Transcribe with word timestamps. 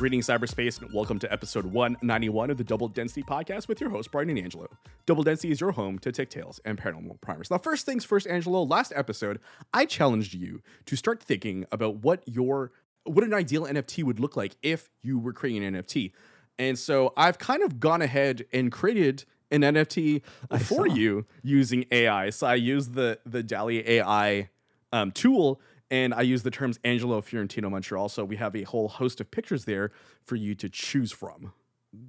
Greetings, 0.00 0.28
cyberspace, 0.28 0.80
and 0.80 0.90
welcome 0.94 1.18
to 1.18 1.30
episode 1.30 1.66
191 1.66 2.48
of 2.48 2.56
the 2.56 2.64
Double 2.64 2.88
Density 2.88 3.22
podcast 3.22 3.68
with 3.68 3.82
your 3.82 3.90
host, 3.90 4.10
Brian 4.10 4.30
and 4.30 4.38
Angelo. 4.38 4.66
Double 5.04 5.22
Density 5.22 5.50
is 5.50 5.60
your 5.60 5.72
home 5.72 5.98
to 5.98 6.10
Tech 6.10 6.30
Tales 6.30 6.58
and 6.64 6.78
Paranormal 6.78 7.20
Primers. 7.20 7.50
Now, 7.50 7.58
first 7.58 7.84
things 7.84 8.02
first, 8.02 8.26
Angelo, 8.26 8.62
last 8.62 8.94
episode, 8.96 9.40
I 9.74 9.84
challenged 9.84 10.32
you 10.32 10.62
to 10.86 10.96
start 10.96 11.22
thinking 11.22 11.66
about 11.70 11.96
what 11.96 12.22
your 12.26 12.72
what 13.04 13.24
an 13.24 13.34
ideal 13.34 13.66
NFT 13.66 14.02
would 14.02 14.18
look 14.18 14.38
like 14.38 14.56
if 14.62 14.88
you 15.02 15.18
were 15.18 15.34
creating 15.34 15.66
an 15.66 15.74
NFT. 15.74 16.12
And 16.58 16.78
so 16.78 17.12
I've 17.14 17.36
kind 17.36 17.62
of 17.62 17.78
gone 17.78 18.00
ahead 18.00 18.46
and 18.54 18.72
created 18.72 19.26
an 19.50 19.60
NFT 19.60 20.22
for 20.60 20.86
you 20.86 21.26
using 21.42 21.84
AI. 21.90 22.30
So 22.30 22.46
I 22.46 22.54
used 22.54 22.94
the 22.94 23.18
the 23.26 23.42
DALL-E 23.42 23.82
AI 23.86 24.48
um, 24.94 25.12
tool 25.12 25.60
and 25.90 26.14
I 26.14 26.22
use 26.22 26.42
the 26.42 26.50
terms 26.50 26.78
Angelo 26.84 27.20
Fiorentino 27.20 27.68
Montreal. 27.68 28.08
So 28.08 28.24
we 28.24 28.36
have 28.36 28.54
a 28.54 28.62
whole 28.62 28.88
host 28.88 29.20
of 29.20 29.30
pictures 29.30 29.64
there 29.64 29.90
for 30.24 30.36
you 30.36 30.54
to 30.56 30.68
choose 30.68 31.12
from. 31.12 31.52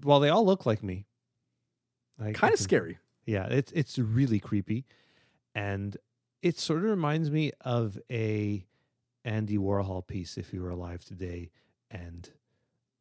Well, 0.03 0.19
they 0.19 0.29
all 0.29 0.45
look 0.45 0.65
like 0.65 0.83
me. 0.83 1.05
Kind 2.33 2.53
of 2.53 2.59
scary. 2.59 2.99
Yeah, 3.25 3.47
it's 3.47 3.71
it's 3.71 3.97
really 3.97 4.39
creepy, 4.39 4.85
and 5.55 5.97
it 6.41 6.59
sort 6.59 6.79
of 6.79 6.85
reminds 6.85 7.31
me 7.31 7.51
of 7.61 7.97
a 8.11 8.65
Andy 9.25 9.57
Warhol 9.57 10.05
piece 10.05 10.37
if 10.37 10.53
you 10.53 10.61
were 10.61 10.69
alive 10.69 11.03
today, 11.03 11.49
and 11.89 12.29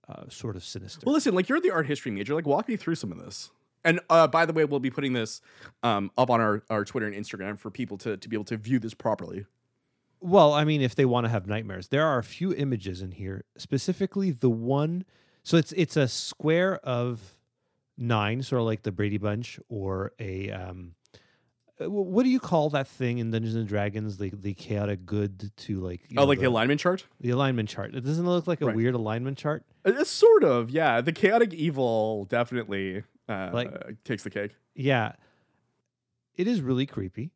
uh, 0.09 0.28
sort 0.28 0.56
of 0.56 0.65
sinister. 0.65 1.03
Well, 1.05 1.15
listen, 1.15 1.34
like 1.34 1.48
you're 1.48 1.61
the 1.61 1.70
art 1.70 1.87
history 1.87 2.12
major. 2.12 2.34
Like, 2.34 2.47
walk 2.47 2.69
me 2.69 2.77
through 2.77 2.95
some 2.95 3.12
of 3.12 3.19
this. 3.19 3.51
And 3.84 4.01
uh, 4.11 4.27
by 4.27 4.45
the 4.45 4.53
way, 4.53 4.65
we'll 4.65 4.81
be 4.81 4.91
putting 4.91 5.15
this 5.15 5.41
um, 5.83 6.11
up 6.19 6.28
on 6.28 6.41
our, 6.41 6.62
our 6.69 6.84
Twitter 6.84 7.06
and 7.06 7.17
Instagram 7.17 7.59
for 7.59 7.70
people 7.70 7.97
to, 7.98 8.17
to 8.17 8.28
be 8.28 8.37
able 8.37 8.45
to 8.45 8.59
view 8.59 8.78
this 8.78 8.92
properly. 8.92 9.47
Well, 10.20 10.52
I 10.52 10.64
mean, 10.64 10.82
if 10.82 10.94
they 10.94 11.04
want 11.06 11.24
to 11.24 11.30
have 11.30 11.46
nightmares, 11.46 11.88
there 11.88 12.06
are 12.06 12.18
a 12.18 12.22
few 12.24 12.52
images 12.54 13.00
in 13.00 13.12
here. 13.12 13.44
Specifically, 13.56 14.30
the 14.30 14.50
one. 14.50 15.04
So 15.42 15.56
it's 15.56 15.72
it's 15.72 15.96
a 15.96 16.06
square 16.08 16.76
of 16.84 17.36
nine, 17.96 18.42
sort 18.42 18.60
of 18.60 18.66
like 18.66 18.82
the 18.82 18.92
Brady 18.92 19.18
Bunch, 19.18 19.58
or 19.68 20.12
a. 20.18 20.50
Um, 20.50 20.94
uh, 21.80 21.88
what 21.91 22.24
do 22.24 22.28
you 22.28 22.38
call 22.38 22.68
that 22.68 22.86
thing 22.86 23.16
in 23.16 23.30
Dungeons 23.30 23.54
and 23.54 23.66
Dragons? 23.66 24.18
The 24.18 24.28
the 24.30 24.52
chaotic 24.52 25.06
good 25.06 25.50
to 25.56 25.80
like. 25.80 26.02
Oh, 26.10 26.14
know, 26.16 26.24
like 26.26 26.41
the 26.41 26.44
alignment 26.44 26.80
chart? 26.80 27.06
the 27.20 27.30
alignment 27.30 27.70
chart. 27.70 27.94
It 27.94 28.04
doesn't 28.04 28.26
look 28.26 28.46
like 28.46 28.60
a 28.60 28.66
Right. 28.66 28.76
weird 28.76 28.94
alignment 28.94 29.38
chart. 29.38 29.64
It's 29.86 30.10
sort 30.10 30.44
of, 30.44 30.68
yeah. 30.68 31.00
The 31.00 31.12
chaotic 31.12 31.54
evil 31.54 32.26
definitely 32.26 33.04
uh, 33.30 33.48
Like- 33.54 34.04
takes 34.04 34.22
the 34.24 34.28
cake. 34.30 34.54
Yeah, 34.74 35.12
it 36.36 36.46
is 36.46 36.60
really 36.60 36.84
creepy. 36.84 37.30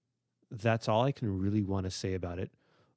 That's 0.51 0.89
all 0.91 1.03
I 1.05 1.13
can 1.13 1.39
really 1.39 1.63
want 1.63 1.85
to 1.85 1.91
say 1.91 2.13
about 2.13 2.39
it. 2.39 2.51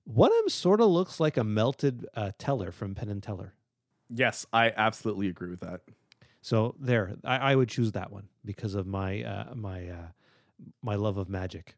One 0.08 0.32
of 0.32 0.38
them 0.38 0.50
sort 0.50 0.80
of 0.80 0.88
looks 0.88 1.20
like 1.20 1.36
a 1.36 1.44
melted 1.44 2.08
uh, 2.16 2.32
teller 2.40 2.72
from 2.72 2.96
Penn 2.96 3.10
and 3.10 3.22
Teller. 3.22 3.54
Yes, 4.10 4.46
I 4.54 4.72
absolutely 4.76 5.28
agree 5.28 5.50
with 5.50 5.60
that. 5.60 5.82
So 6.42 6.76
there, 6.80 7.16
I, 7.26 7.38
I 7.38 7.56
would 7.56 7.68
choose 7.68 7.92
that 7.92 8.10
one 8.10 8.30
because 8.46 8.74
of 8.74 8.88
my 8.88 9.22
uh, 9.24 9.54
my 9.54 9.90
uh, 9.90 10.08
my 10.82 10.96
love 10.96 11.18
of 11.18 11.28
magic. 11.28 11.76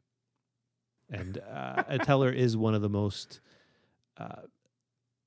And 1.09 1.39
uh, 1.39 1.83
a 1.87 1.97
teller 2.05 2.31
is 2.31 2.55
one 2.55 2.75
of 2.75 2.83
the 2.83 2.89
most 2.89 3.41
uh, 4.17 4.43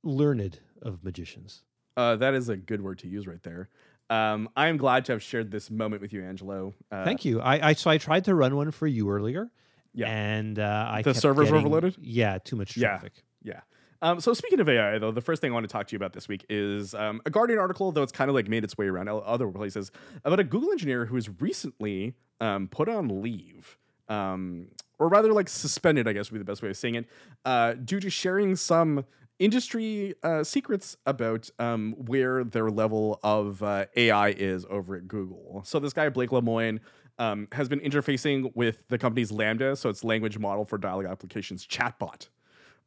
learned 0.05 0.61
of 0.81 1.03
magicians. 1.03 1.65
Uh, 1.97 2.15
that 2.17 2.35
is 2.35 2.49
a 2.49 2.57
good 2.57 2.83
word 2.83 3.01
to 3.01 3.09
use 3.09 3.27
right 3.27 3.43
there. 3.43 3.69
Um, 4.11 4.49
I 4.55 4.69
am 4.69 4.77
glad 4.77 5.07
to 5.07 5.13
have 5.13 5.23
shared 5.25 5.51
this 5.51 5.73
moment 5.73 6.03
with 6.03 6.13
you, 6.13 6.23
Angelo. 6.23 6.73
Uh, 6.93 7.05
Thank 7.05 7.25
you. 7.25 7.41
I, 7.41 7.71
I 7.71 7.73
so 7.73 7.91
I 7.91 7.99
tried 7.99 8.27
to 8.27 8.35
run 8.37 8.55
one 8.55 8.71
for 8.71 8.87
you 8.87 9.11
earlier. 9.11 9.51
Yeah. 9.95 10.07
and 10.09 10.59
uh, 10.59 10.89
I 10.91 11.03
The 11.03 11.15
servers 11.15 11.51
were 11.51 11.59
overloaded? 11.59 11.97
Yeah, 12.01 12.39
too 12.39 12.57
much 12.57 12.75
traffic. 12.75 13.13
Yeah. 13.43 13.61
Um, 14.01 14.21
so 14.21 14.35
speaking 14.35 14.59
of 14.59 14.69
AI, 14.69 14.99
though, 14.99 15.13
the 15.13 15.21
first 15.21 15.41
thing 15.41 15.53
I 15.53 15.55
want 15.55 15.65
to 15.65 15.73
talk 15.73 15.87
to 15.87 15.93
you 15.93 15.97
about 15.97 16.13
this 16.13 16.27
week 16.27 16.45
is 16.49 16.93
um, 16.93 17.23
a 17.25 17.31
Guardian 17.31 17.61
article, 17.61 17.93
though 17.93 18.03
it's 18.03 18.11
kind 18.13 18.29
of 18.29 18.35
like 18.35 18.49
made 18.49 18.65
its 18.65 18.77
way 18.77 18.87
around 18.87 19.09
other 19.09 19.47
places, 19.49 19.93
about 20.25 20.41
a 20.41 20.45
Google 20.45 20.73
engineer 20.73 21.07
who 21.07 21.15
was 21.15 21.29
recently 21.41 22.15
um, 22.41 22.67
put 22.67 22.89
on 22.89 23.23
leave, 23.23 23.79
um, 24.09 24.69
or 24.99 25.09
rather, 25.09 25.33
like 25.33 25.49
suspended, 25.49 26.09
I 26.09 26.15
guess 26.15 26.31
would 26.31 26.39
be 26.39 26.41
the 26.41 26.45
best 26.45 26.63
way 26.63 26.71
of 26.71 26.77
saying 26.77 26.97
it, 26.97 27.07
uh, 27.45 27.75
due 27.75 28.01
to 28.01 28.11
sharing 28.11 28.57
some 28.57 29.05
industry 29.39 30.15
uh, 30.23 30.45
secrets 30.45 30.97
about 31.07 31.51
um, 31.59 31.95
where 31.97 32.45
their 32.45 32.71
level 32.71 33.21
of 33.23 33.63
uh, 33.63 33.87
AI 33.97 34.31
is 34.31 34.67
over 34.69 34.97
at 34.97 35.07
Google. 35.09 35.63
So 35.65 35.79
this 35.79 35.93
guy 35.93 36.09
Blake 36.09 36.31
Lemoine 36.31 36.81
um, 37.19 37.49
has 37.53 37.69
been 37.69 37.81
interfacing 37.81 38.55
with 38.55 38.89
the 38.89 38.99
company's 38.99 39.31
LaMDA, 39.31 39.77
so 39.77 39.89
it's 39.89 40.05
language 40.05 40.39
model 40.39 40.65
for 40.65 40.79
dialogue 40.79 41.07
applications 41.07 41.67
chatbot. 41.67 42.29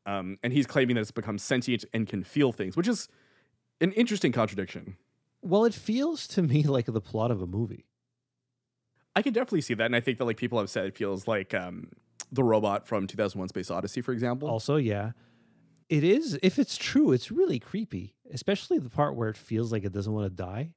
Um, 0.06 0.38
and 0.44 0.54
he's 0.54 0.68
claiming 0.68 0.96
that 0.96 1.02
it's 1.02 1.12
become 1.12 1.38
sentient 1.38 1.86
and 1.94 2.08
can 2.08 2.24
feel 2.24 2.52
things, 2.52 2.78
which 2.78 2.88
is 2.88 3.08
an 3.82 3.92
interesting 3.94 4.32
contradiction. 4.32 4.98
Well, 5.42 5.66
it 5.66 5.74
feels 5.74 6.28
to 6.30 6.42
me 6.42 6.64
like 6.68 6.86
the 6.86 7.02
plot 7.02 7.32
of 7.32 7.42
a 7.42 7.48
movie. 7.48 7.86
I 9.16 9.22
can 9.22 9.34
definitely 9.34 9.62
see 9.62 9.74
that, 9.76 9.86
and 9.86 9.96
I 9.96 10.02
think 10.02 10.18
that 10.18 10.26
like 10.26 10.38
people 10.38 10.60
have 10.60 10.70
said 10.70 10.86
it 10.88 10.98
feels 10.98 11.28
like 11.28 11.54
um, 11.54 11.90
the 12.32 12.44
robot 12.44 12.86
from 12.86 13.08
2001: 13.08 13.48
Space 13.50 13.72
Odyssey, 13.72 14.02
for 14.02 14.12
example. 14.12 14.50
Also, 14.50 14.76
yeah, 14.76 15.12
it 15.88 16.04
is. 16.04 16.38
If 16.44 16.60
it's 16.60 16.76
true, 16.76 17.14
it's 17.14 17.32
really 17.32 17.60
creepy, 17.60 18.14
especially 18.34 18.78
the 18.78 18.90
part 18.90 19.16
where 19.16 19.30
it 19.30 19.38
feels 19.38 19.72
like 19.72 19.86
it 19.86 19.94
doesn't 19.94 20.12
want 20.12 20.26
to 20.26 20.36
die. 20.36 20.72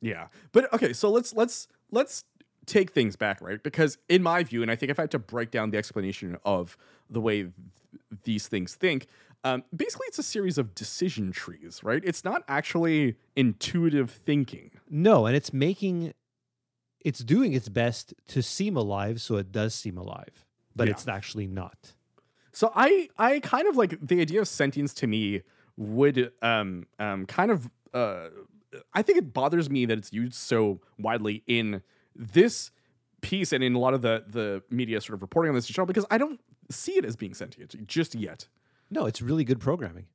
Yeah. 0.00 0.28
But 0.52 0.72
okay, 0.72 0.92
so 0.92 1.10
let's 1.10 1.34
let's 1.34 1.68
let's 1.90 2.24
take 2.66 2.90
things 2.92 3.16
back, 3.16 3.40
right? 3.40 3.62
Because 3.62 3.98
in 4.08 4.22
my 4.22 4.42
view, 4.42 4.62
and 4.62 4.70
I 4.70 4.76
think 4.76 4.90
if 4.90 4.98
I 4.98 5.02
had 5.02 5.10
to 5.12 5.18
break 5.18 5.50
down 5.50 5.70
the 5.70 5.78
explanation 5.78 6.36
of 6.44 6.76
the 7.08 7.20
way 7.20 7.42
th- 7.42 7.52
these 8.24 8.48
things 8.48 8.74
think, 8.74 9.06
um, 9.42 9.64
basically 9.74 10.06
it's 10.08 10.18
a 10.18 10.22
series 10.22 10.58
of 10.58 10.74
decision 10.74 11.32
trees, 11.32 11.80
right? 11.82 12.02
It's 12.04 12.24
not 12.24 12.44
actually 12.46 13.16
intuitive 13.36 14.10
thinking. 14.10 14.70
No, 14.88 15.26
and 15.26 15.34
it's 15.34 15.52
making, 15.52 16.12
it's 17.00 17.20
doing 17.20 17.54
its 17.54 17.68
best 17.68 18.12
to 18.28 18.42
seem 18.42 18.76
alive, 18.76 19.20
so 19.20 19.36
it 19.36 19.50
does 19.50 19.74
seem 19.74 19.96
alive, 19.96 20.44
but 20.76 20.86
Yeah. 20.86 20.92
it's 20.92 21.08
actually 21.08 21.46
not. 21.46 21.94
So 22.52 22.72
I 22.74 23.08
I 23.16 23.40
kind 23.40 23.68
of 23.68 23.76
like 23.76 23.96
the 24.06 24.20
idea 24.20 24.40
of 24.40 24.48
sentience 24.48 24.92
to 24.94 25.06
me 25.06 25.42
would 25.76 26.32
um 26.42 26.86
um 26.98 27.24
kind 27.26 27.50
of 27.50 27.70
uh 27.94 28.28
I 28.92 29.02
think 29.02 29.18
it 29.18 29.32
bothers 29.32 29.70
me 29.70 29.86
that 29.86 29.96
it's 29.98 30.12
used 30.12 30.34
so 30.34 30.80
widely 30.98 31.42
in 31.46 31.82
this 32.14 32.70
piece 33.20 33.52
and 33.52 33.62
in 33.62 33.74
a 33.74 33.78
lot 33.78 33.92
of 33.94 34.02
the 34.02 34.24
the 34.28 34.62
media 34.70 35.00
sort 35.00 35.14
of 35.14 35.22
reporting 35.22 35.50
on 35.50 35.54
this 35.54 35.66
show 35.66 35.84
because 35.84 36.06
I 36.10 36.18
don't 36.18 36.40
see 36.70 36.92
it 36.92 37.04
as 37.04 37.16
being 37.16 37.34
sentient 37.34 37.86
just 37.86 38.14
yet. 38.14 38.48
No, 38.90 39.06
it's 39.06 39.20
really 39.22 39.44
good 39.44 39.60
programming. 39.60 40.06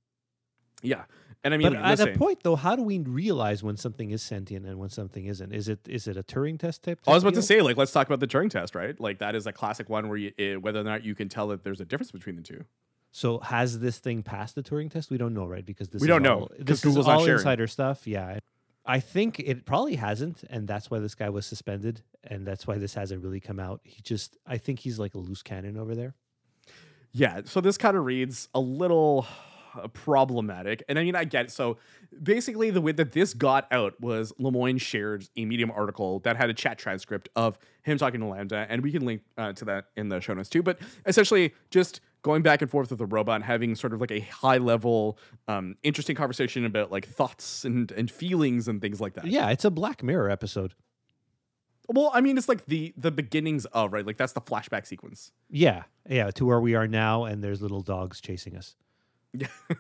Yeah. 0.81 1.03
And 1.43 1.53
I 1.53 1.57
mean 1.57 1.73
but 1.73 1.81
at 1.81 1.99
a 1.99 2.17
point, 2.17 2.41
though, 2.41 2.55
how 2.55 2.75
do 2.75 2.81
we 2.81 2.97
realize 2.99 3.61
when 3.61 3.77
something 3.77 4.09
is 4.09 4.23
sentient 4.23 4.65
and 4.65 4.79
when 4.79 4.89
something 4.89 5.25
isn't? 5.25 5.51
Is 5.53 5.67
it 5.69 5.79
is 5.87 6.07
it 6.07 6.17
a 6.17 6.23
Turing 6.23 6.57
test 6.57 6.81
type? 6.83 6.99
I 7.07 7.13
was 7.13 7.21
about 7.21 7.35
to 7.35 7.41
say 7.43 7.61
like 7.61 7.77
let's 7.77 7.91
talk 7.91 8.07
about 8.07 8.19
the 8.19 8.27
Turing 8.27 8.49
test, 8.49 8.73
right? 8.73 8.99
Like 8.99 9.19
that 9.19 9.35
is 9.35 9.45
a 9.45 9.53
classic 9.53 9.87
one 9.87 10.09
where 10.09 10.17
you, 10.17 10.31
eh, 10.39 10.55
whether 10.55 10.79
or 10.79 10.83
not 10.83 11.03
you 11.05 11.13
can 11.13 11.29
tell 11.29 11.47
that 11.49 11.63
there's 11.63 11.79
a 11.81 11.85
difference 11.85 12.11
between 12.11 12.35
the 12.35 12.41
two. 12.41 12.65
So 13.11 13.39
has 13.39 13.79
this 13.79 13.99
thing 13.99 14.23
passed 14.23 14.55
the 14.55 14.63
Turing 14.63 14.89
test? 14.89 15.11
We 15.11 15.17
don't 15.17 15.33
know, 15.35 15.45
right? 15.45 15.65
Because 15.65 15.87
this 15.89 16.01
We 16.01 16.07
is 16.07 16.09
don't 16.09 16.23
know, 16.23 16.39
all- 16.41 16.47
'cause 16.47 16.57
This 16.59 16.81
Google's 16.81 17.05
is 17.05 17.09
all 17.09 17.19
sharing. 17.23 17.37
insider 17.39 17.67
stuff. 17.67 18.07
Yeah, 18.07 18.39
I 18.85 18.99
think 18.99 19.39
it 19.39 19.65
probably 19.65 19.95
hasn't, 19.95 20.43
and 20.49 20.67
that's 20.67 20.91
why 20.91 20.99
this 20.99 21.15
guy 21.15 21.29
was 21.29 21.45
suspended, 21.45 22.01
and 22.23 22.45
that's 22.45 22.67
why 22.67 22.77
this 22.77 22.93
hasn't 22.93 23.23
really 23.23 23.39
come 23.39 23.59
out. 23.59 23.81
He 23.83 24.01
just, 24.01 24.37
I 24.45 24.57
think 24.57 24.79
he's 24.79 24.99
like 24.99 25.15
a 25.15 25.17
loose 25.17 25.41
cannon 25.41 25.77
over 25.77 25.95
there. 25.95 26.13
Yeah, 27.11 27.41
so 27.45 27.61
this 27.61 27.77
kind 27.77 27.97
of 27.97 28.05
reads 28.05 28.49
a 28.53 28.59
little 28.59 29.25
problematic. 29.93 30.83
And 30.87 30.99
I 30.99 31.03
mean, 31.03 31.15
I 31.15 31.23
get 31.23 31.45
it. 31.45 31.51
So 31.51 31.77
basically, 32.21 32.69
the 32.71 32.81
way 32.81 32.91
that 32.91 33.11
this 33.11 33.33
got 33.33 33.67
out 33.71 33.99
was 34.01 34.31
Lemoine 34.39 34.79
shared 34.79 35.27
a 35.35 35.45
Medium 35.45 35.71
article 35.71 36.19
that 36.19 36.37
had 36.37 36.49
a 36.49 36.53
chat 36.53 36.77
transcript 36.77 37.29
of 37.35 37.57
him 37.83 37.97
talking 37.97 38.19
to 38.19 38.25
LaMDA, 38.25 38.67
and 38.69 38.81
we 38.83 38.91
can 38.91 39.05
link 39.05 39.21
uh, 39.37 39.53
to 39.53 39.65
that 39.65 39.85
in 39.95 40.09
the 40.09 40.19
show 40.19 40.33
notes 40.33 40.49
too. 40.49 40.63
But 40.63 40.79
essentially, 41.05 41.53
just 41.69 42.01
going 42.21 42.41
back 42.41 42.61
and 42.61 42.71
forth 42.71 42.89
with 42.89 42.99
the 42.99 43.05
robot, 43.05 43.35
and 43.35 43.43
having 43.43 43.75
sort 43.75 43.93
of 43.93 44.01
like 44.01 44.11
a 44.11 44.21
high 44.21 44.57
level, 44.57 45.17
um, 45.47 45.75
interesting 45.83 46.15
conversation 46.15 46.65
about 46.65 46.91
like 46.91 47.07
thoughts 47.07 47.63
and, 47.63 47.91
and 47.91 48.09
feelings 48.09 48.67
and 48.67 48.81
things 48.81 48.99
like 48.99 49.13
that. 49.13 49.27
Yeah, 49.27 49.49
it's 49.49 49.65
a 49.65 49.71
Black 49.71 50.01
Mirror 50.01 50.29
episode. 50.31 50.73
Well, 51.87 52.09
I 52.13 52.21
mean, 52.21 52.37
it's 52.37 52.49
like 52.49 52.65
the 52.65 52.93
the 52.97 53.11
beginnings 53.11 53.65
of 53.65 53.93
right, 53.93 54.05
like 54.05 54.17
that's 54.17 54.33
the 54.33 54.41
flashback 54.41 54.87
sequence. 54.87 55.31
Yeah, 55.49 55.83
yeah, 56.09 56.31
to 56.31 56.45
where 56.45 56.59
we 56.59 56.75
are 56.75 56.87
now, 56.87 57.25
and 57.25 57.43
there's 57.43 57.61
little 57.61 57.81
dogs 57.81 58.21
chasing 58.21 58.55
us. 58.55 58.75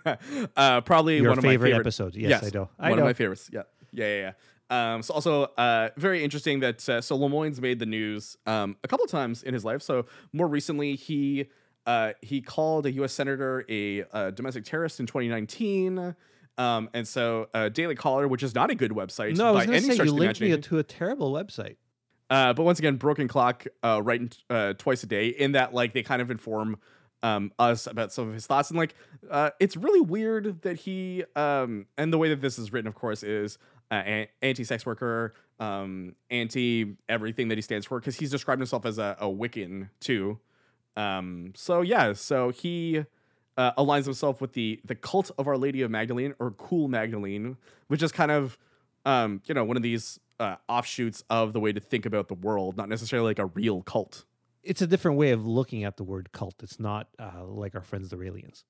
uh, 0.55 0.81
probably 0.81 1.17
Your 1.17 1.29
one 1.29 1.37
of 1.37 1.43
favorite 1.43 1.59
my 1.59 1.65
favorite 1.65 1.79
episodes. 1.81 2.17
Yes, 2.17 2.43
I 2.43 2.49
know. 2.53 2.69
I 2.79 2.89
one 2.89 2.99
know. 2.99 3.03
of 3.03 3.09
my 3.09 3.13
favorites. 3.13 3.49
Yeah, 3.51 3.63
yeah, 3.91 4.05
yeah. 4.05 4.21
yeah. 4.21 4.31
Um, 4.67 5.03
so 5.03 5.13
also 5.13 5.43
uh, 5.57 5.89
very 5.95 6.23
interesting 6.23 6.59
that 6.61 6.87
uh, 6.89 7.01
so 7.01 7.17
Lemoine's 7.17 7.61
made 7.61 7.79
the 7.79 7.85
news 7.85 8.37
um, 8.47 8.77
a 8.83 8.87
couple 8.87 9.05
of 9.05 9.11
times 9.11 9.43
in 9.43 9.53
his 9.53 9.63
life. 9.63 9.81
So 9.81 10.05
more 10.33 10.47
recently, 10.47 10.95
he 10.95 11.47
uh, 11.85 12.13
he 12.21 12.41
called 12.41 12.85
a 12.87 12.91
U.S. 12.93 13.13
senator 13.13 13.63
a, 13.69 14.03
uh 14.11 14.31
domestic 14.31 14.65
terrorist 14.65 14.99
in 14.99 15.05
2019. 15.05 16.15
Um, 16.57 16.89
and 16.93 17.07
so 17.07 17.49
uh, 17.53 17.69
Daily 17.69 17.95
Caller, 17.95 18.27
which 18.27 18.41
is 18.41 18.55
not 18.55 18.71
a 18.71 18.75
good 18.75 18.91
website 18.91 19.35
No, 19.35 19.49
I 19.49 19.51
was 19.51 19.65
going 19.65 19.77
any 19.77 19.87
to 19.89 19.95
say 19.95 20.03
you 20.03 20.11
of 20.11 20.17
linked 20.17 20.41
me 20.41 20.57
to 20.57 20.79
a 20.79 20.83
terrible 20.83 21.31
website. 21.31 21.75
Uh, 22.29 22.53
but 22.53 22.63
once 22.63 22.79
again, 22.79 22.95
Broken 22.95 23.27
Clock 23.27 23.65
uh, 23.83 24.01
writing 24.03 24.31
uh, 24.49 24.73
twice 24.77 25.03
a 25.03 25.07
day 25.07 25.27
in 25.27 25.51
that 25.51 25.73
like 25.73 25.93
they 25.93 26.01
kind 26.01 26.21
of 26.21 26.31
inform 26.31 26.77
um, 27.25 27.51
us 27.57 27.87
about 27.87 28.13
some 28.13 28.27
of 28.27 28.33
his 28.35 28.45
thoughts. 28.45 28.69
And 28.69 28.77
like, 28.77 28.93
uh, 29.31 29.49
it's 29.59 29.75
really 29.75 30.01
weird 30.01 30.61
that 30.61 30.77
he, 30.77 31.23
um, 31.35 31.87
and 31.97 32.13
the 32.13 32.19
way 32.19 32.29
that 32.29 32.39
this 32.39 32.59
is 32.59 32.71
written, 32.71 32.87
of 32.87 32.93
course, 32.93 33.23
is 33.23 33.57
uh, 33.89 33.95
an- 33.95 34.27
anti-sex 34.43 34.85
worker, 34.85 35.33
um, 35.59 36.15
anti 36.29 36.95
everything 37.09 37.47
that 37.47 37.57
he 37.57 37.63
stands 37.63 37.87
for, 37.87 37.99
because 37.99 38.17
he's 38.17 38.29
described 38.29 38.59
himself 38.59 38.85
as 38.85 38.99
a, 38.99 39.17
a 39.19 39.25
Wiccan 39.25 39.89
too. 39.99 40.37
Um, 40.95 41.53
so 41.55 41.81
yeah, 41.81 42.13
so 42.13 42.51
he 42.51 43.03
uh, 43.57 43.71
aligns 43.73 44.05
himself 44.05 44.39
with 44.39 44.53
the 44.53 44.79
the 44.85 44.95
cult 44.95 45.31
of 45.39 45.47
Our 45.47 45.57
Lady 45.57 45.81
of 45.81 45.89
Magdalene 45.89 46.35
or 46.39 46.51
Cool 46.51 46.87
Magdalene, 46.87 47.57
which 47.87 48.03
is 48.03 48.11
kind 48.11 48.31
of, 48.31 48.57
um, 49.03 49.41
you 49.47 49.55
know, 49.55 49.63
one 49.63 49.77
of 49.77 49.83
these 49.83 50.19
uh, 50.39 50.57
offshoots 50.69 51.23
of 51.29 51.53
the 51.53 51.59
way 51.59 51.73
to 51.73 51.79
think 51.79 52.05
about 52.05 52.27
the 52.27 52.35
world, 52.35 52.77
not 52.77 52.87
necessarily 52.87 53.29
like 53.31 53.39
a 53.39 53.47
real 53.47 53.81
cult. 53.81 54.25
It's 54.65 54.81
a 54.81 54.87
different 54.87 55.17
way 55.17 55.31
of 55.31 55.45
looking 55.45 55.83
at 55.83 55.97
the 55.97 56.03
word 56.03 56.31
cult. 56.31 56.55
It's 56.63 56.79
not 56.79 57.07
uh, 57.19 57.45
like 57.45 57.75
our 57.75 57.81
friends 57.81 58.09
the 58.09 58.17
Raelians. 58.17 58.63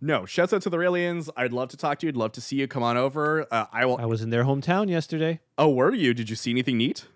No, 0.00 0.26
shouts 0.26 0.52
out 0.52 0.62
to 0.62 0.70
the 0.70 0.76
Raelians. 0.76 1.28
I'd 1.36 1.52
love 1.52 1.70
to 1.70 1.76
talk 1.76 1.98
to 2.00 2.06
you. 2.06 2.10
I'd 2.10 2.16
love 2.16 2.32
to 2.32 2.40
see 2.40 2.56
you 2.56 2.68
come 2.68 2.82
on 2.82 2.96
over. 2.96 3.46
Uh, 3.50 3.66
I 3.72 3.84
will. 3.86 3.96
I 3.98 4.04
was 4.04 4.22
in 4.22 4.30
their 4.30 4.44
hometown 4.44 4.88
yesterday. 4.88 5.40
Oh, 5.56 5.70
were 5.70 5.94
you? 5.94 6.14
Did 6.14 6.30
you 6.30 6.36
see 6.36 6.50
anything 6.50 6.78
neat? 6.78 7.06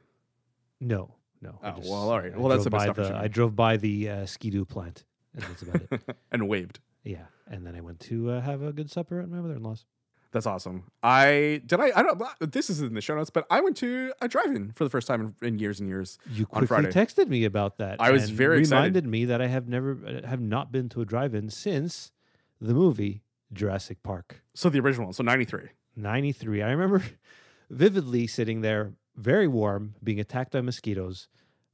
No, 0.80 1.14
no. 1.40 1.58
I 1.62 1.70
Oh, 1.70 1.74
well, 1.84 2.10
all 2.10 2.20
right. 2.20 2.32
I 2.34 2.38
Well, 2.38 2.48
that's 2.48 2.62
drove 2.62 2.64
the 2.64 2.70
best 2.70 2.86
by 2.86 2.90
opportunity. 2.90 3.24
I 3.24 3.28
drove 3.28 3.54
by 3.56 3.76
the 3.76 4.08
uh, 4.08 4.26
Ski-Doo 4.26 4.64
plant, 4.64 5.04
and 5.34 5.42
that's 5.44 5.62
about 5.62 5.82
it. 5.90 6.16
and 6.32 6.48
waved. 6.48 6.80
Yeah, 7.04 7.26
and 7.46 7.66
then 7.66 7.76
I 7.76 7.80
went 7.80 8.00
to 8.00 8.30
uh, 8.30 8.40
have 8.40 8.62
a 8.62 8.72
good 8.72 8.90
supper 8.90 9.20
at 9.20 9.28
my 9.28 9.40
mother-in-law's. 9.40 9.84
That's 10.32 10.46
awesome. 10.46 10.84
I 11.02 11.60
did. 11.66 11.78
I. 11.78 11.92
I 11.94 12.02
don't. 12.02 12.20
This 12.52 12.70
is 12.70 12.80
in 12.80 12.94
the 12.94 13.00
show 13.02 13.14
notes, 13.14 13.30
but 13.30 13.46
I 13.50 13.60
went 13.60 13.76
to 13.78 14.12
a 14.20 14.28
drive-in 14.28 14.72
for 14.72 14.84
the 14.84 14.90
first 14.90 15.06
time 15.06 15.34
in, 15.42 15.46
in 15.48 15.58
years 15.58 15.78
and 15.78 15.88
years. 15.88 16.18
You 16.30 16.44
On 16.52 16.66
quickly 16.66 16.66
Friday. 16.68 16.90
texted 16.90 17.28
me 17.28 17.44
about 17.44 17.76
that. 17.78 18.00
I 18.00 18.10
was 18.10 18.30
very 18.30 18.60
excited. 18.60 18.74
reminded 18.76 19.06
me 19.06 19.26
that 19.26 19.40
I 19.42 19.46
have 19.48 19.68
never 19.68 19.98
uh, 20.06 20.26
have 20.26 20.40
not 20.40 20.72
been 20.72 20.88
to 20.90 21.02
a 21.02 21.04
drive-in 21.04 21.50
since 21.50 22.12
the 22.60 22.72
movie 22.74 23.22
Jurassic 23.52 24.02
Park 24.02 24.42
So 24.54 24.70
the 24.70 24.80
original 24.80 25.06
one. 25.08 25.12
So 25.12 25.22
'93. 25.22 25.68
'93. 25.96 26.62
I 26.62 26.70
remember 26.70 27.02
vividly 27.70 28.26
sitting 28.26 28.62
there, 28.62 28.92
very 29.16 29.46
warm, 29.48 29.94
being 30.02 30.18
attacked 30.20 30.52
by 30.52 30.60
mosquitoes, 30.62 31.28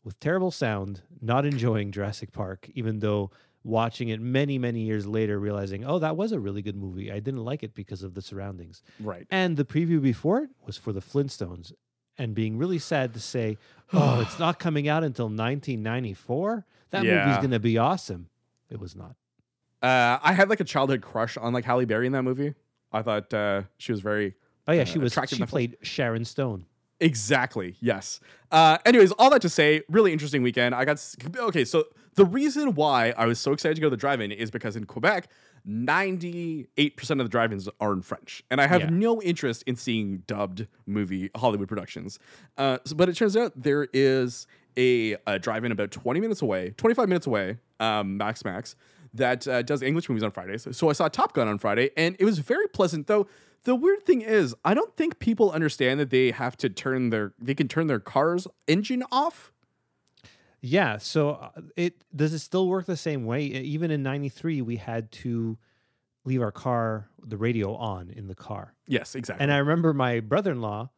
with 0.04 0.18
terrible 0.20 0.50
sound, 0.50 1.02
not 1.20 1.44
enjoying 1.44 1.92
Jurassic 1.92 2.32
Park, 2.32 2.68
even 2.74 2.98
though 3.00 3.30
watching 3.64 4.08
it 4.08 4.20
many 4.20 4.58
many 4.58 4.80
years 4.80 5.06
later, 5.06 5.38
realizing, 5.38 5.84
oh, 5.84 5.98
that 5.98 6.16
was 6.16 6.32
a 6.32 6.40
really 6.40 6.62
good 6.62 6.76
movie. 6.76 7.10
I 7.12 7.20
didn't 7.20 7.44
like 7.44 7.62
it 7.62 7.74
because 7.74 8.02
of 8.02 8.14
the 8.14 8.22
surroundings. 8.22 8.82
Right. 9.00 9.26
And 9.30 9.56
the 9.56 9.64
preview 9.64 10.00
before 10.00 10.38
it 10.40 10.50
was 10.66 10.76
for 10.76 10.92
the 10.92 11.00
Flintstones. 11.00 11.72
And 12.20 12.34
being 12.34 12.58
really 12.58 12.80
sad 12.80 13.14
to 13.14 13.20
say, 13.20 13.58
oh, 13.92 14.20
it's 14.20 14.38
not 14.38 14.58
coming 14.58 14.88
out 14.88 15.04
until 15.04 15.26
1994. 15.26 16.66
That 16.90 17.04
movie's 17.04 17.36
going 17.36 17.50
to 17.50 17.60
be 17.60 17.78
awesome. 17.78 18.28
It 18.70 18.80
was 18.80 18.96
not. 18.96 19.14
Uh, 19.80 20.18
I 20.22 20.32
had 20.32 20.48
like 20.50 20.60
a 20.60 20.64
childhood 20.64 21.00
crush 21.02 21.36
on 21.36 21.52
like 21.52 21.64
Halle 21.64 21.84
Berry 21.84 22.06
in 22.06 22.12
that 22.12 22.22
movie. 22.24 22.54
I 22.92 23.02
thought 23.02 23.32
uh, 23.32 23.62
she 23.76 23.92
was 23.92 24.00
very 24.00 24.34
Oh 24.66 24.72
yeah, 24.72 24.82
Uh, 24.82 24.84
she 24.84 24.98
was. 24.98 25.12
attractive 25.12 25.38
She 25.38 25.44
played 25.46 25.76
Sharon 25.82 26.24
Stone. 26.24 26.66
Exactly. 27.00 27.76
Yes. 27.80 28.20
Uh, 28.50 28.78
anyways, 28.84 29.12
all 29.12 29.30
that 29.30 29.42
to 29.42 29.48
say, 29.48 29.82
really 29.88 30.12
interesting 30.12 30.42
weekend. 30.42 30.74
I 30.74 30.84
got 30.84 31.00
okay. 31.38 31.64
So 31.64 31.84
the 32.14 32.24
reason 32.24 32.74
why 32.74 33.12
I 33.16 33.26
was 33.26 33.38
so 33.38 33.52
excited 33.52 33.74
to 33.76 33.80
go 33.80 33.86
to 33.86 33.90
the 33.90 33.96
drive-in 33.96 34.32
is 34.32 34.50
because 34.50 34.74
in 34.74 34.84
Quebec, 34.84 35.28
ninety-eight 35.64 36.96
percent 36.96 37.20
of 37.20 37.26
the 37.26 37.30
drive-ins 37.30 37.68
are 37.80 37.92
in 37.92 38.02
French, 38.02 38.42
and 38.50 38.60
I 38.60 38.66
have 38.66 38.80
Yeah. 38.82 38.90
no 38.90 39.20
interest 39.22 39.62
in 39.66 39.76
seeing 39.76 40.18
dubbed 40.26 40.66
movie 40.86 41.30
Hollywood 41.36 41.68
productions. 41.68 42.18
Uh, 42.56 42.78
so- 42.84 42.94
but 42.96 43.08
it 43.08 43.16
turns 43.16 43.36
out 43.36 43.52
there 43.62 43.88
is 43.92 44.46
a, 44.76 45.16
a 45.26 45.38
drive-in 45.38 45.72
about 45.72 45.90
twenty 45.90 46.20
minutes 46.20 46.42
away, 46.42 46.70
twenty-five 46.76 47.08
minutes 47.08 47.26
away, 47.26 47.58
um, 47.80 48.16
max 48.16 48.44
max, 48.44 48.76
that 49.14 49.46
uh, 49.46 49.62
does 49.62 49.82
English 49.82 50.08
movies 50.08 50.22
on 50.22 50.30
Fridays. 50.30 50.66
So 50.72 50.88
I 50.88 50.92
saw 50.92 51.08
Top 51.08 51.32
Gun 51.34 51.48
on 51.48 51.58
Friday, 51.58 51.90
and 51.96 52.16
it 52.18 52.24
was 52.24 52.38
very 52.38 52.66
pleasant. 52.68 53.06
Though 53.06 53.26
the 53.68 53.74
weird 53.74 54.06
thing 54.06 54.22
is, 54.22 54.54
I 54.64 54.72
don't 54.72 54.96
think 54.96 55.18
people 55.18 55.50
understand 55.50 56.00
that 56.00 56.08
they 56.08 56.30
have 56.30 56.56
to 56.56 56.70
turn 56.70 57.10
their 57.10 57.34
they 57.38 57.54
can 57.54 57.68
turn 57.68 57.86
their 57.86 58.00
car's 58.00 58.46
engine 58.66 59.04
off. 59.12 59.52
Yeah. 60.62 60.96
So 60.96 61.32
uh, 61.32 61.50
it 61.76 62.02
does 62.16 62.32
it 62.32 62.38
still 62.38 62.66
work 62.66 62.86
the 62.86 62.96
same 62.96 63.26
way? 63.26 63.42
Even 63.42 63.90
in 63.90 64.02
'93, 64.02 64.62
we 64.62 64.76
had 64.76 65.12
to 65.12 65.58
leave 66.24 66.40
our 66.40 66.50
car, 66.50 67.10
the 67.22 67.36
radio 67.36 67.74
on 67.74 68.08
in 68.08 68.26
the 68.26 68.34
car. 68.34 68.72
Yes, 68.86 69.14
exactly. 69.14 69.42
And 69.42 69.52
I 69.52 69.58
remember 69.58 69.92
my 69.92 70.20
brother-in-law 70.20 70.88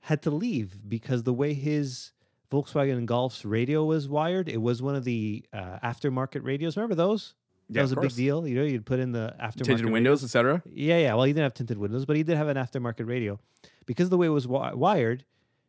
had 0.00 0.22
to 0.22 0.30
leave 0.30 0.78
because 0.88 1.24
the 1.24 1.34
way 1.34 1.52
his 1.52 2.12
Volkswagen 2.50 3.04
Golf's 3.04 3.44
radio 3.44 3.84
was 3.84 4.08
wired, 4.08 4.48
it 4.48 4.62
was 4.62 4.80
one 4.80 4.94
of 4.94 5.04
the 5.04 5.44
uh, 5.52 5.78
aftermarket 5.84 6.42
radios. 6.42 6.74
Remember 6.78 6.94
those? 6.94 7.34
Yeah, 7.68 7.80
that 7.80 7.82
was 7.82 7.92
a 7.92 7.96
big 8.00 8.14
deal. 8.14 8.46
You 8.46 8.54
know, 8.56 8.62
you'd 8.64 8.86
put 8.86 8.98
in 8.98 9.12
the 9.12 9.34
aftermarket 9.40 9.64
tinted 9.64 9.90
windows, 9.90 10.24
etc. 10.24 10.62
Yeah, 10.66 10.98
yeah. 10.98 11.14
Well, 11.14 11.24
he 11.24 11.32
didn't 11.32 11.44
have 11.44 11.54
tinted 11.54 11.78
windows, 11.78 12.04
but 12.06 12.16
he 12.16 12.22
did 12.22 12.36
have 12.36 12.48
an 12.48 12.56
aftermarket 12.56 13.06
radio. 13.06 13.38
Because 13.86 14.04
of 14.04 14.10
the 14.10 14.16
way 14.18 14.26
it 14.26 14.30
was 14.30 14.44
wi- 14.44 14.74
wired, 14.74 15.24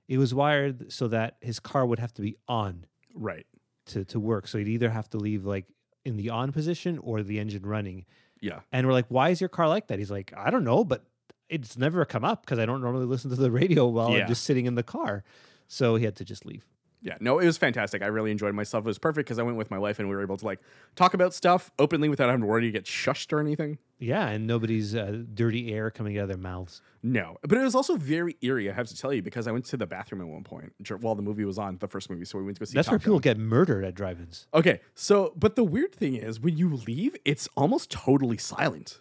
it 0.08 0.18
was 0.18 0.34
wired 0.34 0.92
so 0.92 1.08
that 1.10 1.38
his 1.42 1.60
car 1.60 1.86
would 1.86 2.00
have 2.00 2.14
to 2.16 2.22
be 2.22 2.36
on 2.48 2.86
Right. 3.14 3.46
to, 3.88 4.06
to 4.06 4.20
work. 4.20 4.48
So 4.48 4.58
he'd 4.58 4.68
either 4.68 4.90
have 4.90 5.10
to 5.12 5.18
leave 5.18 5.46
like 5.46 5.66
in 6.06 6.16
the 6.18 6.30
on 6.30 6.52
position 6.52 6.98
or 7.00 7.22
the 7.24 7.40
engine 7.40 7.66
running. 7.66 8.06
Yeah. 8.42 8.60
And 8.72 8.88
we're 8.88 8.94
like, 8.94 9.08
why 9.10 9.30
is 9.30 9.42
your 9.42 9.50
car 9.50 9.68
like 9.68 9.88
that? 9.88 10.00
He's 10.00 10.10
like, 10.12 10.34
I 10.38 10.50
don't 10.50 10.64
know, 10.64 10.84
but 10.86 11.04
it's 11.50 11.78
never 11.78 12.06
come 12.06 12.24
up 12.24 12.46
because 12.46 12.60
I 12.60 12.66
don't 12.66 12.82
normally 12.82 13.06
listen 13.06 13.30
to 13.32 13.36
the 13.36 13.52
radio 13.62 13.88
while 13.88 14.12
Yeah. 14.12 14.20
I'm 14.24 14.28
just 14.28 14.44
sitting 14.44 14.66
in 14.66 14.76
the 14.76 14.84
car. 14.84 15.24
So 15.68 15.96
he 15.96 16.06
had 16.06 16.16
to 16.18 16.26
just 16.26 16.46
leave. 16.46 16.66
Yeah, 17.02 17.16
no, 17.22 17.40
it 17.40 17.46
was 17.46 17.58
fantastic. 17.58 18.02
I 18.02 18.08
really 18.08 18.30
enjoyed 18.30 18.54
myself. 18.54 18.84
It 18.84 18.88
was 18.88 19.00
perfect 19.00 19.28
because 19.28 19.40
I 19.40 19.44
went 19.44 19.58
with 19.58 19.72
my 19.72 19.78
wife 19.80 20.00
and 20.00 20.10
we 20.10 20.16
were 20.16 20.22
able 20.22 20.36
to 20.36 20.46
like 20.46 20.60
talk 20.98 21.14
about 21.14 21.34
stuff 21.34 21.72
openly 21.80 22.10
without 22.10 22.28
having 22.28 22.42
to 22.42 22.48
worry 22.48 22.64
to 22.64 22.72
get 22.72 22.84
shushed 22.84 23.32
or 23.32 23.40
anything. 23.40 23.78
Yeah, 24.00 24.28
and 24.28 24.46
nobody's 24.46 24.96
uh, 24.96 25.24
dirty 25.34 25.74
air 25.74 25.92
coming 25.92 26.18
out 26.18 26.24
of 26.24 26.28
their 26.28 26.38
mouths. 26.38 26.82
No, 27.02 27.38
but 27.42 27.58
it 27.58 27.62
was 27.62 27.74
also 27.74 27.96
very 27.96 28.36
eerie. 28.42 28.70
I 28.70 28.74
have 28.74 28.88
to 28.88 28.98
tell 28.98 29.14
you 29.14 29.22
because 29.22 29.48
I 29.48 29.52
went 29.52 29.64
to 29.66 29.78
the 29.78 29.88
bathroom 29.88 30.20
at 30.22 30.28
one 30.28 30.44
point 30.44 30.74
while 31.00 31.16
the 31.16 31.22
movie 31.22 31.46
was 31.46 31.58
on, 31.58 31.78
the 31.78 31.88
first 31.88 32.10
movie. 32.10 32.26
So 32.26 32.38
we 32.38 32.44
went 32.44 32.58
to 32.58 32.60
go 32.60 32.66
see. 32.66 32.76
That's 32.76 32.88
Top 32.88 32.94
where 32.94 33.00
people 33.00 33.20
Gun. 33.20 33.36
get 33.36 33.38
murdered 33.38 33.86
at 33.86 33.96
drive-ins. 33.96 34.48
Okay, 34.54 34.82
so 34.94 35.32
but 35.38 35.56
the 35.56 35.64
weird 35.64 35.94
thing 35.96 36.16
is 36.16 36.40
when 36.42 36.58
you 36.58 36.76
leave, 36.76 37.16
it's 37.24 37.48
almost 37.56 37.90
totally 37.92 38.38
silent. 38.38 39.00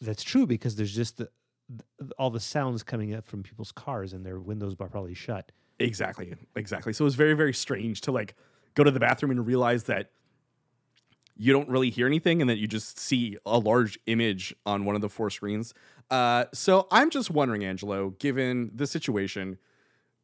That's 0.00 0.22
true 0.22 0.46
because 0.46 0.76
there's 0.76 0.94
just 0.94 1.18
the, 1.18 1.28
th- 2.00 2.10
all 2.18 2.30
the 2.30 2.40
sounds 2.40 2.82
coming 2.82 3.14
up 3.14 3.24
from 3.24 3.42
people's 3.42 3.72
cars 3.72 4.12
and 4.12 4.24
their 4.24 4.38
windows 4.38 4.74
are 4.80 4.88
probably 4.88 5.14
shut. 5.14 5.52
Exactly, 5.78 6.34
exactly. 6.54 6.92
So 6.92 7.04
it 7.04 7.06
was 7.06 7.14
very, 7.14 7.34
very 7.34 7.52
strange 7.52 8.00
to 8.02 8.12
like 8.12 8.34
go 8.74 8.84
to 8.84 8.90
the 8.90 9.00
bathroom 9.00 9.30
and 9.30 9.46
realize 9.46 9.84
that 9.84 10.10
you 11.36 11.52
don't 11.52 11.68
really 11.68 11.90
hear 11.90 12.06
anything 12.06 12.40
and 12.40 12.48
that 12.48 12.58
you 12.58 12.68
just 12.68 12.98
see 12.98 13.36
a 13.44 13.58
large 13.58 13.98
image 14.06 14.54
on 14.64 14.84
one 14.84 14.94
of 14.94 15.00
the 15.00 15.08
four 15.08 15.30
screens. 15.30 15.74
Uh, 16.10 16.44
so 16.52 16.86
I'm 16.92 17.10
just 17.10 17.30
wondering, 17.30 17.64
Angelo, 17.64 18.10
given 18.10 18.70
the 18.72 18.86
situation, 18.86 19.58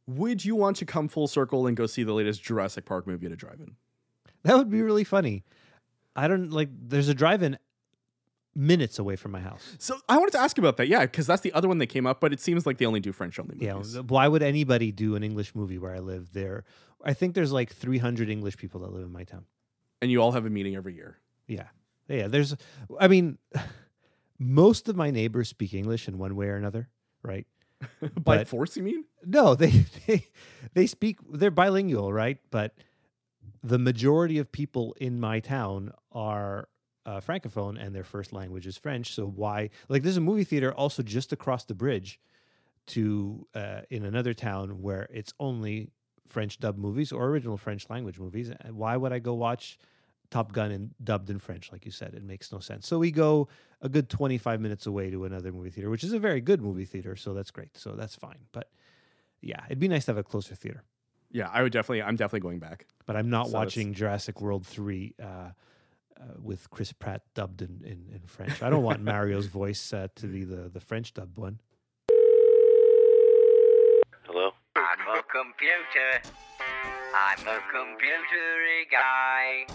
would 0.06 0.44
you 0.44 0.54
want 0.54 0.76
to 0.76 0.84
come 0.84 1.08
full 1.08 1.26
circle 1.26 1.66
and 1.66 1.76
go 1.76 1.86
see 1.86 2.04
the 2.04 2.12
latest 2.12 2.42
Jurassic 2.42 2.84
Park 2.84 3.06
movie 3.06 3.26
at 3.26 3.32
a 3.32 3.36
drive-in? 3.36 3.76
That 4.44 4.56
would 4.56 4.70
be 4.70 4.82
really 4.82 5.04
funny. 5.04 5.44
I 6.14 6.28
don't 6.28 6.50
like. 6.50 6.68
There's 6.72 7.08
a 7.08 7.14
drive-in 7.14 7.58
minutes 8.54 8.98
away 8.98 9.16
from 9.16 9.30
my 9.32 9.40
house. 9.40 9.76
So 9.78 9.96
I 10.08 10.18
wanted 10.18 10.32
to 10.32 10.40
ask 10.40 10.58
about 10.58 10.76
that, 10.78 10.88
yeah, 10.88 11.00
because 11.02 11.26
that's 11.26 11.42
the 11.42 11.52
other 11.52 11.68
one 11.68 11.78
that 11.78 11.86
came 11.86 12.06
up, 12.06 12.20
but 12.20 12.32
it 12.32 12.40
seems 12.40 12.66
like 12.66 12.78
they 12.78 12.86
only 12.86 13.00
do 13.00 13.12
French-only 13.12 13.56
movies. 13.56 13.94
Yeah. 13.94 14.00
Why 14.02 14.26
would 14.28 14.42
anybody 14.42 14.90
do 14.92 15.14
an 15.14 15.22
English 15.22 15.54
movie 15.54 15.78
where 15.78 15.94
I 15.94 16.00
live? 16.00 16.32
There, 16.32 16.64
I 17.04 17.14
think 17.14 17.34
there's 17.34 17.52
like 17.52 17.72
300 17.72 18.28
English 18.28 18.56
people 18.56 18.80
that 18.80 18.92
live 18.92 19.04
in 19.04 19.12
my 19.12 19.24
town. 19.24 19.44
and 20.02 20.10
you 20.10 20.20
all 20.20 20.32
have 20.32 20.46
a 20.46 20.50
meeting 20.50 20.74
every 20.76 20.94
year. 20.94 21.18
Yeah. 21.46 21.68
Yeah. 22.08 22.26
There's. 22.28 22.56
I 22.98 23.06
mean, 23.08 23.38
most 24.38 24.88
of 24.88 24.96
my 24.96 25.10
neighbors 25.10 25.48
speak 25.48 25.74
English 25.74 26.08
in 26.08 26.18
one 26.18 26.34
way 26.36 26.46
or 26.46 26.56
another, 26.56 26.88
right? 27.22 27.46
By 28.00 28.38
But- 28.38 28.48
force, 28.48 28.76
you 28.76 28.82
mean? 28.82 29.04
No, 29.24 29.54
they 29.62 29.84
they 30.06 30.26
they 30.74 30.86
speak. 30.86 31.18
They're 31.32 31.50
bilingual, 31.50 32.12
right? 32.12 32.38
But 32.50 32.74
the 33.62 33.78
majority 33.78 34.38
of 34.38 34.50
people 34.50 34.94
in 35.00 35.20
my 35.20 35.40
town 35.40 35.92
are 36.12 36.68
uh, 37.10 37.20
francophone, 37.20 37.74
and 37.82 37.94
their 37.94 38.04
first 38.04 38.32
language 38.32 38.66
is 38.66 38.76
French. 38.76 39.06
So 39.14 39.26
why? 39.26 39.70
Like, 39.88 40.02
there's 40.04 40.16
a 40.16 40.20
movie 40.30 40.44
theater 40.44 40.72
also 40.72 41.02
just 41.02 41.32
across 41.32 41.64
the 41.64 41.74
bridge 41.74 42.20
to 42.88 43.46
uh, 43.54 43.80
in 43.90 44.04
another 44.04 44.34
town 44.34 44.80
where 44.82 45.08
it's 45.12 45.32
only 45.38 45.90
French 46.26 46.58
dub 46.58 46.76
movies 46.78 47.12
or 47.12 47.26
original 47.26 47.56
French 47.56 47.88
language 47.90 48.18
movies. 48.18 48.50
Why 48.70 48.96
would 48.96 49.12
I 49.12 49.18
go 49.18 49.34
watch 49.34 49.78
Top 50.30 50.52
Gun 50.52 50.70
and 50.70 50.90
dubbed 51.02 51.30
in 51.30 51.38
French? 51.38 51.72
Like 51.72 51.84
you 51.84 51.90
said, 51.90 52.14
it 52.14 52.22
makes 52.22 52.52
no 52.52 52.58
sense. 52.60 52.86
So 52.86 52.98
we 52.98 53.10
go 53.10 53.48
a 53.82 53.88
good 53.88 54.08
25 54.08 54.60
minutes 54.60 54.86
away 54.86 55.10
to 55.10 55.24
another 55.24 55.52
movie 55.52 55.70
theater, 55.70 55.90
which 55.90 56.04
is 56.04 56.12
a 56.12 56.18
very 56.18 56.40
good 56.40 56.60
movie 56.62 56.84
theater. 56.84 57.16
So 57.16 57.34
that's 57.34 57.50
great. 57.50 57.76
So 57.76 57.92
that's 57.92 58.14
fine. 58.16 58.38
But 58.52 58.70
yeah, 59.40 59.62
it'd 59.66 59.78
be 59.80 59.88
nice 59.88 60.04
to 60.06 60.10
have 60.12 60.18
a 60.18 60.22
closer 60.22 60.54
theater. 60.54 60.82
Yeah, 61.32 61.48
I 61.52 61.62
would 61.62 61.72
definitely. 61.72 62.02
I'm 62.02 62.16
definitely 62.16 62.40
going 62.40 62.58
back. 62.58 62.86
But 63.06 63.16
I'm 63.16 63.30
not 63.30 63.46
So 63.46 63.50
it's- 63.50 63.60
watching 63.66 63.94
Jurassic 63.94 64.40
World 64.40 64.66
3 64.66 65.14
uh, 65.22 65.26
uh, 66.20 66.34
with 66.42 66.68
Chris 66.70 66.92
Pratt 66.92 67.22
dubbed 67.34 67.62
in, 67.62 67.80
in, 67.84 68.04
in 68.14 68.20
French. 68.26 68.62
I 68.62 68.70
don't 68.70 68.82
want 68.82 69.00
Mario's 69.00 69.46
voice 69.62 69.92
uh, 69.92 70.08
to 70.16 70.26
be 70.26 70.44
the, 70.44 70.68
the 70.68 70.80
French 70.80 71.14
dubbed 71.14 71.38
one. 71.38 71.60
Hello? 74.24 74.50
I'm 74.76 75.00
a 75.08 75.22
computer. 75.22 76.20
I'm 77.14 77.46
a 77.46 77.60
computery 77.72 78.90
guy. 78.90 79.66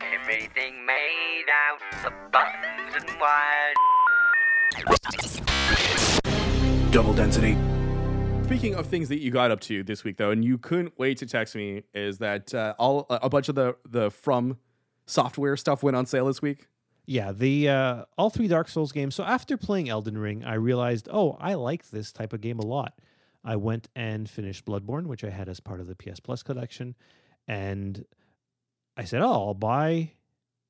Everything 0.00 0.84
made 0.86 1.46
out 1.50 1.80
of 2.06 2.12
buttons 2.32 2.94
and 2.96 3.10
wires. 3.20 3.76
Double 6.90 7.14
density. 7.14 7.56
Speaking 8.44 8.74
of 8.76 8.86
things 8.86 9.08
that 9.08 9.18
you 9.18 9.30
got 9.30 9.50
up 9.50 9.60
to 9.62 9.82
this 9.82 10.04
week, 10.04 10.16
though, 10.16 10.30
and 10.30 10.44
you 10.44 10.56
couldn't 10.56 10.98
wait 10.98 11.18
to 11.18 11.26
text 11.26 11.56
me, 11.56 11.82
is 11.92 12.18
that 12.18 12.54
uh, 12.54 12.74
all 12.78 13.06
a 13.10 13.28
bunch 13.28 13.48
of 13.48 13.56
the 13.56 13.76
the 13.88 14.10
from 14.10 14.58
software 15.06 15.56
stuff 15.56 15.82
went 15.82 15.96
on 15.96 16.06
sale 16.06 16.26
this 16.26 16.42
week. 16.42 16.66
Yeah, 17.06 17.32
the 17.32 17.68
uh, 17.68 18.04
all 18.18 18.30
three 18.30 18.48
Dark 18.48 18.68
Souls 18.68 18.90
games. 18.92 19.14
So 19.14 19.22
after 19.22 19.56
playing 19.56 19.88
Elden 19.88 20.18
Ring, 20.18 20.44
I 20.44 20.54
realized, 20.54 21.08
oh, 21.10 21.36
I 21.40 21.54
like 21.54 21.90
this 21.90 22.12
type 22.12 22.32
of 22.32 22.40
game 22.40 22.58
a 22.58 22.66
lot. 22.66 22.98
I 23.44 23.54
went 23.54 23.88
and 23.94 24.28
finished 24.28 24.64
Bloodborne, 24.64 25.06
which 25.06 25.22
I 25.22 25.30
had 25.30 25.48
as 25.48 25.60
part 25.60 25.80
of 25.80 25.86
the 25.86 25.94
PS 25.94 26.18
Plus 26.18 26.42
collection, 26.42 26.96
and 27.46 28.04
I 28.96 29.04
said, 29.04 29.22
oh, 29.22 29.30
I'll 29.30 29.54
buy 29.54 30.14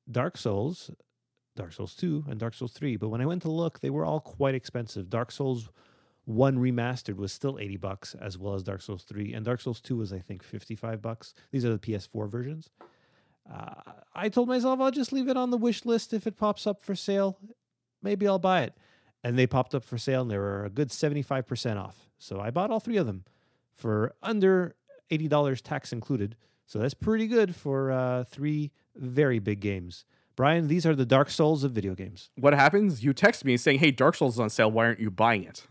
Dark 0.09 0.37
Souls, 0.37 0.91
Dark 1.55 1.73
Souls 1.73 1.95
2, 1.95 2.25
and 2.29 2.39
Dark 2.39 2.53
Souls 2.53 2.73
3. 2.73 2.97
But 2.97 3.09
when 3.09 3.21
I 3.21 3.25
went 3.25 3.41
to 3.43 3.51
look, 3.51 3.79
they 3.79 3.89
were 3.89 4.05
all 4.05 4.19
quite 4.19 4.53
expensive. 4.53 5.09
Dark 5.09 5.31
Souls 5.31 5.69
1 6.25 6.57
remastered 6.57 7.15
was 7.15 7.33
still 7.33 7.57
80 7.57 7.77
bucks, 7.77 8.15
as 8.19 8.37
well 8.37 8.53
as 8.53 8.61
Dark 8.61 8.81
Souls 8.81 9.03
3, 9.03 9.33
and 9.33 9.43
Dark 9.43 9.59
Souls 9.59 9.81
2 9.81 9.95
was, 9.95 10.13
I 10.13 10.19
think, 10.19 10.43
55 10.43 11.01
bucks. 11.01 11.33
These 11.51 11.65
are 11.65 11.71
the 11.71 11.79
PS4 11.79 12.29
versions. 12.29 12.69
Uh, 13.51 13.93
I 14.13 14.29
told 14.29 14.47
myself 14.47 14.79
I'll 14.79 14.91
just 14.91 15.13
leave 15.13 15.29
it 15.29 15.37
on 15.37 15.51
the 15.51 15.57
wish 15.57 15.85
list 15.85 16.13
if 16.13 16.27
it 16.27 16.37
pops 16.37 16.67
up 16.67 16.81
for 16.81 16.95
sale. 16.95 17.37
Maybe 18.01 18.27
I'll 18.27 18.39
buy 18.39 18.63
it. 18.63 18.73
And 19.23 19.37
they 19.37 19.47
popped 19.47 19.73
up 19.75 19.83
for 19.83 19.97
sale 19.97 20.21
and 20.21 20.31
they 20.31 20.37
were 20.37 20.65
a 20.65 20.69
good 20.69 20.89
75% 20.89 21.77
off. 21.77 22.09
So 22.17 22.39
I 22.39 22.51
bought 22.51 22.71
all 22.71 22.79
three 22.79 22.97
of 22.97 23.05
them 23.05 23.23
for 23.73 24.13
under 24.21 24.75
$80 25.11 25.61
tax 25.61 25.93
included. 25.93 26.35
So 26.65 26.79
that's 26.79 26.93
pretty 26.93 27.27
good 27.27 27.55
for 27.55 27.91
uh, 27.91 28.23
three 28.25 28.71
very 28.95 29.39
big 29.39 29.59
games. 29.59 30.05
Brian, 30.35 30.67
these 30.67 30.85
are 30.85 30.95
the 30.95 31.05
Dark 31.05 31.29
Souls 31.29 31.63
of 31.63 31.71
video 31.71 31.95
games. 31.95 32.29
What 32.35 32.53
happens? 32.53 33.03
You 33.03 33.11
text 33.11 33.43
me 33.43 33.57
saying, 33.57 33.79
"Hey, 33.79 33.89
Dark 33.89 34.15
Souls 34.15 34.35
is 34.35 34.39
on 34.39 34.51
sale. 34.51 34.69
Why 34.69 34.85
aren't 34.85 34.99
you 34.99 35.09
buying 35.09 35.43
it?" 35.43 35.65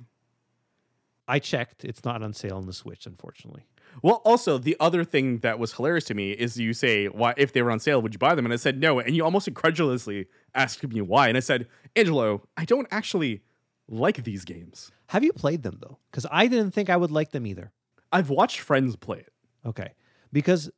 I 1.28 1.38
checked; 1.38 1.85
it's 1.85 2.04
not 2.04 2.21
on 2.21 2.33
sale 2.33 2.56
on 2.56 2.66
the 2.66 2.73
Switch, 2.73 3.06
unfortunately. 3.06 3.66
Well, 4.03 4.23
also 4.25 4.59
the 4.59 4.76
other 4.79 5.05
thing 5.05 5.38
that 5.38 5.59
was 5.59 5.73
hilarious 5.75 6.05
to 6.07 6.15
me 6.15 6.33
is 6.33 6.59
you 6.59 6.75
say, 6.75 7.07
"Why, 7.07 7.35
if 7.37 7.53
they 7.53 7.62
were 7.62 7.71
on 7.71 7.81
sale, 7.81 8.00
would 8.03 8.12
you 8.15 8.19
buy 8.19 8.35
them?" 8.35 8.45
And 8.47 8.53
I 8.53 8.57
said 8.57 8.81
no, 8.81 9.00
and 9.00 9.15
you 9.17 9.25
almost 9.25 9.49
incredulously 9.49 10.26
asked 10.55 10.87
me 10.87 11.00
why, 11.00 11.29
and 11.29 11.37
I 11.37 11.41
said, 11.41 11.67
"Angelo, 11.95 12.47
I 12.57 12.65
don't 12.65 12.88
actually 12.91 13.43
like 13.88 14.25
these 14.25 14.45
games. 14.45 14.91
Have 15.09 15.23
you 15.25 15.33
played 15.33 15.62
them 15.62 15.79
though? 15.81 15.99
Because 16.11 16.26
I 16.31 16.47
didn't 16.47 16.73
think 16.73 16.91
I 16.91 16.97
would 16.97 17.11
like 17.11 17.31
them 17.31 17.47
either. 17.47 17.73
I've 18.12 18.31
watched 18.31 18.61
friends 18.61 18.97
play 18.97 19.19
it, 19.19 19.33
Okay, 19.65 19.93
because 20.33 20.71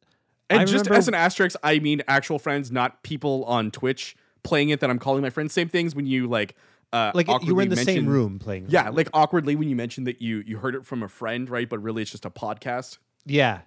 and 0.50 0.60
I 0.60 0.64
just 0.64 0.84
remember- 0.86 0.94
as 0.94 1.08
an 1.08 1.14
asterisk, 1.14 1.56
I 1.62 1.78
mean 1.78 2.02
actual 2.08 2.38
friends, 2.38 2.70
not 2.72 3.02
people 3.02 3.44
on 3.44 3.70
Twitch 3.70 4.16
playing 4.42 4.70
it 4.70 4.80
that 4.80 4.88
I'm 4.90 4.98
calling 4.98 5.22
my 5.22 5.30
friends. 5.30 5.52
Same 5.52 5.68
things 5.68 5.94
when 5.94 6.06
you 6.06 6.26
like, 6.26 6.54
uh, 6.92 7.12
like 7.14 7.26
you 7.42 7.54
were 7.54 7.62
in 7.62 7.68
the 7.68 7.76
same 7.76 8.06
room 8.06 8.38
playing. 8.38 8.66
Yeah, 8.68 8.88
like 8.90 9.08
awkwardly 9.12 9.56
when 9.56 9.68
you 9.68 9.76
mentioned 9.76 10.06
that 10.06 10.22
you 10.22 10.42
you 10.46 10.58
heard 10.58 10.74
it 10.74 10.86
from 10.86 11.02
a 11.02 11.08
friend, 11.08 11.48
right? 11.50 11.68
But 11.68 11.80
really, 11.82 12.02
it's 12.02 12.10
just 12.12 12.24
a 12.24 12.30
podcast. 12.30 12.98
Yeah. 13.28 13.60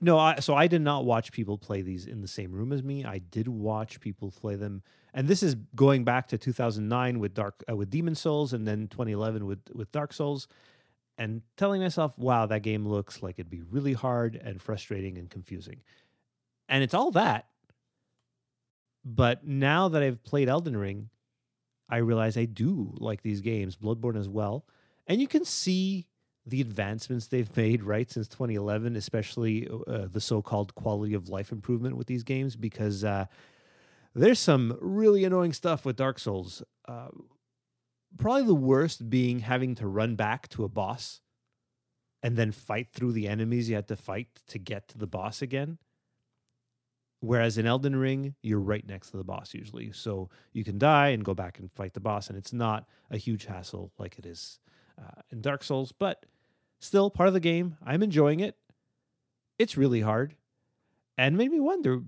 No, 0.00 0.16
I, 0.18 0.38
so 0.38 0.54
I 0.54 0.68
did 0.68 0.82
not 0.82 1.04
watch 1.04 1.32
people 1.32 1.58
play 1.58 1.82
these 1.82 2.06
in 2.06 2.20
the 2.20 2.28
same 2.28 2.52
room 2.52 2.72
as 2.72 2.82
me. 2.82 3.04
I 3.04 3.18
did 3.18 3.48
watch 3.48 4.00
people 4.00 4.30
play 4.30 4.54
them, 4.54 4.82
and 5.12 5.26
this 5.26 5.42
is 5.42 5.56
going 5.74 6.04
back 6.04 6.28
to 6.28 6.38
2009 6.38 7.18
with 7.18 7.34
Dark 7.34 7.64
uh, 7.68 7.74
with 7.74 7.90
Demon 7.90 8.14
Souls, 8.14 8.52
and 8.52 8.66
then 8.66 8.86
2011 8.86 9.44
with 9.44 9.58
with 9.74 9.90
Dark 9.90 10.12
Souls, 10.12 10.46
and 11.16 11.42
telling 11.56 11.82
myself, 11.82 12.16
"Wow, 12.16 12.46
that 12.46 12.62
game 12.62 12.86
looks 12.86 13.24
like 13.24 13.40
it'd 13.40 13.50
be 13.50 13.62
really 13.62 13.92
hard 13.92 14.36
and 14.36 14.62
frustrating 14.62 15.18
and 15.18 15.28
confusing," 15.28 15.80
and 16.68 16.84
it's 16.84 16.94
all 16.94 17.10
that. 17.12 17.46
But 19.04 19.44
now 19.44 19.88
that 19.88 20.02
I've 20.02 20.22
played 20.22 20.48
Elden 20.48 20.76
Ring, 20.76 21.10
I 21.88 21.96
realize 21.96 22.36
I 22.36 22.44
do 22.44 22.94
like 22.98 23.22
these 23.22 23.40
games, 23.40 23.76
Bloodborne 23.76 24.16
as 24.16 24.28
well, 24.28 24.64
and 25.08 25.20
you 25.20 25.26
can 25.26 25.44
see 25.44 26.06
the 26.48 26.60
advancements 26.60 27.26
they've 27.26 27.54
made 27.56 27.82
right 27.82 28.10
since 28.10 28.28
2011 28.28 28.96
especially 28.96 29.68
uh, 29.86 30.06
the 30.10 30.20
so-called 30.20 30.74
quality 30.74 31.14
of 31.14 31.28
life 31.28 31.52
improvement 31.52 31.96
with 31.96 32.06
these 32.06 32.22
games 32.22 32.56
because 32.56 33.04
uh, 33.04 33.26
there's 34.14 34.38
some 34.38 34.76
really 34.80 35.24
annoying 35.24 35.52
stuff 35.52 35.84
with 35.84 35.96
dark 35.96 36.18
souls. 36.18 36.62
Uh, 36.86 37.08
probably 38.16 38.44
the 38.44 38.54
worst 38.54 39.08
being 39.08 39.40
having 39.40 39.74
to 39.76 39.86
run 39.86 40.16
back 40.16 40.48
to 40.48 40.64
a 40.64 40.68
boss 40.68 41.20
and 42.22 42.36
then 42.36 42.50
fight 42.50 42.88
through 42.92 43.12
the 43.12 43.28
enemies 43.28 43.68
you 43.68 43.76
had 43.76 43.88
to 43.88 43.96
fight 43.96 44.28
to 44.48 44.58
get 44.58 44.88
to 44.88 44.98
the 44.98 45.06
boss 45.06 45.42
again. 45.42 45.78
Whereas 47.20 47.58
in 47.58 47.66
elden 47.66 47.96
ring 47.96 48.34
you're 48.42 48.60
right 48.60 48.86
next 48.86 49.10
to 49.10 49.16
the 49.16 49.24
boss 49.24 49.54
usually. 49.54 49.92
So 49.92 50.30
you 50.52 50.64
can 50.64 50.78
die 50.78 51.08
and 51.08 51.24
go 51.24 51.34
back 51.34 51.58
and 51.58 51.70
fight 51.72 51.94
the 51.94 52.00
boss 52.00 52.28
and 52.28 52.36
it's 52.36 52.52
not 52.52 52.88
a 53.10 53.18
huge 53.18 53.46
hassle 53.46 53.92
like 53.98 54.18
it 54.18 54.26
is 54.26 54.58
uh, 54.98 55.20
in 55.30 55.40
Dark 55.40 55.62
Souls, 55.62 55.92
but 55.92 56.24
still 56.80 57.10
part 57.10 57.28
of 57.28 57.34
the 57.34 57.40
game. 57.40 57.76
I'm 57.84 58.02
enjoying 58.02 58.40
it. 58.40 58.56
It's 59.58 59.76
really 59.76 60.00
hard, 60.00 60.34
and 61.16 61.36
made 61.36 61.50
me 61.50 61.60
wonder. 61.60 62.02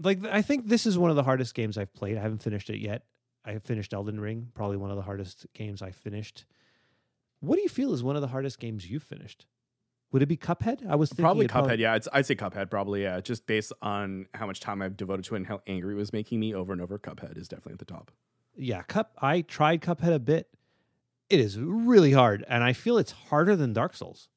Like 0.00 0.24
I 0.24 0.42
think 0.42 0.68
this 0.68 0.86
is 0.86 0.98
one 0.98 1.10
of 1.10 1.16
the 1.16 1.22
hardest 1.22 1.54
games 1.54 1.78
I've 1.78 1.92
played. 1.94 2.16
I 2.16 2.20
haven't 2.20 2.42
finished 2.42 2.70
it 2.70 2.78
yet. 2.78 3.04
I 3.44 3.52
have 3.52 3.62
finished 3.62 3.94
Elden 3.94 4.20
Ring, 4.20 4.48
probably 4.54 4.76
one 4.76 4.90
of 4.90 4.96
the 4.96 5.02
hardest 5.02 5.46
games 5.54 5.80
I 5.80 5.92
finished. 5.92 6.44
What 7.40 7.56
do 7.56 7.62
you 7.62 7.68
feel 7.68 7.92
is 7.92 8.02
one 8.02 8.16
of 8.16 8.22
the 8.22 8.28
hardest 8.28 8.58
games 8.58 8.90
you've 8.90 9.02
finished? 9.02 9.46
Would 10.12 10.22
it 10.22 10.26
be 10.26 10.36
Cuphead? 10.36 10.88
I 10.88 10.96
was 10.96 11.10
thinking 11.10 11.24
Probably 11.24 11.48
Cuphead. 11.48 11.78
Yeah, 11.78 11.96
it's, 11.96 12.08
I'd 12.12 12.26
say 12.26 12.34
Cuphead. 12.34 12.70
Probably 12.70 13.02
yeah. 13.02 13.20
Just 13.20 13.46
based 13.46 13.72
on 13.82 14.26
how 14.34 14.46
much 14.46 14.60
time 14.60 14.80
I've 14.82 14.96
devoted 14.96 15.24
to 15.26 15.34
it 15.34 15.38
and 15.38 15.46
how 15.46 15.60
angry 15.66 15.94
it 15.94 15.96
was 15.96 16.12
making 16.12 16.40
me 16.40 16.54
over 16.54 16.72
and 16.72 16.80
over. 16.80 16.98
Cuphead 16.98 17.36
is 17.36 17.48
definitely 17.48 17.74
at 17.74 17.78
the 17.80 17.84
top. 17.84 18.10
Yeah, 18.56 18.82
Cup. 18.82 19.12
I 19.20 19.42
tried 19.42 19.82
Cuphead 19.82 20.14
a 20.14 20.18
bit. 20.18 20.48
It 21.28 21.40
is 21.40 21.58
really 21.58 22.12
hard, 22.12 22.44
and 22.48 22.62
I 22.62 22.72
feel 22.72 22.98
it's 22.98 23.12
harder 23.12 23.56
than 23.56 23.72
Dark 23.72 23.96
Souls. 23.96 24.28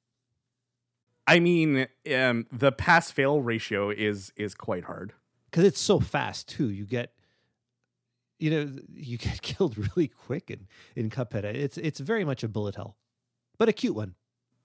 I 1.28 1.40
mean, 1.40 1.88
um, 2.16 2.48
the 2.52 2.72
pass 2.72 3.12
fail 3.12 3.42
ratio 3.42 3.92
is 3.92 4.34
is 4.36 4.56
quite 4.56 4.86
hard. 4.86 5.14
because 5.52 5.64
it's 5.66 5.80
so 5.80 6.00
fast 6.00 6.50
too. 6.50 6.70
You 6.70 6.86
get, 6.86 7.14
you 8.40 8.50
know, 8.50 8.72
you 8.92 9.18
get 9.20 9.42
killed 9.44 9.78
really 9.78 10.08
quick 10.08 10.50
in 10.50 10.68
in 10.96 11.10
Cuphead. 11.12 11.44
It's 11.44 11.78
it's 11.78 12.00
very 12.00 12.26
much 12.26 12.44
a 12.44 12.48
bullet 12.48 12.76
hell, 12.76 12.98
but 13.60 13.70
a 13.70 13.74
cute 13.74 13.96
one. 13.96 14.16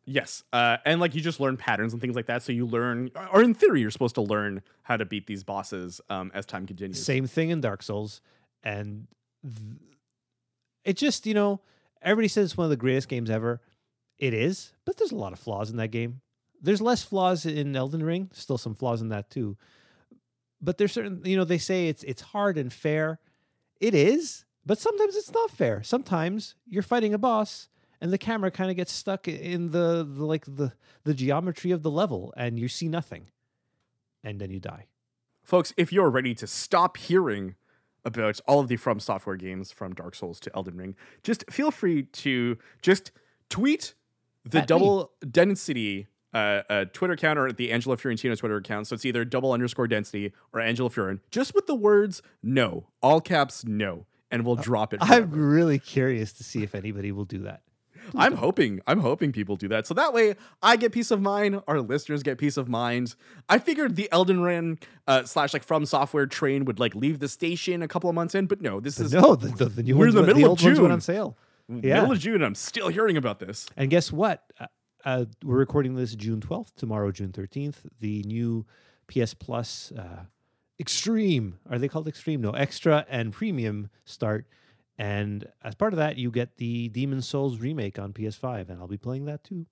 Yes, 0.07 0.43
uh, 0.53 0.79
and 0.85 1.01
like 1.01 1.15
you 1.15 1.21
just 1.23 1.41
learn 1.41 1.57
patterns 1.57 1.93
and 1.95 2.01
things 2.01 2.15
like 2.17 2.27
that. 2.27 2.43
So 2.43 2.53
you 2.53 2.67
learn, 2.67 3.11
or 3.33 3.43
in 3.43 3.55
theory, 3.55 3.81
you're 3.81 3.91
supposed 3.91 4.15
to 4.17 4.21
learn 4.21 4.61
how 4.83 4.99
to 4.99 5.07
beat 5.07 5.27
these 5.27 5.43
bosses 5.45 5.99
um, 6.11 6.31
as 6.35 6.45
time 6.45 6.67
continues. 6.67 7.03
Same 7.03 7.27
thing 7.27 7.49
in 7.49 7.63
Dark 7.63 7.83
Souls, 7.83 8.21
and 8.63 9.07
th- 9.43 9.79
it 10.85 10.97
just 10.99 11.27
you 11.27 11.33
know 11.33 11.61
everybody 12.05 12.29
says 12.29 12.51
it's 12.51 12.57
one 12.57 12.67
of 12.67 12.71
the 12.71 12.77
greatest 12.77 13.09
games 13.09 13.31
ever. 13.31 13.61
It 14.19 14.35
is, 14.35 14.73
but 14.85 14.97
there's 14.97 15.13
a 15.13 15.17
lot 15.17 15.33
of 15.33 15.39
flaws 15.39 15.71
in 15.71 15.77
that 15.79 15.91
game. 15.91 16.21
There's 16.61 16.81
less 16.81 17.03
flaws 17.03 17.45
in 17.45 17.75
Elden 17.75 18.03
Ring. 18.03 18.31
Still 18.33 18.59
some 18.59 18.75
flaws 18.75 19.03
in 19.03 19.09
that 19.09 19.31
too. 19.31 19.57
But 20.61 20.79
there's 20.79 20.93
certain 20.93 21.23
you 21.25 21.37
know 21.37 21.45
they 21.45 21.59
say 21.59 21.89
it's 21.89 22.05
it's 22.05 22.23
hard 22.23 22.57
and 22.57 22.73
fair. 22.73 23.19
It 23.81 23.95
is, 23.95 24.45
but 24.65 24.79
sometimes 24.79 25.17
it's 25.17 25.33
not 25.33 25.51
fair. 25.51 25.83
Sometimes 25.83 26.55
you're 26.67 26.83
fighting 26.83 27.13
a 27.13 27.19
boss 27.19 27.69
and 28.01 28.13
the 28.13 28.19
camera 28.19 28.51
kind 28.51 28.71
of 28.71 28.77
gets 28.77 28.93
stuck 28.93 29.27
in 29.29 29.71
the, 29.71 30.07
the 30.09 30.25
like 30.25 30.45
the 30.45 30.73
the 31.05 31.15
geometry 31.15 31.71
of 31.71 31.83
the 31.83 31.91
level 31.91 32.33
and 32.37 32.59
you 32.59 32.69
see 32.69 32.89
nothing. 32.89 33.29
And 34.23 34.41
then 34.41 34.51
you 34.51 34.61
die. 34.61 34.87
Folks, 35.43 35.75
if 35.77 35.93
you're 35.93 36.09
ready 36.09 36.35
to 36.37 36.47
stop 36.47 36.97
hearing 36.97 37.57
about 38.05 38.41
all 38.47 38.61
of 38.61 38.69
the 38.69 38.77
From 38.77 39.01
Software 39.01 39.37
games 39.37 39.73
from 39.73 39.95
Dark 39.95 40.15
Souls 40.15 40.41
to 40.41 40.51
Elden 40.55 40.77
Ring, 40.77 40.97
just 41.23 41.45
feel 41.51 41.71
free 41.71 42.05
to 42.05 42.59
just 42.83 43.13
tweet 43.49 43.95
the 44.45 44.59
At 44.59 44.65
me. 44.65 44.67
double 44.67 45.13
density 45.31 46.07
uh, 46.35 46.63
uh, 46.69 46.85
Twitter 46.93 47.15
account 47.15 47.39
or 47.39 47.53
the 47.53 47.71
Angelo 47.73 47.97
Fiorentino 47.97 48.35
Twitter 48.35 48.57
account. 48.57 48.89
So 48.89 48.95
it's 48.95 49.05
either 49.05 49.25
double 49.25 49.53
underscore 49.53 49.87
density 49.87 50.33
or 50.53 50.61
Angela 50.61 50.91
Fiorin, 50.91 51.21
just 51.31 51.55
with 51.55 51.67
the 51.67 51.75
words 51.77 52.23
no, 52.43 52.89
all 53.01 53.21
caps 53.21 53.65
no, 53.65 54.07
and 54.31 54.45
we'll 54.45 54.57
drop 54.57 54.93
it. 54.93 54.99
I'm 55.03 55.31
really 55.31 55.79
curious 55.79 56.33
to 56.35 56.45
see 56.45 56.63
if 56.63 56.75
anybody 56.75 57.13
will 57.13 57.25
do 57.25 57.39
that. 57.45 57.63
I'm 58.15 58.37
hoping, 58.37 58.81
I'm 58.87 59.01
hoping 59.01 59.33
people 59.33 59.57
do 59.57 59.69
that. 59.69 59.87
So 59.87 59.95
that 59.95 60.13
way 60.13 60.35
I 60.63 60.77
get 60.77 60.93
peace 60.93 61.11
of 61.11 61.21
mind, 61.21 61.63
our 61.67 61.81
listeners 61.81 62.23
get 62.23 62.39
peace 62.39 62.57
of 62.57 62.69
mind. 62.69 63.15
I 63.49 63.59
figured 63.59 63.97
the 63.97 64.09
Elden 64.13 64.41
Ring 64.43 64.79
uh, 65.07 65.25
slash 65.25 65.53
like 65.53 65.63
from 65.65 65.87
software 65.87 66.27
train 66.27 66.65
would 66.65 66.79
like 66.79 66.95
leave 66.95 67.19
the 67.19 67.29
station 67.29 67.83
a 67.83 67.89
couple 67.89 68.09
of 68.11 68.15
months 68.15 68.35
in, 68.35 68.47
but 68.47 68.61
no, 68.61 68.81
this 68.81 68.99
is 69.01 69.13
No, 69.13 69.35
the, 69.37 69.49
the, 69.49 69.65
the 69.67 69.83
new 69.83 69.97
We're 69.97 70.09
in 70.09 70.15
the 70.15 70.23
middle 70.23 70.53
of 70.53 70.59
June. 70.59 70.81
went 70.81 70.93
on 70.93 71.01
sale. 71.01 71.37
Yeah. 71.69 72.01
middle 72.01 72.13
of 72.13 72.19
June. 72.19 72.43
I'm 72.43 72.55
still 72.55 72.89
hearing 72.89 73.17
about 73.17 73.39
this. 73.39 73.67
And 73.77 73.89
guess 73.91 74.13
what? 74.13 74.43
Uh, 74.61 74.67
uh, 75.05 75.25
we're 75.43 75.59
recording 75.59 75.95
this 75.95 76.15
June 76.15 76.41
12th. 76.41 76.75
Tomorrow, 76.77 77.11
June 77.13 77.31
13th, 77.33 77.77
the 78.01 78.23
new 78.27 78.65
PS 79.09 79.35
Plus 79.35 79.93
uh, 79.99 80.25
Extreme. 80.81 81.59
Are 81.71 81.79
they 81.79 81.89
called 81.89 82.09
Extreme? 82.09 82.41
No, 82.41 82.51
Extra 82.53 83.07
and 83.09 83.33
Premium 83.33 83.91
start. 84.05 84.47
And 84.97 85.47
as 85.63 85.75
part 85.75 85.93
of 85.93 85.97
that, 85.99 86.17
you 86.19 86.31
get 86.31 86.57
the 86.57 86.89
Demon 86.89 87.21
Souls 87.21 87.59
remake 87.59 87.99
on 87.99 88.13
PS5, 88.13 88.69
and 88.69 88.81
I'll 88.81 88.87
be 88.87 88.97
playing 88.97 89.25
that 89.25 89.43
too. 89.43 89.67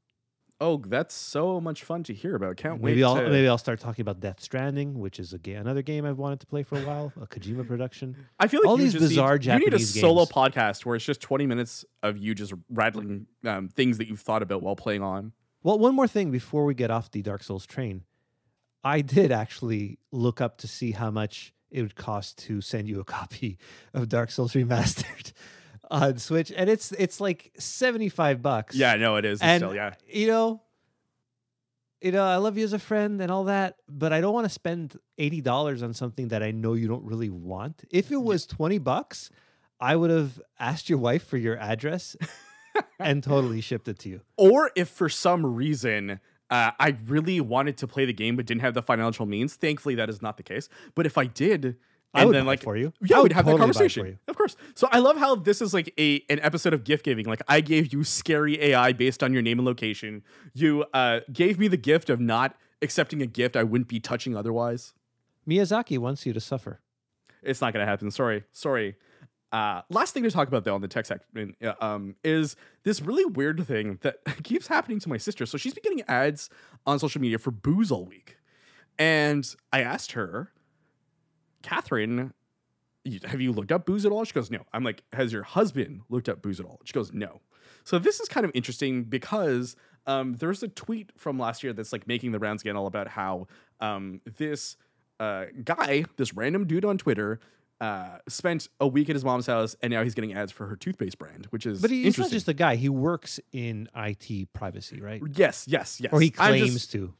Oh, 0.60 0.76
that's 0.86 1.12
so 1.12 1.60
much 1.60 1.82
fun 1.82 2.04
to 2.04 2.14
hear 2.14 2.36
about. 2.36 2.56
Can't 2.56 2.80
Maybe 2.80 3.02
wait. 3.02 3.04
I'll 3.04 3.16
to... 3.16 3.28
maybe 3.28 3.48
I'll 3.48 3.58
start 3.58 3.80
talking 3.80 4.02
about 4.02 4.20
Death 4.20 4.40
Stranding, 4.40 5.00
which 5.00 5.18
is 5.18 5.32
a 5.32 5.38
ga- 5.38 5.54
another 5.54 5.82
game 5.82 6.04
I've 6.04 6.18
wanted 6.18 6.38
to 6.38 6.46
play 6.46 6.62
for 6.62 6.78
a 6.78 6.82
while, 6.82 7.12
a 7.20 7.26
Kojima 7.26 7.66
production. 7.66 8.16
I 8.38 8.46
feel 8.46 8.60
like 8.60 8.68
all 8.68 8.78
you 8.78 8.84
these 8.84 8.94
bizarre 8.94 9.38
need, 9.38 9.46
You 9.46 9.52
need 9.54 9.74
a 9.74 9.78
Japanese 9.78 10.00
solo 10.00 10.24
podcast 10.24 10.86
where 10.86 10.94
it's 10.94 11.04
just 11.04 11.20
20 11.20 11.46
minutes 11.46 11.84
of 12.04 12.16
you 12.16 12.32
just 12.36 12.52
rattling 12.70 13.26
um, 13.44 13.68
things 13.68 13.98
that 13.98 14.06
you've 14.06 14.20
thought 14.20 14.40
about 14.40 14.62
while 14.62 14.76
playing 14.76 15.02
on. 15.02 15.32
Well, 15.64 15.80
one 15.80 15.96
more 15.96 16.06
thing 16.06 16.30
before 16.30 16.64
we 16.64 16.74
get 16.74 16.92
off 16.92 17.10
the 17.10 17.22
Dark 17.22 17.42
Souls 17.42 17.66
train. 17.66 18.04
I 18.84 19.00
did 19.00 19.32
actually 19.32 19.98
look 20.12 20.40
up 20.40 20.58
to 20.58 20.68
see 20.68 20.92
how 20.92 21.10
much 21.10 21.52
it 21.72 21.82
would 21.82 21.96
cost 21.96 22.38
to 22.38 22.60
send 22.60 22.88
you 22.88 23.00
a 23.00 23.04
copy 23.18 23.58
of 23.94 24.08
Dark 24.08 24.30
Souls 24.30 24.52
Remastered 24.52 25.32
on 25.90 26.18
Switch, 26.18 26.52
and 26.54 26.70
it's 26.70 26.92
it's 26.92 27.20
like 27.20 27.52
seventy 27.58 28.08
five 28.08 28.42
bucks. 28.42 28.76
Yeah, 28.76 28.94
no, 28.96 29.16
it 29.16 29.24
is. 29.24 29.40
And 29.40 29.60
still, 29.60 29.74
yeah. 29.74 29.94
you 30.08 30.26
know, 30.26 30.62
you 32.00 32.12
know, 32.12 32.24
I 32.24 32.36
love 32.36 32.58
you 32.58 32.64
as 32.64 32.72
a 32.72 32.78
friend 32.78 33.20
and 33.20 33.30
all 33.30 33.44
that, 33.44 33.76
but 33.88 34.12
I 34.12 34.20
don't 34.20 34.34
want 34.34 34.44
to 34.46 34.52
spend 34.52 34.96
eighty 35.18 35.40
dollars 35.40 35.82
on 35.82 35.94
something 35.94 36.28
that 36.28 36.42
I 36.42 36.50
know 36.50 36.74
you 36.74 36.88
don't 36.88 37.04
really 37.04 37.30
want. 37.30 37.84
If 37.90 38.12
it 38.12 38.22
was 38.22 38.46
twenty 38.46 38.78
bucks, 38.78 39.30
I 39.80 39.96
would 39.96 40.10
have 40.10 40.40
asked 40.58 40.88
your 40.88 40.98
wife 40.98 41.26
for 41.26 41.36
your 41.36 41.56
address 41.58 42.16
and 42.98 43.22
totally 43.22 43.60
shipped 43.60 43.88
it 43.88 43.98
to 44.00 44.08
you. 44.08 44.20
Or 44.36 44.70
if 44.76 44.88
for 44.88 45.08
some 45.08 45.44
reason 45.44 46.20
uh, 46.52 46.70
I 46.78 46.96
really 47.06 47.40
wanted 47.40 47.78
to 47.78 47.86
play 47.86 48.04
the 48.04 48.12
game 48.12 48.36
but 48.36 48.44
didn't 48.44 48.60
have 48.60 48.74
the 48.74 48.82
financial 48.82 49.24
means, 49.24 49.54
thankfully 49.54 49.94
that 49.94 50.10
is 50.10 50.20
not 50.20 50.36
the 50.36 50.42
case. 50.42 50.68
But 50.94 51.06
if 51.06 51.16
I 51.16 51.24
did, 51.24 51.76
I 52.12 52.20
and 52.20 52.28
would 52.28 52.36
then 52.36 52.44
like 52.44 52.62
for 52.62 52.76
you. 52.76 52.92
Yeah, 53.00 53.16
I 53.16 53.20
we'd 53.20 53.22
would 53.22 53.32
have 53.32 53.44
totally 53.46 53.58
that 53.58 53.62
conversation. 53.62 54.18
Of 54.28 54.36
course. 54.36 54.54
So 54.74 54.86
I 54.92 54.98
love 54.98 55.16
how 55.16 55.34
this 55.34 55.62
is 55.62 55.72
like 55.72 55.94
a 55.98 56.22
an 56.28 56.40
episode 56.40 56.74
of 56.74 56.84
gift 56.84 57.06
giving. 57.06 57.24
Like 57.24 57.40
I 57.48 57.62
gave 57.62 57.90
you 57.92 58.04
scary 58.04 58.62
AI 58.62 58.92
based 58.92 59.22
on 59.22 59.32
your 59.32 59.40
name 59.40 59.58
and 59.58 59.66
location. 59.66 60.22
You 60.52 60.84
uh, 60.92 61.20
gave 61.32 61.58
me 61.58 61.68
the 61.68 61.78
gift 61.78 62.10
of 62.10 62.20
not 62.20 62.54
accepting 62.82 63.22
a 63.22 63.26
gift 63.26 63.56
I 63.56 63.62
wouldn't 63.62 63.88
be 63.88 63.98
touching 63.98 64.36
otherwise. 64.36 64.92
Miyazaki 65.48 65.96
wants 65.96 66.26
you 66.26 66.34
to 66.34 66.40
suffer. 66.40 66.80
It's 67.42 67.62
not 67.62 67.72
going 67.72 67.84
to 67.84 67.90
happen. 67.90 68.10
Sorry. 68.10 68.44
Sorry. 68.52 68.96
Uh, 69.52 69.82
last 69.90 70.14
thing 70.14 70.22
to 70.22 70.30
talk 70.30 70.48
about 70.48 70.64
though 70.64 70.74
on 70.74 70.80
the 70.80 70.88
tech 70.88 71.06
uh, 71.10 71.72
um, 71.80 72.16
is 72.24 72.56
this 72.84 73.02
really 73.02 73.26
weird 73.26 73.64
thing 73.66 73.98
that 74.00 74.16
keeps 74.42 74.66
happening 74.66 74.98
to 74.98 75.08
my 75.08 75.18
sister. 75.18 75.44
So 75.44 75.58
she's 75.58 75.74
been 75.74 75.82
getting 75.82 76.02
ads 76.08 76.48
on 76.86 76.98
social 76.98 77.20
media 77.20 77.38
for 77.38 77.50
booze 77.50 77.90
all 77.90 78.06
week, 78.06 78.38
and 78.98 79.54
I 79.72 79.82
asked 79.82 80.12
her, 80.12 80.52
Catherine, 81.62 82.32
have 83.24 83.40
you 83.40 83.52
looked 83.52 83.72
up 83.72 83.86
booze 83.86 84.06
at 84.06 84.12
all? 84.12 84.24
She 84.24 84.32
goes, 84.32 84.50
no. 84.50 84.60
I'm 84.72 84.84
like, 84.84 85.02
has 85.12 85.32
your 85.32 85.42
husband 85.42 86.02
looked 86.08 86.28
up 86.28 86.42
booze 86.42 86.60
at 86.60 86.66
all? 86.66 86.80
She 86.84 86.92
goes, 86.92 87.12
no. 87.12 87.40
So 87.84 87.98
this 87.98 88.20
is 88.20 88.28
kind 88.28 88.44
of 88.44 88.52
interesting 88.54 89.04
because 89.04 89.76
um, 90.06 90.34
there's 90.34 90.62
a 90.62 90.68
tweet 90.68 91.10
from 91.16 91.38
last 91.38 91.62
year 91.62 91.72
that's 91.72 91.92
like 91.92 92.06
making 92.06 92.32
the 92.32 92.38
rounds 92.38 92.62
again 92.62 92.76
all 92.76 92.86
about 92.86 93.08
how 93.08 93.48
um, 93.80 94.20
this 94.36 94.76
uh, 95.18 95.46
guy, 95.64 96.04
this 96.16 96.34
random 96.34 96.66
dude 96.66 96.84
on 96.84 96.98
Twitter, 96.98 97.40
uh, 97.82 98.18
spent 98.28 98.68
a 98.78 98.86
week 98.86 99.10
at 99.10 99.16
his 99.16 99.24
mom's 99.24 99.46
house 99.46 99.74
and 99.82 99.92
now 99.92 100.04
he's 100.04 100.14
getting 100.14 100.32
ads 100.34 100.52
for 100.52 100.68
her 100.68 100.76
toothpaste 100.76 101.18
brand, 101.18 101.46
which 101.50 101.66
is 101.66 101.82
But 101.82 101.90
he's 101.90 102.16
not 102.16 102.30
just 102.30 102.46
a 102.46 102.54
guy. 102.54 102.76
He 102.76 102.88
works 102.88 103.40
in 103.50 103.88
IT 103.96 104.52
privacy, 104.52 105.00
right? 105.00 105.20
yes, 105.34 105.66
yes, 105.66 106.00
yes. 106.00 106.12
Or 106.12 106.20
he 106.20 106.30
claims 106.30 106.72
just- 106.74 106.92
to. 106.92 107.12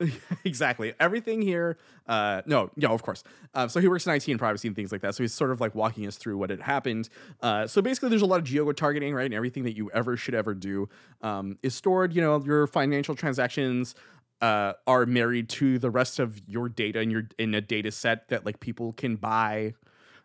exactly. 0.44 0.94
Everything 1.00 1.42
here. 1.42 1.76
Uh, 2.06 2.40
no, 2.46 2.70
no, 2.76 2.92
of 2.92 3.02
course. 3.02 3.22
Uh, 3.52 3.66
so 3.68 3.80
he 3.80 3.88
works 3.88 4.06
in 4.06 4.14
IT 4.14 4.28
and 4.28 4.38
privacy 4.38 4.68
and 4.68 4.76
things 4.76 4.92
like 4.92 5.00
that. 5.02 5.14
So 5.14 5.24
he's 5.24 5.34
sort 5.34 5.50
of 5.50 5.60
like 5.60 5.74
walking 5.74 6.06
us 6.06 6.16
through 6.16 6.38
what 6.38 6.50
had 6.50 6.60
happened. 6.60 7.08
Uh, 7.42 7.66
so 7.66 7.82
basically, 7.82 8.08
there's 8.10 8.22
a 8.22 8.26
lot 8.26 8.38
of 8.38 8.44
geo 8.44 8.70
targeting, 8.72 9.12
right? 9.12 9.26
And 9.26 9.34
everything 9.34 9.64
that 9.64 9.76
you 9.76 9.90
ever 9.90 10.16
should 10.16 10.34
ever 10.34 10.54
do 10.54 10.88
um, 11.20 11.58
is 11.62 11.74
stored. 11.74 12.14
You 12.14 12.22
know, 12.22 12.42
your 12.42 12.66
financial 12.66 13.14
transactions 13.14 13.94
uh, 14.40 14.74
are 14.86 15.06
married 15.06 15.48
to 15.48 15.78
the 15.78 15.90
rest 15.90 16.18
of 16.18 16.40
your 16.46 16.68
data 16.68 17.00
and 17.00 17.12
you're 17.12 17.28
in 17.38 17.54
a 17.54 17.60
data 17.60 17.90
set 17.90 18.28
that 18.28 18.46
like 18.46 18.60
people 18.60 18.92
can 18.92 19.16
buy. 19.16 19.74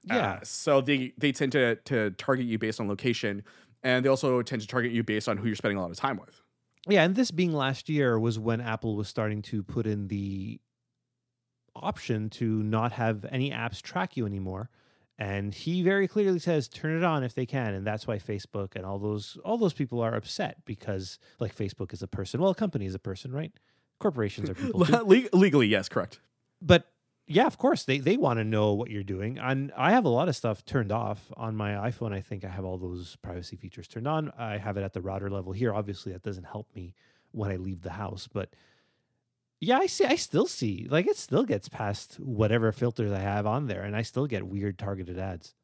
Yeah. 0.03 0.17
Uh, 0.17 0.39
so 0.43 0.81
they 0.81 1.13
they 1.17 1.31
tend 1.31 1.51
to 1.53 1.75
to 1.75 2.11
target 2.11 2.45
you 2.45 2.57
based 2.59 2.79
on 2.79 2.87
location, 2.87 3.43
and 3.83 4.05
they 4.05 4.09
also 4.09 4.41
tend 4.41 4.61
to 4.61 4.67
target 4.67 4.91
you 4.91 5.03
based 5.03 5.27
on 5.27 5.37
who 5.37 5.47
you're 5.47 5.55
spending 5.55 5.77
a 5.77 5.81
lot 5.81 5.89
of 5.89 5.97
time 5.97 6.17
with. 6.17 6.41
Yeah, 6.87 7.03
and 7.03 7.15
this 7.15 7.31
being 7.31 7.53
last 7.53 7.89
year 7.89 8.19
was 8.19 8.37
when 8.37 8.61
Apple 8.61 8.95
was 8.95 9.07
starting 9.07 9.41
to 9.43 9.63
put 9.63 9.87
in 9.87 10.07
the 10.07 10.59
option 11.75 12.29
to 12.29 12.63
not 12.63 12.93
have 12.93 13.25
any 13.31 13.51
apps 13.51 13.81
track 13.81 14.15
you 14.15 14.25
anymore. 14.25 14.69
And 15.17 15.53
he 15.53 15.81
very 15.81 16.07
clearly 16.07 16.39
says 16.39 16.67
turn 16.67 16.97
it 16.97 17.03
on 17.03 17.23
if 17.23 17.33
they 17.33 17.45
can, 17.45 17.73
and 17.73 17.87
that's 17.87 18.05
why 18.05 18.17
Facebook 18.17 18.75
and 18.75 18.85
all 18.85 18.99
those 18.99 19.37
all 19.45 19.57
those 19.57 19.73
people 19.73 20.01
are 20.01 20.13
upset 20.13 20.57
because 20.65 21.19
like 21.39 21.55
Facebook 21.55 21.93
is 21.93 22.03
a 22.03 22.07
person, 22.07 22.41
well, 22.41 22.51
a 22.51 22.55
company 22.55 22.85
is 22.85 22.95
a 22.95 22.99
person, 22.99 23.31
right? 23.31 23.53
Corporations 24.05 24.49
are 24.49 24.53
people. 24.53 24.85
too. 24.85 24.93
Le- 25.03 25.29
legally, 25.37 25.67
yes, 25.67 25.89
correct. 25.89 26.19
but 26.61 26.91
yeah, 27.27 27.47
of 27.47 27.57
course 27.57 27.83
they 27.85 27.97
they 27.97 28.17
want 28.17 28.37
to 28.37 28.43
know 28.43 28.73
what 28.73 28.91
you're 28.91 29.03
doing. 29.03 29.39
And 29.39 29.71
I 29.75 29.91
have 29.91 30.05
a 30.05 30.09
lot 30.09 30.29
of 30.29 30.35
stuff 30.35 30.63
turned 30.63 30.91
off 30.91 31.31
on 31.35 31.55
my 31.55 31.71
iPhone. 31.71 32.13
I 32.13 32.21
think 32.21 32.45
I 32.45 32.49
have 32.49 32.65
all 32.65 32.77
those 32.77 33.15
privacy 33.23 33.55
features 33.55 33.87
turned 33.87 34.07
on. 34.07 34.31
I 34.37 34.57
have 34.57 34.77
it 34.77 34.83
at 34.83 34.93
the 34.93 35.01
router 35.01 35.29
level 35.29 35.51
here. 35.51 35.73
Obviously, 35.73 36.11
that 36.11 36.21
doesn't 36.21 36.43
help 36.43 36.67
me 36.75 36.93
when 37.31 37.49
I 37.51 37.55
leave 37.55 37.81
the 37.81 37.91
house, 37.91 38.29
but 38.31 38.49
yeah, 39.59 39.79
I 39.79 39.87
see. 39.87 40.05
I 40.05 40.15
still 40.17 40.45
see 40.45 40.87
like 40.89 41.07
it 41.07 41.17
still 41.17 41.45
gets 41.45 41.67
past 41.67 42.19
whatever 42.19 42.71
filters 42.71 43.11
I 43.11 43.19
have 43.19 43.47
on 43.47 43.65
there, 43.67 43.81
and 43.81 43.95
I 43.95 44.03
still 44.03 44.27
get 44.27 44.45
weird 44.45 44.77
targeted 44.77 45.17
ads. 45.17 45.55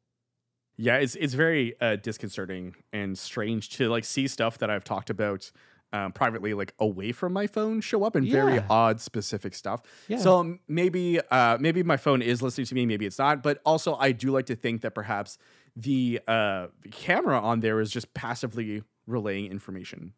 Yeah, 0.76 0.96
it's 0.96 1.14
it's 1.14 1.34
very 1.34 1.74
uh, 1.80 1.96
disconcerting 1.96 2.74
and 2.92 3.16
strange 3.16 3.68
to 3.76 3.88
like 3.88 4.04
see 4.04 4.26
stuff 4.26 4.58
that 4.58 4.70
I've 4.70 4.82
talked 4.84 5.10
about 5.10 5.52
um, 5.92 6.12
privately, 6.12 6.54
like 6.54 6.74
away 6.78 7.12
from 7.12 7.32
my 7.32 7.46
phone, 7.46 7.80
show 7.80 8.04
up 8.04 8.16
in 8.16 8.30
very 8.30 8.62
odd, 8.70 9.00
specific 9.00 9.54
stuff. 9.54 9.82
Yeah. 10.08 10.18
So 10.18 10.58
maybe 10.68 11.20
uh, 11.30 11.58
maybe 11.60 11.82
my 11.82 11.96
phone 11.96 12.22
is 12.22 12.42
listening 12.42 12.66
to 12.66 12.74
me, 12.74 12.86
maybe 12.86 13.06
it's 13.06 13.18
not. 13.18 13.42
But 13.42 13.60
also, 13.64 13.96
I 13.96 14.12
do 14.12 14.30
like 14.30 14.46
to 14.46 14.56
think 14.56 14.82
that 14.82 14.94
perhaps 14.94 15.38
the 15.76 16.20
uh, 16.26 16.68
camera 16.90 17.40
on 17.40 17.60
there 17.60 17.80
is 17.80 17.90
just 17.90 18.12
passively 18.14 18.82
relaying 19.06 19.50
information. 19.50 20.12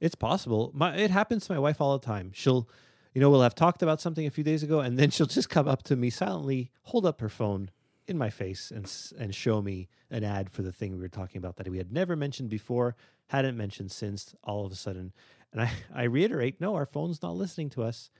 It's 0.00 0.14
possible. 0.14 0.70
My 0.74 0.94
it 0.96 1.10
happens 1.10 1.46
to 1.46 1.52
my 1.52 1.58
wife 1.58 1.80
all 1.80 1.98
the 1.98 2.04
time. 2.04 2.30
She'll, 2.32 2.68
you 3.14 3.20
know, 3.20 3.30
we'll 3.30 3.42
have 3.42 3.54
talked 3.54 3.82
about 3.82 4.00
something 4.00 4.26
a 4.26 4.30
few 4.30 4.44
days 4.44 4.62
ago, 4.62 4.80
and 4.80 4.98
then 4.98 5.10
she'll 5.10 5.26
just 5.26 5.50
come 5.50 5.66
up 5.68 5.82
to 5.84 5.96
me 5.96 6.10
silently, 6.10 6.70
hold 6.82 7.06
up 7.06 7.20
her 7.20 7.28
phone 7.28 7.70
in 8.06 8.16
my 8.16 8.30
face, 8.30 8.70
and 8.70 8.90
and 9.18 9.34
show 9.34 9.60
me 9.60 9.88
an 10.10 10.24
ad 10.24 10.50
for 10.50 10.62
the 10.62 10.72
thing 10.72 10.92
we 10.92 11.00
were 11.00 11.08
talking 11.08 11.38
about 11.38 11.56
that 11.56 11.68
we 11.68 11.78
had 11.78 11.92
never 11.92 12.16
mentioned 12.16 12.48
before, 12.48 12.94
hadn't 13.28 13.56
mentioned 13.56 13.92
since. 13.92 14.34
All 14.44 14.66
of 14.66 14.72
a 14.72 14.76
sudden, 14.76 15.12
and 15.52 15.62
I 15.62 15.70
I 15.94 16.04
reiterate, 16.04 16.60
no, 16.60 16.74
our 16.74 16.86
phone's 16.86 17.22
not 17.22 17.36
listening 17.36 17.70
to 17.70 17.82
us. 17.82 18.10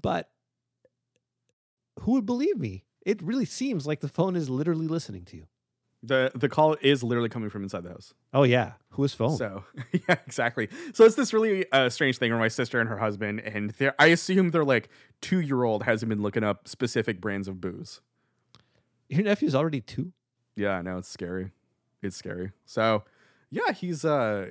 But 0.00 0.30
who 2.00 2.12
would 2.12 2.26
believe 2.26 2.58
me? 2.58 2.84
It 3.04 3.22
really 3.22 3.44
seems 3.44 3.86
like 3.86 4.00
the 4.00 4.08
phone 4.08 4.36
is 4.36 4.48
literally 4.50 4.86
listening 4.86 5.24
to 5.26 5.36
you. 5.36 5.46
the 6.02 6.30
The 6.34 6.48
call 6.48 6.76
is 6.80 7.02
literally 7.02 7.28
coming 7.28 7.50
from 7.50 7.62
inside 7.62 7.82
the 7.84 7.88
house. 7.90 8.14
Oh 8.32 8.42
yeah, 8.44 8.72
whose 8.90 9.14
phone? 9.14 9.36
So 9.36 9.64
yeah, 9.92 10.16
exactly. 10.26 10.68
So 10.92 11.04
it's 11.04 11.16
this 11.16 11.32
really 11.32 11.70
uh, 11.72 11.88
strange 11.88 12.18
thing 12.18 12.30
where 12.30 12.38
my 12.38 12.48
sister 12.48 12.80
and 12.80 12.88
her 12.88 12.98
husband, 12.98 13.40
and 13.40 13.70
they're 13.70 13.94
I 13.98 14.06
assume 14.08 14.50
they're 14.50 14.64
like 14.64 14.88
two 15.20 15.40
year 15.40 15.64
old 15.64 15.84
hasn't 15.84 16.08
been 16.10 16.22
looking 16.22 16.44
up 16.44 16.68
specific 16.68 17.20
brands 17.20 17.48
of 17.48 17.60
booze. 17.60 18.00
Your 19.08 19.22
nephew's 19.22 19.54
already 19.54 19.80
two. 19.80 20.12
Yeah, 20.54 20.72
I 20.72 20.82
know 20.82 20.98
it's 20.98 21.08
scary. 21.08 21.52
It's 22.02 22.16
scary. 22.16 22.52
So 22.66 23.04
yeah, 23.50 23.72
he's 23.72 24.04
uh, 24.04 24.46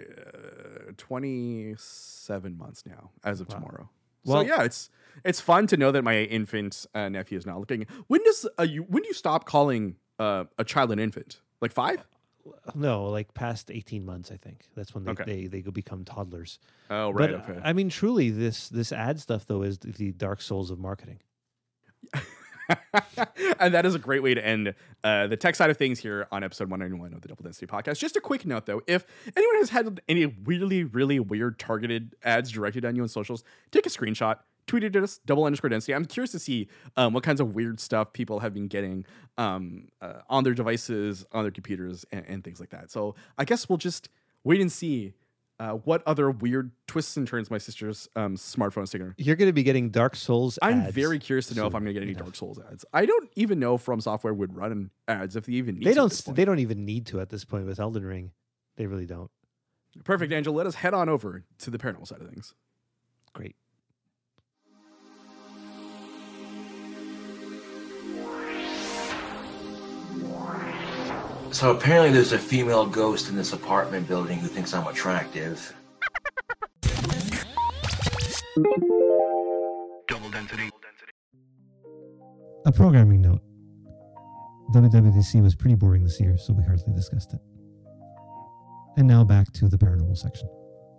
twenty 0.97 1.75
seven 1.77 2.57
months 2.57 2.83
now 2.85 3.11
as 3.23 3.41
of 3.41 3.49
Wow. 3.49 3.55
tomorrow. 3.55 3.89
Well- 4.25 4.41
so 4.43 4.47
yeah, 4.47 4.63
it's 4.63 4.89
it's 5.23 5.39
fun 5.41 5.67
to 5.67 5.77
know 5.77 5.91
that 5.91 6.03
my 6.03 6.23
infant 6.23 6.85
uh, 6.93 7.09
nephew 7.09 7.37
is 7.37 7.45
not 7.45 7.59
looking. 7.59 7.85
When 8.07 8.23
does 8.23 8.45
uh, 8.59 8.63
you 8.63 8.83
when 8.83 9.03
do 9.03 9.07
you 9.07 9.13
stop 9.13 9.45
calling 9.45 9.95
uh, 10.19 10.45
a 10.57 10.63
child 10.63 10.91
an 10.91 10.99
infant? 10.99 11.39
Like 11.61 11.71
five? 11.71 12.05
No, 12.75 13.05
like 13.09 13.33
past 13.33 13.69
18 13.71 14.05
months, 14.05 14.31
I 14.31 14.37
think. 14.37 14.63
That's 14.73 14.95
when 14.95 15.03
they 15.03 15.11
Okay. 15.11 15.23
they, 15.25 15.47
they 15.47 15.61
go 15.61 15.69
become 15.71 16.05
toddlers. 16.05 16.59
Oh 16.89 17.09
right, 17.11 17.31
but 17.31 17.49
okay. 17.49 17.59
I 17.63 17.73
mean, 17.73 17.89
truly, 17.89 18.29
this 18.29 18.69
this 18.69 18.91
ad 18.93 19.19
stuff 19.19 19.45
though 19.45 19.63
is 19.63 19.77
the 19.79 20.11
dark 20.13 20.41
souls 20.41 20.71
of 20.71 20.79
marketing. 20.79 21.19
and 23.59 23.73
that 23.73 23.85
is 23.85 23.95
a 23.95 23.99
great 23.99 24.23
way 24.23 24.33
to 24.33 24.45
end 24.45 24.73
uh, 25.03 25.27
the 25.27 25.37
tech 25.37 25.55
side 25.55 25.69
of 25.69 25.77
things 25.77 25.99
here 25.99 26.27
on 26.31 26.43
episode 26.43 26.69
191 26.69 27.13
of 27.13 27.21
the 27.21 27.27
Double 27.27 27.43
Density 27.43 27.65
Podcast. 27.65 27.99
Just 27.99 28.15
a 28.15 28.21
quick 28.21 28.45
note 28.45 28.65
though, 28.65 28.81
if 28.87 29.05
anyone 29.35 29.55
has 29.57 29.69
had 29.69 30.01
any 30.07 30.25
really, 30.25 30.83
really 30.83 31.19
weird 31.19 31.59
targeted 31.59 32.15
ads 32.23 32.51
directed 32.51 32.85
on 32.85 32.95
you 32.95 33.01
on 33.01 33.07
socials, 33.07 33.43
take 33.71 33.85
a 33.85 33.89
screenshot, 33.89 34.39
tweet 34.65 34.83
it 34.83 34.95
at 34.95 35.03
us, 35.03 35.19
double 35.25 35.45
underscore 35.45 35.69
density. 35.69 35.93
I'm 35.93 36.05
curious 36.05 36.31
to 36.31 36.39
see 36.39 36.67
um, 36.95 37.13
what 37.13 37.23
kinds 37.23 37.39
of 37.39 37.55
weird 37.55 37.79
stuff 37.79 38.13
people 38.13 38.39
have 38.39 38.53
been 38.53 38.67
getting 38.67 39.05
um, 39.37 39.87
uh, 40.01 40.21
on 40.29 40.43
their 40.43 40.53
devices, 40.53 41.25
on 41.31 41.43
their 41.43 41.51
computers, 41.51 42.05
and, 42.11 42.25
and 42.27 42.43
things 42.43 42.59
like 42.59 42.69
that. 42.71 42.91
So 42.91 43.15
I 43.37 43.45
guess 43.45 43.69
we'll 43.69 43.77
just 43.77 44.09
wait 44.43 44.61
and 44.61 44.71
see 44.71 45.13
uh, 45.59 45.71
what 45.71 46.03
other 46.05 46.29
weird 46.29 46.71
twists 46.85 47.17
and 47.17 47.27
turns 47.27 47.49
my 47.49 47.57
sister's 47.57 48.07
um, 48.15 48.35
smartphone 48.35 48.83
is 48.83 48.91
taking. 48.91 49.13
You're 49.17 49.35
going 49.35 49.49
to 49.49 49.53
be 49.53 49.63
getting 49.63 49.89
Dark 49.89 50.15
Souls. 50.15 50.59
I'm 50.61 50.81
ads 50.81 50.93
very 50.93 51.19
curious 51.19 51.47
to 51.47 51.55
know 51.55 51.65
if 51.65 51.73
I'm 51.73 51.83
going 51.83 51.95
to 51.95 51.99
get 51.99 52.03
any. 52.03 52.13
Dark 52.13 52.35
Souls 52.35 52.59
ads. 52.71 52.85
I 52.93 53.05
don't 53.05 53.29
even 53.35 53.59
know 53.59 53.75
if 53.75 53.81
From 53.81 53.99
Software 53.99 54.33
would 54.33 54.55
run 54.55 54.91
ads 55.07 55.35
if 55.35 55.45
they 55.45 55.53
even 55.53 55.75
need 55.75 55.87
They 55.87 55.93
don't. 55.93 56.11
They 56.35 56.45
don't 56.45 56.59
even 56.59 56.85
need 56.85 57.07
to 57.07 57.19
at 57.19 57.29
this 57.29 57.43
point 57.43 57.65
with 57.65 57.79
Elden 57.79 58.05
Ring. 58.05 58.31
They 58.75 58.85
really 58.85 59.07
don't. 59.07 59.31
Perfect, 60.03 60.31
Angel. 60.31 60.53
Let 60.53 60.67
us 60.67 60.75
head 60.75 60.93
on 60.93 61.09
over 61.09 61.43
to 61.59 61.69
the 61.71 61.77
paranormal 61.77 62.07
side 62.07 62.21
of 62.21 62.29
things. 62.29 62.53
Great. 63.33 63.55
So 71.51 71.71
apparently 71.71 72.11
there's 72.11 72.33
a 72.33 72.37
female 72.39 72.85
ghost 72.85 73.29
in 73.29 73.35
this 73.35 73.53
apartment 73.53 74.07
building 74.07 74.37
who 74.37 74.47
thinks 74.47 74.73
I'm 74.73 74.85
attractive. 74.85 75.73
Double 80.07 80.29
density. 80.29 80.69
A 82.65 82.71
programming 82.71 83.21
note. 83.21 83.41
WWDC 84.73 85.41
was 85.41 85.55
pretty 85.55 85.75
boring 85.75 86.03
this 86.03 86.19
year, 86.19 86.37
so 86.37 86.53
we 86.53 86.63
hardly 86.63 86.93
discussed 86.93 87.33
it. 87.33 87.39
And 88.97 89.07
now 89.07 89.23
back 89.23 89.51
to 89.53 89.69
the 89.69 89.77
paranormal 89.77 90.17
section. 90.17 90.49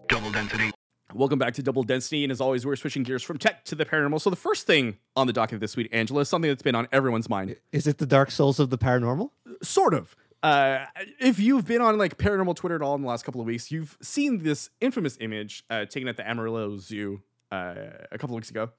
Double 0.08 0.30
density. 0.32 0.70
Welcome 1.14 1.38
back 1.38 1.54
to 1.54 1.62
Double 1.62 1.82
Density, 1.82 2.24
and 2.24 2.30
as 2.30 2.40
always, 2.40 2.66
we're 2.66 2.76
switching 2.76 3.02
gears 3.02 3.22
from 3.22 3.38
tech 3.38 3.64
to 3.64 3.74
the 3.74 3.84
paranormal. 3.84 4.20
So 4.20 4.30
the 4.30 4.36
first 4.36 4.66
thing 4.66 4.98
on 5.16 5.26
the 5.26 5.32
docket 5.32 5.60
this 5.60 5.76
week, 5.76 5.88
Angelo, 5.92 6.20
is 6.20 6.28
something 6.28 6.50
that's 6.50 6.62
been 6.62 6.74
on 6.74 6.86
everyone's 6.92 7.28
mind. 7.28 7.56
Is 7.72 7.86
it 7.86 7.98
the 7.98 8.06
Dark 8.06 8.30
Souls 8.30 8.58
of 8.58 8.70
the 8.70 8.78
paranormal? 8.78 9.30
Sort 9.62 9.94
of. 9.94 10.14
Uh, 10.42 10.86
if 11.18 11.40
you've 11.40 11.66
been 11.66 11.80
on 11.80 11.98
like 11.98 12.16
paranormal 12.16 12.54
Twitter 12.54 12.76
at 12.76 12.82
all 12.82 12.94
in 12.94 13.02
the 13.02 13.08
last 13.08 13.24
couple 13.24 13.40
of 13.40 13.46
weeks, 13.46 13.70
you've 13.70 13.96
seen 14.00 14.42
this 14.42 14.70
infamous 14.80 15.16
image 15.20 15.64
uh, 15.68 15.84
taken 15.84 16.08
at 16.08 16.16
the 16.16 16.28
Amarillo 16.28 16.76
Zoo 16.78 17.22
uh, 17.50 17.74
a 18.12 18.18
couple 18.18 18.34
of 18.34 18.38
weeks 18.38 18.50
ago 18.50 18.70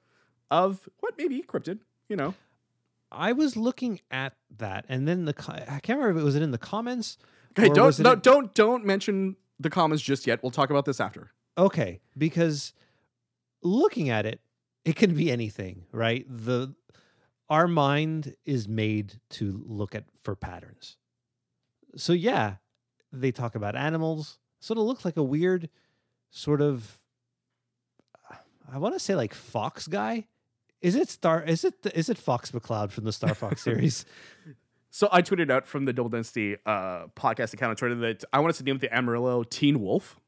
of 0.50 0.88
what 1.00 1.16
may 1.18 1.28
be 1.28 1.42
cryptid. 1.42 1.80
You 2.08 2.16
know, 2.16 2.34
I 3.12 3.32
was 3.32 3.56
looking 3.56 4.00
at 4.10 4.34
that, 4.58 4.84
and 4.88 5.06
then 5.06 5.24
the 5.26 5.34
I 5.68 5.80
can't 5.80 5.98
remember 5.98 6.18
if 6.18 6.22
it 6.22 6.24
was 6.24 6.36
it 6.36 6.42
in 6.42 6.50
the 6.50 6.58
comments. 6.58 7.18
okay, 7.58 7.68
don't 7.68 7.98
no, 7.98 8.12
in- 8.12 8.20
don't 8.20 8.54
don't 8.54 8.84
mention 8.84 9.36
the 9.58 9.70
comments 9.70 10.02
just 10.02 10.26
yet. 10.26 10.42
We'll 10.42 10.50
talk 10.50 10.70
about 10.70 10.86
this 10.86 11.00
after. 11.00 11.30
Okay, 11.58 12.00
because 12.16 12.72
looking 13.62 14.08
at 14.08 14.24
it, 14.24 14.40
it 14.84 14.96
can 14.96 15.14
be 15.14 15.30
anything, 15.30 15.84
right? 15.92 16.24
The 16.28 16.74
our 17.48 17.68
mind 17.68 18.34
is 18.46 18.68
made 18.68 19.20
to 19.30 19.62
look 19.66 19.94
at 19.94 20.04
for 20.22 20.34
patterns. 20.34 20.96
So 21.96 22.12
yeah, 22.12 22.56
they 23.12 23.32
talk 23.32 23.54
about 23.54 23.76
animals. 23.76 24.38
Sort 24.60 24.78
of 24.78 24.84
looks 24.84 25.04
like 25.04 25.16
a 25.16 25.22
weird 25.22 25.68
sort 26.30 26.60
of 26.60 26.96
I 28.72 28.78
want 28.78 28.94
to 28.94 29.00
say 29.00 29.14
like 29.14 29.34
fox 29.34 29.86
guy. 29.88 30.26
Is 30.80 30.94
it 30.94 31.10
Star 31.10 31.42
is 31.42 31.64
it 31.64 31.74
is 31.94 32.08
it 32.08 32.16
Fox 32.16 32.52
McCloud 32.52 32.90
from 32.90 33.04
the 33.04 33.12
Star 33.12 33.34
Fox 33.34 33.62
series? 33.64 34.04
So 34.90 35.08
I 35.12 35.22
tweeted 35.22 35.50
out 35.50 35.66
from 35.66 35.84
the 35.84 35.92
Double 35.92 36.08
Density 36.08 36.56
uh, 36.66 37.06
podcast 37.16 37.52
account 37.54 37.70
on 37.70 37.76
Twitter 37.76 37.94
that 37.96 38.24
I 38.32 38.40
wanted 38.40 38.56
to 38.56 38.64
name 38.64 38.78
the 38.78 38.92
Amarillo 38.94 39.44
Teen 39.44 39.80
Wolf. 39.80 40.18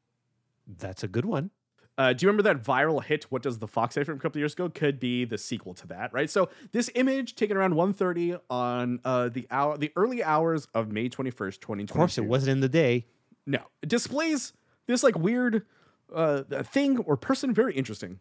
That's 0.65 1.03
a 1.03 1.07
good 1.07 1.25
one. 1.25 1.51
Uh, 1.97 2.11
do 2.13 2.25
you 2.25 2.29
remember 2.29 2.43
that 2.43 2.63
viral 2.63 3.03
hit? 3.03 3.25
What 3.25 3.43
does 3.43 3.59
the 3.59 3.67
fox 3.67 3.93
say 3.95 4.03
from 4.03 4.15
a 4.17 4.19
couple 4.19 4.39
years 4.39 4.53
ago? 4.53 4.67
Could 4.69 4.99
be 4.99 5.25
the 5.25 5.37
sequel 5.37 5.73
to 5.75 5.87
that, 5.87 6.11
right? 6.11 6.29
So 6.29 6.49
this 6.71 6.89
image 6.95 7.35
taken 7.35 7.55
around 7.55 7.73
1.30 7.75 8.39
on 8.49 8.99
uh, 9.05 9.29
the 9.29 9.45
hour, 9.51 9.77
the 9.77 9.91
early 9.95 10.23
hours 10.23 10.67
of 10.73 10.91
May 10.91 11.07
twenty 11.09 11.29
first, 11.29 11.61
twenty 11.61 11.83
Of 11.83 11.91
course, 11.91 12.17
it 12.17 12.25
wasn't 12.25 12.51
in 12.53 12.59
the 12.61 12.69
day. 12.69 13.05
No, 13.45 13.59
it 13.83 13.89
displays 13.89 14.53
this 14.87 15.03
like 15.03 15.17
weird 15.19 15.65
uh, 16.13 16.43
thing 16.63 16.97
or 16.99 17.15
person. 17.15 17.53
Very 17.53 17.73
interesting. 17.75 18.19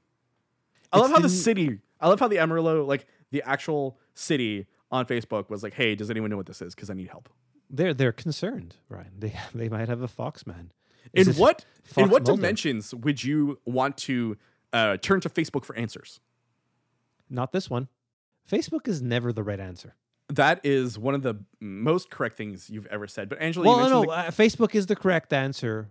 I 0.92 0.98
It's 0.98 1.02
love 1.04 1.10
how 1.12 1.16
the 1.16 1.22
the- 1.22 1.28
city. 1.30 1.78
I 2.00 2.08
love 2.08 2.20
how 2.20 2.28
the 2.28 2.38
Amarillo, 2.40 2.84
like 2.84 3.06
the 3.30 3.42
actual 3.46 3.98
city 4.14 4.66
on 4.90 5.06
Facebook, 5.06 5.48
was 5.48 5.62
like, 5.62 5.72
"Hey, 5.74 5.94
does 5.94 6.10
anyone 6.10 6.28
know 6.30 6.36
what 6.36 6.46
this 6.46 6.60
is? 6.60 6.74
Because 6.74 6.90
I 6.90 6.94
need 6.94 7.08
help." 7.08 7.28
They're 7.70 7.94
they're 7.94 8.12
concerned, 8.12 8.76
Ryan. 8.90 9.12
They 9.18 9.32
they 9.54 9.68
might 9.70 9.88
have 9.88 10.02
a 10.02 10.08
fox 10.08 10.46
man. 10.46 10.72
In 11.14 11.28
Is 11.28 11.38
what 11.38 11.64
in 11.96 12.08
what 12.10 12.22
Mulder? 12.26 12.40
dimensions 12.40 12.94
would 12.94 13.22
you 13.22 13.58
want 13.64 13.96
to 13.98 14.36
uh, 14.72 14.96
turn 14.98 15.20
to 15.20 15.28
Facebook 15.28 15.64
for 15.64 15.76
answers? 15.76 16.20
Not 17.28 17.52
this 17.52 17.68
one. 17.70 17.88
Facebook 18.50 18.88
is 18.88 19.02
never 19.02 19.32
the 19.32 19.42
right 19.42 19.60
answer. 19.60 19.94
That 20.28 20.60
is 20.64 20.98
one 20.98 21.14
of 21.14 21.22
the 21.22 21.36
most 21.60 22.10
correct 22.10 22.36
things 22.36 22.70
you've 22.70 22.86
ever 22.86 23.06
said. 23.06 23.28
But 23.28 23.40
Angelo, 23.40 23.64
you 23.70 23.76
Well, 23.76 23.90
no, 23.90 24.02
the- 24.02 24.10
uh, 24.10 24.30
Facebook 24.30 24.74
is 24.74 24.86
the 24.86 24.96
correct 24.96 25.32
answer 25.32 25.88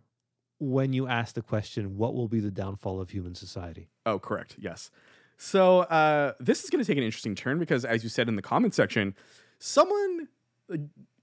when 0.60 0.94
you 0.94 1.08
ask 1.08 1.36
the 1.36 1.42
question, 1.42 1.98
"What 1.98 2.14
will 2.16 2.28
be 2.28 2.40
the 2.40 2.52
downfall 2.52 3.00
of 3.02 3.10
human 3.12 3.36
society?" 3.36 3.90
oh, 4.06 4.20
correct. 4.20 4.56
Yes. 4.60 4.90
So 5.38 5.80
uh, 5.82 6.34
this 6.40 6.64
is 6.64 6.70
going 6.70 6.84
to 6.84 6.88
take 6.88 6.98
an 6.98 7.04
interesting 7.04 7.34
turn 7.36 7.58
because, 7.60 7.84
as 7.84 8.04
you 8.04 8.10
said 8.10 8.28
in 8.28 8.36
the 8.36 8.42
comment 8.44 8.74
section, 8.76 9.16
someone 9.58 10.28
uh, 10.72 10.78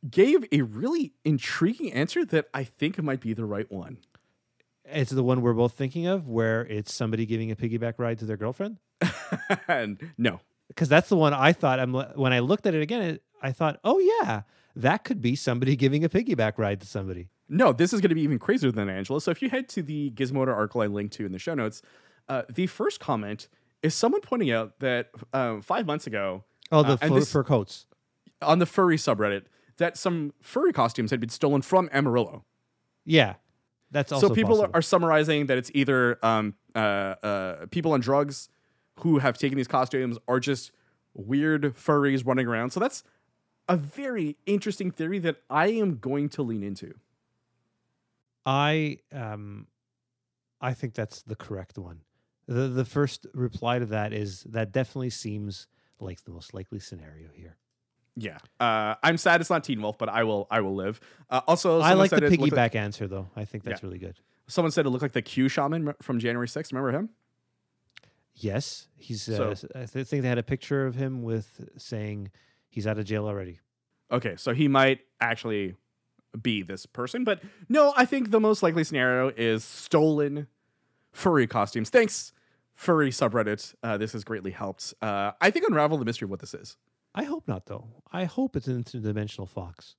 gave 0.08 0.44
a 0.52 0.62
really 0.62 1.12
intriguing 1.24 1.92
answer 1.92 2.24
that 2.26 2.48
I 2.54 2.64
think 2.64 3.00
might 3.02 3.20
be 3.20 3.32
the 3.34 3.44
right 3.44 3.70
one. 3.70 3.98
It's 4.84 5.11
the 5.11 5.22
one 5.22 5.42
we're 5.42 5.52
both 5.54 5.74
thinking 5.74 6.06
of, 6.06 6.28
where 6.28 6.64
it's 6.66 6.94
somebody 6.94 7.26
giving 7.26 7.50
a 7.50 7.56
piggyback 7.56 7.94
ride 7.98 8.18
to 8.20 8.24
their 8.24 8.37
girlfriend. 8.38 8.78
and 9.68 9.98
no, 10.18 10.40
Because 10.68 10.88
that's 10.88 11.08
the 11.08 11.16
one 11.16 11.34
I 11.34 11.52
thought. 11.52 11.78
I'm 11.80 11.92
when 11.92 12.32
I 12.32 12.38
looked 12.40 12.66
at 12.66 12.74
it 12.74 12.82
again, 12.82 13.02
it- 13.02 13.22
I 13.40 13.52
thought, 13.52 13.78
"Oh 13.84 13.98
yeah, 14.00 14.42
that 14.74 15.04
could 15.04 15.22
be 15.22 15.37
somebody 15.37 15.76
giving 15.76 16.04
a 16.04 16.08
piggyback 16.08 16.54
ride 16.58 16.80
to 16.80 16.87
somebody." 16.88 17.28
No, 17.48 17.72
this 17.72 17.92
is 17.92 18.00
going 18.00 18.08
to 18.08 18.14
be 18.16 18.22
even 18.22 18.38
crazier 18.40 18.72
than 18.72 18.88
Angelo. 18.88 19.20
So 19.20 19.30
if 19.30 19.40
you 19.42 19.48
head 19.48 19.68
to 19.70 19.82
the 19.82 20.11
Gizmodo 20.11 20.48
article 20.52 20.80
I 20.80 20.87
linked 20.87 21.14
to 21.14 21.24
in 21.26 21.30
the 21.32 21.38
show 21.38 21.54
notes, 21.54 21.80
uh, 22.28 22.42
the 22.50 22.66
first 22.66 22.98
comment 22.98 23.48
is 23.82 23.94
someone 23.94 24.20
pointing 24.22 24.50
out 24.50 24.80
that 24.80 25.11
um, 25.32 25.62
five 25.62 25.87
months 25.87 26.06
ago 26.08 26.44
Oh, 26.72 26.82
the 26.82 26.94
Uh, 26.94 26.96
fur, 26.96 27.14
this- 27.14 27.30
fur 27.32 27.44
coats. 27.44 27.87
on 28.42 28.58
the 28.58 28.66
furry 28.66 28.96
subreddit 28.96 29.44
that 29.78 29.96
some 29.96 30.32
furry 30.40 30.72
costumes 30.72 31.10
had 31.10 31.20
been 31.20 31.28
stolen 31.28 31.62
from 31.62 31.88
Amarillo. 31.92 32.44
Yeah, 33.04 33.34
that's 33.90 34.12
also 34.12 34.28
so 34.28 34.34
people 34.34 34.54
are, 34.54 34.66
possible. 34.66 34.78
are 34.78 34.82
summarizing 34.82 35.46
that 35.46 35.58
it's 35.58 35.70
either 35.74 36.18
um, 36.24 36.54
uh, 36.74 36.78
uh, 36.78 37.66
people 37.70 37.92
on 37.92 38.00
drugs 38.00 38.48
who 39.00 39.18
have 39.18 39.38
taken 39.38 39.56
these 39.56 39.68
costumes 39.68 40.18
or 40.26 40.40
just 40.40 40.72
weird 41.14 41.62
furries 41.74 42.26
running 42.26 42.46
around. 42.46 42.70
So 42.70 42.80
that's 42.80 43.02
a 43.68 43.76
very 43.76 44.36
interesting 44.46 44.90
theory 44.90 45.18
that 45.20 45.36
I 45.48 45.68
am 45.68 45.98
going 45.98 46.28
to 46.30 46.42
lean 46.42 46.62
into. 46.62 46.94
I 48.46 48.98
um 49.12 49.66
I 50.60 50.72
think 50.72 50.94
that's 50.94 51.22
the 51.22 51.36
correct 51.36 51.76
one. 51.76 52.00
The 52.46 52.68
the 52.68 52.84
first 52.84 53.26
reply 53.34 53.78
to 53.78 53.86
that 53.86 54.12
is 54.12 54.42
that 54.44 54.72
definitely 54.72 55.10
seems 55.10 55.66
like 56.00 56.24
the 56.24 56.30
most 56.30 56.54
likely 56.54 56.78
scenario 56.78 57.28
here. 57.34 57.58
Yeah, 58.20 58.38
uh, 58.59 58.96
I'm 59.02 59.16
sad 59.16 59.40
it's 59.40 59.50
not 59.50 59.62
Teen 59.62 59.81
Wolf, 59.81 59.96
but 59.96 60.09
I 60.09 60.24
will. 60.24 60.46
I 60.50 60.61
will 60.61 60.74
live. 60.74 60.98
Uh, 61.31 61.40
also, 61.46 61.81
I 61.81 61.92
like 61.94 62.11
the 62.11 62.16
piggyback 62.22 62.52
like- 62.57 62.74
answer 62.76 63.07
though. 63.07 63.28
I 63.37 63.44
think 63.44 63.62
that's 63.64 63.83
really 63.83 63.98
good. 63.98 64.18
someone 64.48 64.72
said 64.72 64.87
it 64.87 64.90
looked 64.90 65.02
like 65.02 65.12
the 65.12 65.22
Q 65.22 65.48
shaman 65.48 65.94
from 66.02 66.18
January 66.18 66.48
6th. 66.48 66.72
Remember 66.72 66.90
him? 66.90 67.11
Yes, 68.35 68.88
he's. 68.96 69.22
So- 69.22 69.50
Uh, 69.50 69.54
I 69.74 69.87
th- 69.87 70.07
think 70.07 70.22
they 70.22 70.28
had 70.28 70.38
a 70.38 70.42
picture 70.42 70.87
of 70.87 70.94
him 70.94 71.22
with 71.22 71.68
saying 71.76 72.31
he's 72.68 72.87
out 72.87 72.98
of 72.98 73.04
jail 73.04 73.26
already. 73.26 73.61
Okay, 74.11 74.37
so 74.37 74.54
he 74.54 74.68
might 74.68 75.00
actually 75.20 75.74
be 76.40 76.62
this 76.62 76.87
person, 76.87 77.24
but 77.24 77.42
no, 77.68 77.92
I 77.96 78.04
think 78.04 78.31
the 78.31 78.40
most 78.40 78.62
likely 78.62 78.85
scenario 78.85 79.33
is 79.37 79.64
stolen 79.64 80.46
furry 81.12 81.46
costumes. 81.46 81.90
Thanks, 81.90 82.33
furry 82.74 83.11
subreddit. 83.11 83.74
Uh, 83.83 83.96
this 83.98 84.12
has 84.12 84.24
greatly 84.24 84.50
helped. 84.52 84.94
Uh, 85.02 85.33
I 85.40 85.50
think 85.50 85.66
unravel 85.68 85.98
the 85.98 86.04
mystery 86.04 86.26
of 86.26 86.31
what 86.31 86.40
this 86.40 86.54
is. 86.54 86.76
I 87.18 87.24
hope 87.24 87.48
not 87.48 87.66
though. 87.66 87.88
I 88.12 88.24
hope 88.26 88.54
it's 88.54 88.68
an 88.68 88.85
interdimensional 88.85 89.48
fox. 89.48 89.96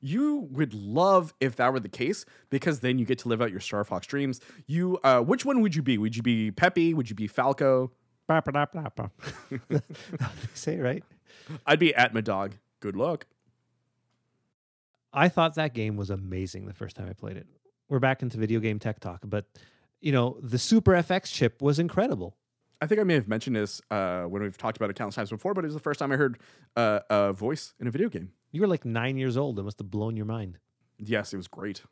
You 0.00 0.48
would 0.50 0.72
love 0.72 1.34
if 1.40 1.56
that 1.56 1.74
were 1.74 1.80
the 1.80 1.90
case 1.90 2.24
because 2.48 2.80
then 2.80 2.98
you 2.98 3.04
get 3.04 3.18
to 3.20 3.28
live 3.28 3.42
out 3.42 3.50
your 3.50 3.60
Star 3.60 3.84
Fox 3.84 4.06
dreams. 4.06 4.40
You, 4.66 4.98
uh, 5.04 5.20
which 5.20 5.44
one 5.44 5.60
would 5.60 5.74
you 5.74 5.82
be? 5.82 5.98
Would 5.98 6.16
you 6.16 6.22
be 6.22 6.50
Peppy? 6.50 6.94
Would 6.94 7.10
you 7.10 7.16
be 7.16 7.26
Falco? 7.26 7.92
Bah, 8.26 8.40
bah, 8.40 8.66
say 10.54 10.78
right. 10.78 11.04
I'd 11.66 11.78
be 11.78 11.94
at 11.94 12.14
my 12.14 12.22
dog. 12.22 12.54
Good 12.80 12.96
luck. 12.96 13.26
I 15.12 15.28
thought 15.28 15.54
that 15.56 15.74
game 15.74 15.96
was 15.96 16.08
amazing 16.08 16.64
the 16.64 16.74
first 16.74 16.96
time 16.96 17.08
I 17.10 17.12
played 17.12 17.36
it. 17.36 17.46
We're 17.90 17.98
back 17.98 18.22
into 18.22 18.38
video 18.38 18.60
game 18.60 18.78
tech 18.78 19.00
talk, 19.00 19.20
but 19.24 19.44
you 20.00 20.12
know, 20.12 20.38
the 20.42 20.58
Super 20.58 20.92
FX 20.92 21.30
chip 21.30 21.60
was 21.60 21.78
incredible. 21.78 22.36
I 22.80 22.86
think 22.86 23.00
I 23.00 23.04
may 23.04 23.14
have 23.14 23.26
mentioned 23.28 23.56
this 23.56 23.80
uh, 23.90 24.24
when 24.24 24.42
we've 24.42 24.56
talked 24.58 24.76
about 24.76 24.90
it 24.90 24.96
countless 24.96 25.14
times 25.16 25.30
before, 25.30 25.54
but 25.54 25.64
it 25.64 25.68
was 25.68 25.74
the 25.74 25.80
first 25.80 25.98
time 25.98 26.12
I 26.12 26.16
heard 26.16 26.38
uh, 26.76 27.00
a 27.08 27.32
voice 27.32 27.72
in 27.80 27.86
a 27.86 27.90
video 27.90 28.08
game. 28.08 28.32
You 28.52 28.60
were 28.60 28.66
like 28.66 28.84
nine 28.84 29.16
years 29.16 29.36
old. 29.36 29.58
It 29.58 29.62
must 29.62 29.78
have 29.78 29.90
blown 29.90 30.16
your 30.16 30.26
mind. 30.26 30.58
Yes, 30.98 31.32
it 31.32 31.36
was 31.36 31.48
great. 31.48 31.82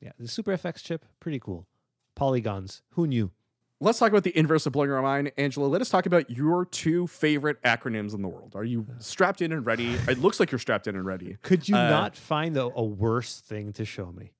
Yeah, 0.00 0.12
the 0.18 0.28
Super 0.28 0.56
FX 0.56 0.82
chip, 0.82 1.04
pretty 1.20 1.38
cool. 1.40 1.66
Polygons, 2.14 2.82
who 2.90 3.06
knew? 3.06 3.30
Let's 3.78 3.98
talk 3.98 4.08
about 4.10 4.22
the 4.24 4.36
inverse 4.36 4.64
of 4.64 4.72
blowing 4.72 4.90
our 4.90 5.02
mind. 5.02 5.32
Angelo, 5.36 5.68
let 5.68 5.80
us 5.82 5.90
talk 5.90 6.06
about 6.06 6.30
your 6.30 6.64
two 6.64 7.06
favorite 7.08 7.62
acronyms 7.62 8.14
in 8.14 8.22
the 8.22 8.28
world. 8.28 8.52
Are 8.54 8.64
you 8.64 8.86
strapped 9.00 9.42
in 9.42 9.52
and 9.52 9.66
ready? 9.66 9.88
It 10.08 10.18
looks 10.18 10.40
like 10.40 10.50
you're 10.50 10.58
strapped 10.58 10.86
in 10.86 10.96
and 10.96 11.04
ready. 11.04 11.36
Could 11.42 11.68
you 11.68 11.76
Uh, 11.76 11.90
not 11.90 12.16
find 12.16 12.56
a, 12.56 12.70
a 12.74 12.82
worse 12.82 13.40
thing 13.40 13.72
to 13.74 13.84
show 13.84 14.12
me? 14.12 14.32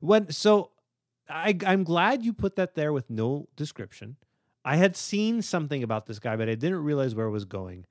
When 0.00 0.30
so, 0.30 0.70
I 1.28 1.56
I'm 1.66 1.84
glad 1.84 2.24
you 2.24 2.32
put 2.32 2.56
that 2.56 2.74
there 2.74 2.92
with 2.92 3.10
no 3.10 3.48
description. 3.56 4.16
I 4.64 4.76
had 4.76 4.96
seen 4.96 5.42
something 5.42 5.82
about 5.82 6.06
this 6.06 6.18
guy, 6.18 6.36
but 6.36 6.48
I 6.48 6.54
didn't 6.54 6.82
realize 6.82 7.14
where 7.14 7.26
it 7.26 7.30
was 7.30 7.44
going. 7.44 7.86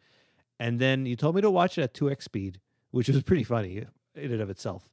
And 0.60 0.80
then 0.80 1.06
you 1.06 1.16
told 1.16 1.36
me 1.36 1.42
to 1.42 1.52
watch 1.52 1.78
it 1.78 1.84
at 1.84 1.94
two 1.94 2.10
x 2.10 2.26
speed, 2.26 2.60
which 2.92 3.10
was 3.10 3.22
pretty 3.24 3.44
funny 3.44 3.86
in 4.16 4.32
and 4.32 4.42
of 4.42 4.50
itself. 4.50 4.90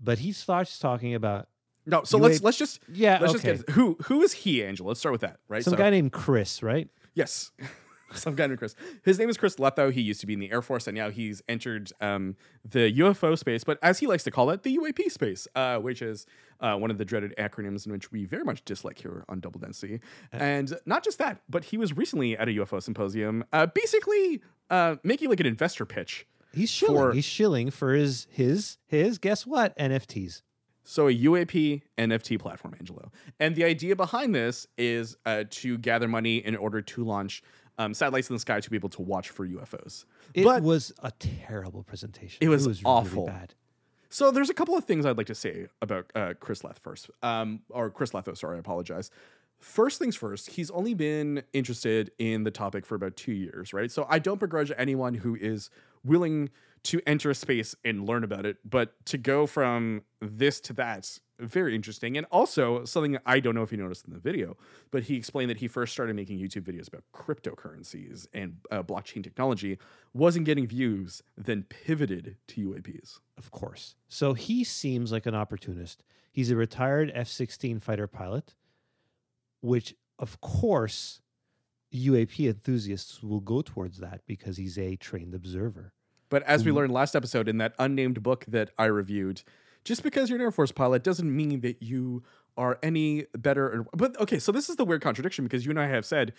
But 0.00 0.18
he 0.18 0.32
starts 0.32 0.78
talking 0.78 1.14
about 1.14 1.48
No, 1.86 2.04
so 2.04 2.18
let's 2.18 2.42
let's 2.42 2.58
just 2.58 2.80
Yeah, 2.92 3.18
let's 3.20 3.32
just 3.32 3.44
get 3.44 3.70
who 3.70 3.96
who 4.04 4.22
is 4.22 4.32
he, 4.32 4.64
Angelo? 4.64 4.88
Let's 4.88 5.00
start 5.00 5.12
with 5.12 5.22
that, 5.22 5.38
right? 5.48 5.62
Some 5.62 5.72
so, 5.72 5.78
guy 5.78 5.90
named 5.90 6.12
Chris, 6.12 6.62
right? 6.62 6.88
Yes. 7.14 7.52
Some 8.18 8.34
guy 8.34 8.46
named 8.46 8.58
Chris. 8.58 8.74
His 9.04 9.18
name 9.18 9.28
is 9.28 9.36
Chris 9.36 9.56
Lehto. 9.56 9.92
He 9.92 10.00
used 10.00 10.20
to 10.20 10.26
be 10.26 10.32
in 10.34 10.40
the 10.40 10.50
Air 10.50 10.62
Force, 10.62 10.86
and 10.86 10.96
now 10.96 11.10
he's 11.10 11.42
entered 11.48 11.90
um, 12.00 12.36
the 12.64 12.92
UFO 13.00 13.36
space, 13.38 13.64
but 13.64 13.78
as 13.82 13.98
he 13.98 14.06
likes 14.06 14.24
to 14.24 14.30
call 14.30 14.50
it, 14.50 14.62
the 14.62 14.76
UAP 14.76 15.10
space, 15.10 15.46
uh, 15.54 15.78
which 15.78 16.00
is 16.02 16.26
uh, 16.60 16.76
one 16.76 16.90
of 16.90 16.98
the 16.98 17.04
dreaded 17.04 17.34
acronyms 17.38 17.86
in 17.86 17.92
which 17.92 18.10
we 18.12 18.24
very 18.24 18.44
much 18.44 18.64
dislike 18.64 18.98
here 18.98 19.24
on 19.28 19.40
Double 19.40 19.60
Density. 19.60 20.00
And 20.32 20.74
not 20.86 21.04
just 21.04 21.18
that, 21.18 21.40
but 21.48 21.64
he 21.64 21.76
was 21.78 21.96
recently 21.96 22.36
at 22.36 22.48
a 22.48 22.52
UFO 22.52 22.82
symposium, 22.82 23.44
uh, 23.52 23.66
basically 23.66 24.42
uh, 24.70 24.96
making 25.02 25.28
like 25.30 25.40
an 25.40 25.46
investor 25.46 25.84
pitch. 25.86 26.26
He's 26.52 26.70
shilling. 26.70 26.96
For- 26.96 27.12
He's 27.12 27.24
shilling 27.24 27.70
for 27.70 27.92
his 27.94 28.26
his 28.30 28.78
his. 28.86 29.18
Guess 29.18 29.46
what? 29.46 29.76
NFTs. 29.78 30.42
So 30.86 31.08
a 31.08 31.12
UAP 31.18 31.80
NFT 31.96 32.38
platform, 32.38 32.74
Angelo. 32.78 33.10
And 33.40 33.56
the 33.56 33.64
idea 33.64 33.96
behind 33.96 34.34
this 34.34 34.66
is 34.76 35.16
uh, 35.24 35.44
to 35.48 35.78
gather 35.78 36.06
money 36.06 36.36
in 36.44 36.54
order 36.56 36.82
to 36.82 37.04
launch 37.04 37.42
um, 37.78 37.94
satellites 37.94 38.30
in 38.30 38.36
the 38.36 38.40
sky 38.40 38.60
to 38.60 38.70
be 38.70 38.76
able 38.76 38.88
to 38.90 39.02
watch 39.02 39.30
for 39.30 39.46
UFOs. 39.46 40.04
It 40.32 40.44
but 40.44 40.62
was 40.62 40.92
a 41.02 41.10
terrible 41.12 41.82
presentation. 41.82 42.38
It 42.40 42.48
was 42.48 42.66
really 42.66 42.80
awful. 42.84 43.26
bad. 43.26 43.54
So 44.08 44.30
there's 44.30 44.50
a 44.50 44.54
couple 44.54 44.76
of 44.76 44.84
things 44.84 45.06
I'd 45.06 45.16
like 45.16 45.26
to 45.26 45.34
say 45.34 45.66
about 45.82 46.06
uh, 46.14 46.34
Chris 46.38 46.62
Leth 46.62 46.78
first, 46.78 47.10
um, 47.22 47.62
or 47.68 47.90
Chris 47.90 48.12
Lehto. 48.12 48.36
Sorry, 48.36 48.56
I 48.56 48.60
apologize. 48.60 49.10
First 49.58 49.98
things 49.98 50.14
first, 50.14 50.50
he's 50.50 50.70
only 50.70 50.94
been 50.94 51.42
interested 51.52 52.12
in 52.18 52.44
the 52.44 52.50
topic 52.50 52.86
for 52.86 52.94
about 52.94 53.16
two 53.16 53.32
years, 53.32 53.72
right? 53.72 53.90
So 53.90 54.06
I 54.08 54.18
don't 54.18 54.38
begrudge 54.38 54.70
anyone 54.76 55.14
who 55.14 55.34
is 55.34 55.68
willing 56.04 56.50
to 56.84 57.00
enter 57.06 57.30
a 57.30 57.34
space 57.34 57.74
and 57.84 58.06
learn 58.06 58.24
about 58.24 58.46
it, 58.46 58.58
but 58.64 58.94
to 59.06 59.18
go 59.18 59.46
from 59.46 60.02
this 60.20 60.60
to 60.60 60.72
that, 60.74 61.18
very 61.40 61.74
interesting. 61.74 62.16
And 62.16 62.26
also 62.30 62.84
something 62.84 63.18
I 63.26 63.40
don't 63.40 63.54
know 63.54 63.62
if 63.62 63.72
you 63.72 63.78
noticed 63.78 64.06
in 64.06 64.12
the 64.12 64.20
video, 64.20 64.56
but 64.90 65.04
he 65.04 65.16
explained 65.16 65.50
that 65.50 65.56
he 65.56 65.66
first 65.66 65.92
started 65.92 66.14
making 66.14 66.38
YouTube 66.38 66.62
videos 66.62 66.88
about 66.88 67.02
cryptocurrencies 67.12 68.26
and 68.32 68.58
uh, 68.70 68.82
blockchain 68.82 69.24
technology, 69.24 69.78
wasn't 70.12 70.44
getting 70.44 70.66
views, 70.66 71.22
then 71.36 71.64
pivoted 71.68 72.36
to 72.48 72.68
UAPs. 72.68 73.18
Of 73.38 73.50
course. 73.50 73.96
So 74.08 74.34
he 74.34 74.62
seems 74.62 75.10
like 75.10 75.26
an 75.26 75.34
opportunist. 75.34 76.04
He's 76.30 76.50
a 76.50 76.56
retired 76.56 77.10
F 77.14 77.28
16 77.28 77.80
fighter 77.80 78.06
pilot, 78.06 78.54
which, 79.60 79.94
of 80.18 80.40
course, 80.40 81.20
UAP 81.94 82.46
enthusiasts 82.48 83.22
will 83.22 83.40
go 83.40 83.62
towards 83.62 83.98
that 83.98 84.20
because 84.26 84.56
he's 84.56 84.76
a 84.76 84.96
trained 84.96 85.34
observer. 85.34 85.92
But 86.34 86.42
as 86.48 86.64
we 86.64 86.72
Mhm. 86.72 86.74
learned 86.74 86.92
last 86.92 87.14
episode 87.14 87.46
in 87.46 87.58
that 87.58 87.76
unnamed 87.78 88.20
book 88.24 88.44
that 88.48 88.70
I 88.76 88.86
reviewed, 88.86 89.42
just 89.84 90.02
because 90.02 90.28
you're 90.28 90.36
an 90.36 90.42
Air 90.42 90.50
Force 90.50 90.72
pilot 90.72 91.04
doesn't 91.04 91.32
mean 91.34 91.60
that 91.60 91.80
you 91.80 92.24
are 92.56 92.76
any 92.82 93.26
better. 93.38 93.86
But 93.92 94.20
okay, 94.20 94.40
so 94.40 94.50
this 94.50 94.68
is 94.68 94.74
the 94.74 94.84
weird 94.84 95.00
contradiction 95.00 95.44
because 95.44 95.64
you 95.64 95.70
and 95.70 95.78
I 95.78 95.86
have 95.86 96.04
said 96.04 96.32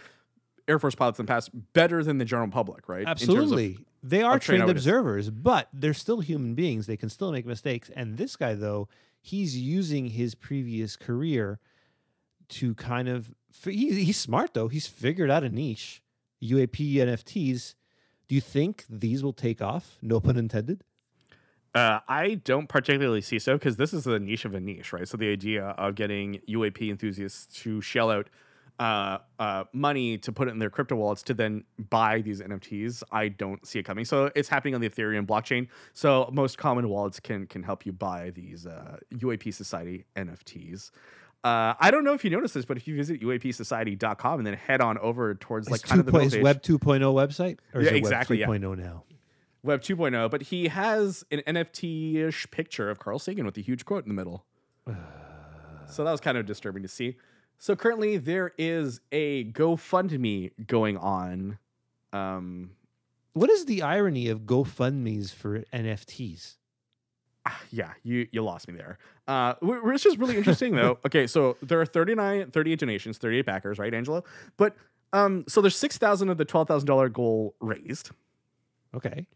Air 0.67 0.79
Force 0.79 0.95
pilots 0.95 1.17
in 1.17 1.25
the 1.25 1.29
past 1.31 1.49
better 1.71 2.03
than 2.03 2.17
the 2.17 2.25
general 2.25 2.49
public, 2.49 2.89
right? 2.89 3.05
Terms 3.05 3.23
of- 3.23 3.29
Absolutely. 3.29 3.77
they 4.03 4.21
are 4.21 4.38
train 4.38 4.60
trained 4.60 4.69
observers, 4.71 5.29
but 5.29 5.69
they're 5.71 5.93
still 5.93 6.19
human 6.19 6.55
beings. 6.55 6.88
They 6.88 6.97
can 6.97 7.08
still 7.08 7.31
make 7.31 7.45
mistakes. 7.45 7.89
And 7.95 8.17
this 8.17 8.36
guy, 8.36 8.53
though, 8.53 8.89
he's 9.21 9.58
using 9.58 10.08
his 10.08 10.36
previous 10.36 10.97
career 10.97 11.62
to 12.49 12.75
kind 12.75 13.08
of. 13.08 13.34
He, 13.63 14.03
he's 14.03 14.17
smart, 14.17 14.53
though. 14.55 14.67
He's 14.67 14.88
figured 14.88 15.31
out 15.31 15.45
a 15.45 15.49
niche 15.49 16.01
UAP 16.43 16.95
NFTs. 16.99 17.75
Do 18.27 18.35
you 18.35 18.41
think 18.41 18.85
these 18.89 19.23
will 19.23 19.33
take 19.33 19.61
off? 19.61 19.97
No 20.01 20.19
pun 20.19 20.38
intended. 20.38 20.83
Uh, 21.73 21.99
I 22.07 22.35
don't 22.35 22.69
particularly 22.69 23.19
see 23.19 23.38
so 23.38 23.57
because 23.57 23.75
this 23.75 23.93
is 23.93 24.07
a 24.07 24.17
niche 24.17 24.45
of 24.45 24.55
a 24.55 24.59
niche, 24.61 24.93
right? 24.93 25.07
So 25.07 25.17
the 25.17 25.29
idea 25.29 25.65
of 25.77 25.95
getting 25.95 26.39
UAP 26.47 26.89
enthusiasts 26.89 27.45
to 27.63 27.81
shell 27.81 28.09
out 28.09 28.29
uh, 28.79 29.19
uh, 29.39 29.63
money 29.73 30.17
to 30.17 30.31
put 30.31 30.47
it 30.47 30.51
in 30.51 30.59
their 30.59 30.69
crypto 30.69 30.95
wallets 30.95 31.23
to 31.23 31.33
then 31.33 31.63
buy 31.89 32.21
these 32.21 32.41
NFTs, 32.41 33.03
I 33.11 33.29
don't 33.29 33.65
see 33.65 33.79
it 33.79 33.83
coming. 33.83 34.05
So 34.05 34.31
it's 34.35 34.49
happening 34.49 34.75
on 34.75 34.81
the 34.81 34.89
Ethereum 34.89 35.25
blockchain. 35.25 35.67
So 35.93 36.29
most 36.33 36.57
common 36.57 36.89
wallets 36.89 37.19
can 37.19 37.47
can 37.47 37.63
help 37.63 37.85
you 37.85 37.93
buy 37.93 38.31
these 38.31 38.65
uh, 38.65 38.97
UAP 39.13 39.53
Society 39.53 40.05
NFTs. 40.15 40.91
Uh, 41.45 41.75
I 41.79 41.91
don't 41.91 42.03
know 42.03 42.13
if 42.13 42.23
you 42.23 42.31
noticed 42.31 42.55
this, 42.55 42.65
but 42.65 42.75
if 42.75 42.88
you 42.88 42.95
visit 42.95 43.21
UAPsociety.com 43.21 44.39
and 44.39 44.47
then 44.47 44.55
head 44.55 44.81
on 44.81 44.97
over 44.97 45.36
towards 45.36 45.69
like 45.69 45.81
It's 45.81 45.88
kind 45.89 45.99
of 45.99 46.08
the 46.08 46.12
2.0 46.12 46.29
stage, 46.29 46.41
Web 46.43 46.62
2.0 46.63 46.79
website? 47.13 47.60
Or 47.71 47.81
is 47.81 47.86
Yeah, 47.86 47.93
it 47.93 47.97
exactly, 47.97 48.39
yeah. 48.39 48.49
Web 48.49 48.62
3.0 48.63 48.77
now? 48.79 49.03
Web 49.62 49.81
2.0, 49.81 50.31
but 50.31 50.41
he 50.41 50.69
has 50.69 51.23
an 51.29 51.43
NFT 51.45 52.15
ish 52.15 52.49
picture 52.49 52.89
of 52.89 52.97
Carl 52.97 53.19
Sagan 53.19 53.45
with 53.45 53.58
a 53.58 53.62
huge 53.62 53.86
quote 53.86 54.03
in 54.05 54.10
the 54.10 54.15
middle. 54.15 54.43
so 55.88 56.03
that 56.03 56.12
was 56.12 56.19
kind 56.19 56.36
of 56.38 56.47
disturbing 56.47 56.81
to 56.81 56.89
see. 56.89 57.15
So 57.60 57.75
currently 57.75 58.17
there 58.17 58.53
is 58.58 59.01
a 59.12 59.45
GoFundMe 59.51 60.51
going 60.65 60.97
on. 60.97 61.60
Um, 62.12 62.71
What 63.34 63.51
is 63.51 63.65
the 63.65 63.84
irony 63.84 64.29
of 64.29 64.41
GoFundMe's 64.41 65.31
for 65.31 65.60
NFTs? 65.71 66.55
Yeah, 67.71 67.91
you 68.03 68.27
you 68.31 68.41
lost 68.43 68.67
me 68.67 68.75
there. 68.75 68.97
Uh, 69.27 69.53
is 69.93 70.03
just 70.03 70.17
really 70.17 70.38
interesting 70.38 70.75
though. 70.75 70.99
Okay, 71.05 71.27
so 71.27 71.58
there 71.62 71.79
are 71.81 71.86
39, 71.86 72.51
38 72.51 72.79
donations, 72.79 73.17
38 73.17 73.45
backers, 73.45 73.77
right, 73.79 73.93
Angelo? 73.93 74.23
But 74.58 74.75
um, 75.13 75.45
so 75.47 75.62
there's 75.62 75.75
6,000 75.77 76.29
of 76.29 76.38
the 76.38 76.45
$12,000 76.45 77.13
goal 77.13 77.55
raised. 77.62 78.12
Okay. 78.95 79.27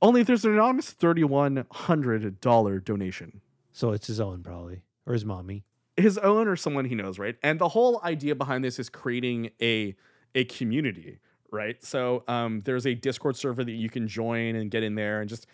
Only 0.00 0.22
there's 0.22 0.44
an 0.44 0.52
anonymous 0.52 0.94
$3,100 0.94 2.84
donation. 2.84 3.40
So 3.72 3.92
it's 3.92 4.06
his 4.06 4.20
own, 4.20 4.42
probably, 4.42 4.82
or 5.06 5.12
his 5.12 5.24
mommy. 5.24 5.64
his 5.96 6.18
own 6.18 6.48
or 6.48 6.56
someone 6.56 6.84
he 6.86 6.94
knows, 6.94 7.18
right? 7.18 7.36
And 7.42 7.58
the 7.58 7.68
whole 7.70 8.00
idea 8.04 8.34
behind 8.34 8.64
this 8.64 8.78
is 8.78 8.88
creating 8.88 9.50
a 9.60 9.94
a 10.34 10.44
community, 10.44 11.18
right? 11.50 11.82
So 11.82 12.22
um, 12.28 12.60
there's 12.66 12.86
a 12.86 12.94
Discord 12.94 13.36
server 13.36 13.64
that 13.64 13.72
you 13.72 13.88
can 13.88 14.06
join 14.06 14.54
and 14.56 14.70
get 14.70 14.82
in 14.82 14.94
there 14.94 15.20
and 15.22 15.28
just 15.30 15.46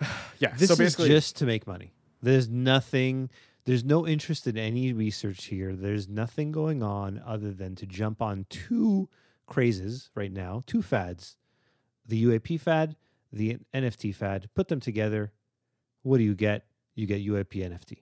yeah. 0.38 0.54
This 0.56 0.74
so 0.74 0.82
is 0.82 0.96
just 0.96 1.36
to 1.36 1.46
make 1.46 1.66
money. 1.66 1.92
There's 2.22 2.48
nothing. 2.48 3.30
There's 3.64 3.84
no 3.84 4.06
interest 4.06 4.46
in 4.46 4.56
any 4.56 4.92
research 4.92 5.44
here. 5.46 5.74
There's 5.74 6.08
nothing 6.08 6.52
going 6.52 6.82
on 6.82 7.22
other 7.24 7.52
than 7.52 7.76
to 7.76 7.86
jump 7.86 8.22
on 8.22 8.46
two 8.48 9.08
crazes 9.46 10.10
right 10.14 10.32
now, 10.32 10.62
two 10.66 10.82
fads, 10.82 11.36
the 12.06 12.24
UAP 12.24 12.60
fad, 12.60 12.96
the 13.32 13.58
NFT 13.74 14.14
fad. 14.14 14.48
Put 14.54 14.68
them 14.68 14.80
together. 14.80 15.32
What 16.02 16.18
do 16.18 16.24
you 16.24 16.34
get? 16.34 16.64
You 16.94 17.06
get 17.06 17.24
UAP 17.24 17.52
NFT. 17.52 17.98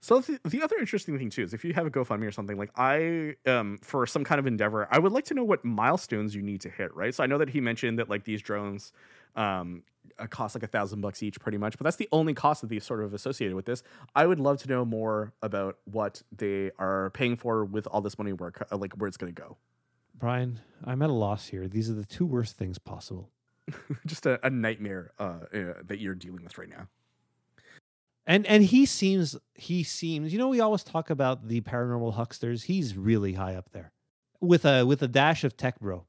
So 0.00 0.20
the, 0.20 0.38
the 0.44 0.62
other 0.62 0.76
interesting 0.78 1.18
thing 1.18 1.30
too 1.30 1.42
is 1.42 1.52
if 1.52 1.64
you 1.64 1.74
have 1.74 1.86
a 1.86 1.90
GoFundMe 1.90 2.26
or 2.26 2.32
something 2.32 2.56
like 2.56 2.70
I 2.76 3.34
um 3.46 3.78
for 3.82 4.06
some 4.06 4.24
kind 4.24 4.38
of 4.38 4.46
endeavor, 4.46 4.86
I 4.90 4.98
would 4.98 5.12
like 5.12 5.24
to 5.26 5.34
know 5.34 5.44
what 5.44 5.64
milestones 5.64 6.34
you 6.34 6.42
need 6.42 6.60
to 6.62 6.70
hit, 6.70 6.94
right? 6.94 7.14
So 7.14 7.24
I 7.24 7.26
know 7.26 7.38
that 7.38 7.50
he 7.50 7.60
mentioned 7.60 7.98
that 7.98 8.08
like 8.08 8.24
these 8.24 8.40
drones 8.40 8.92
um 9.34 9.82
uh, 10.18 10.26
cost 10.26 10.54
like 10.54 10.62
a 10.62 10.68
thousand 10.68 11.00
bucks 11.00 11.22
each 11.22 11.40
pretty 11.40 11.58
much, 11.58 11.78
but 11.78 11.84
that's 11.84 11.96
the 11.96 12.08
only 12.12 12.34
cost 12.34 12.60
that 12.60 12.68
these 12.68 12.84
sort 12.84 13.02
of 13.02 13.14
associated 13.14 13.54
with 13.54 13.66
this. 13.66 13.82
I 14.14 14.26
would 14.26 14.40
love 14.40 14.58
to 14.62 14.68
know 14.68 14.84
more 14.84 15.32
about 15.42 15.78
what 15.84 16.22
they 16.36 16.70
are 16.78 17.10
paying 17.10 17.36
for 17.36 17.64
with 17.64 17.86
all 17.86 18.00
this 18.00 18.18
money 18.18 18.32
where 18.32 18.52
like 18.70 18.94
where 18.94 19.08
it's 19.08 19.16
going 19.16 19.34
to 19.34 19.40
go. 19.40 19.56
Brian, 20.14 20.60
I'm 20.84 21.02
at 21.02 21.10
a 21.10 21.14
loss 21.14 21.48
here. 21.48 21.68
These 21.68 21.88
are 21.90 21.94
the 21.94 22.04
two 22.04 22.26
worst 22.26 22.56
things 22.56 22.78
possible. 22.78 23.30
Just 24.06 24.26
a, 24.26 24.44
a 24.44 24.50
nightmare 24.50 25.12
uh, 25.18 25.38
uh, 25.54 25.74
that 25.84 26.00
you're 26.00 26.14
dealing 26.14 26.42
with 26.42 26.58
right 26.58 26.68
now. 26.68 26.88
And 28.26 28.46
and 28.46 28.62
he 28.62 28.84
seems 28.84 29.36
he 29.54 29.82
seems 29.82 30.32
you 30.32 30.38
know 30.38 30.48
we 30.48 30.60
always 30.60 30.84
talk 30.84 31.08
about 31.08 31.48
the 31.48 31.60
paranormal 31.62 32.14
hucksters. 32.14 32.64
He's 32.64 32.96
really 32.96 33.34
high 33.34 33.54
up 33.54 33.70
there 33.72 33.92
with 34.40 34.64
a 34.64 34.84
with 34.84 35.02
a 35.02 35.08
dash 35.08 35.44
of 35.44 35.56
tech 35.56 35.80
bro. 35.80 36.04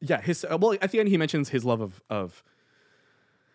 Yeah, 0.00 0.20
his 0.20 0.44
uh, 0.44 0.58
well 0.60 0.76
at 0.80 0.92
the 0.92 1.00
end 1.00 1.08
he 1.08 1.16
mentions 1.16 1.48
his 1.48 1.64
love 1.64 1.80
of 1.80 2.00
of 2.08 2.44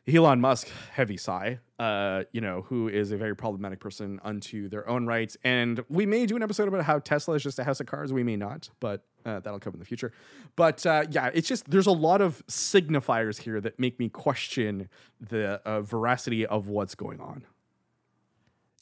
Elon 0.07 0.41
Musk, 0.41 0.67
heavy 0.91 1.15
sigh, 1.15 1.59
uh, 1.77 2.23
you 2.31 2.41
know, 2.41 2.63
who 2.63 2.87
is 2.87 3.11
a 3.11 3.17
very 3.17 3.35
problematic 3.35 3.79
person 3.79 4.19
unto 4.23 4.67
their 4.67 4.87
own 4.89 5.05
rights. 5.05 5.37
And 5.43 5.83
we 5.89 6.07
may 6.07 6.25
do 6.25 6.35
an 6.35 6.41
episode 6.41 6.67
about 6.67 6.83
how 6.83 6.99
Tesla 6.99 7.35
is 7.35 7.43
just 7.43 7.59
a 7.59 7.63
house 7.63 7.79
of 7.79 7.85
cards. 7.85 8.11
We 8.11 8.23
may 8.23 8.35
not, 8.35 8.69
but 8.79 9.05
uh, 9.25 9.39
that'll 9.41 9.59
come 9.59 9.73
in 9.73 9.79
the 9.79 9.85
future. 9.85 10.11
But 10.55 10.83
uh, 10.85 11.05
yeah, 11.11 11.29
it's 11.33 11.47
just 11.47 11.69
there's 11.69 11.87
a 11.87 11.91
lot 11.91 12.21
of 12.21 12.45
signifiers 12.47 13.37
here 13.37 13.61
that 13.61 13.79
make 13.79 13.99
me 13.99 14.09
question 14.09 14.89
the 15.19 15.61
uh, 15.65 15.81
veracity 15.81 16.47
of 16.47 16.67
what's 16.67 16.95
going 16.95 17.19
on. 17.19 17.45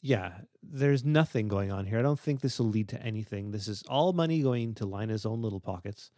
Yeah, 0.02 0.32
there's 0.62 1.04
nothing 1.04 1.48
going 1.48 1.70
on 1.70 1.84
here. 1.84 1.98
I 1.98 2.02
don't 2.02 2.18
think 2.18 2.40
this 2.40 2.58
will 2.58 2.70
lead 2.70 2.88
to 2.88 3.02
anything. 3.02 3.50
This 3.50 3.68
is 3.68 3.82
all 3.88 4.14
money 4.14 4.40
going 4.40 4.74
to 4.76 4.86
line 4.86 5.10
his 5.10 5.26
own 5.26 5.42
little 5.42 5.60
pockets. 5.60 6.10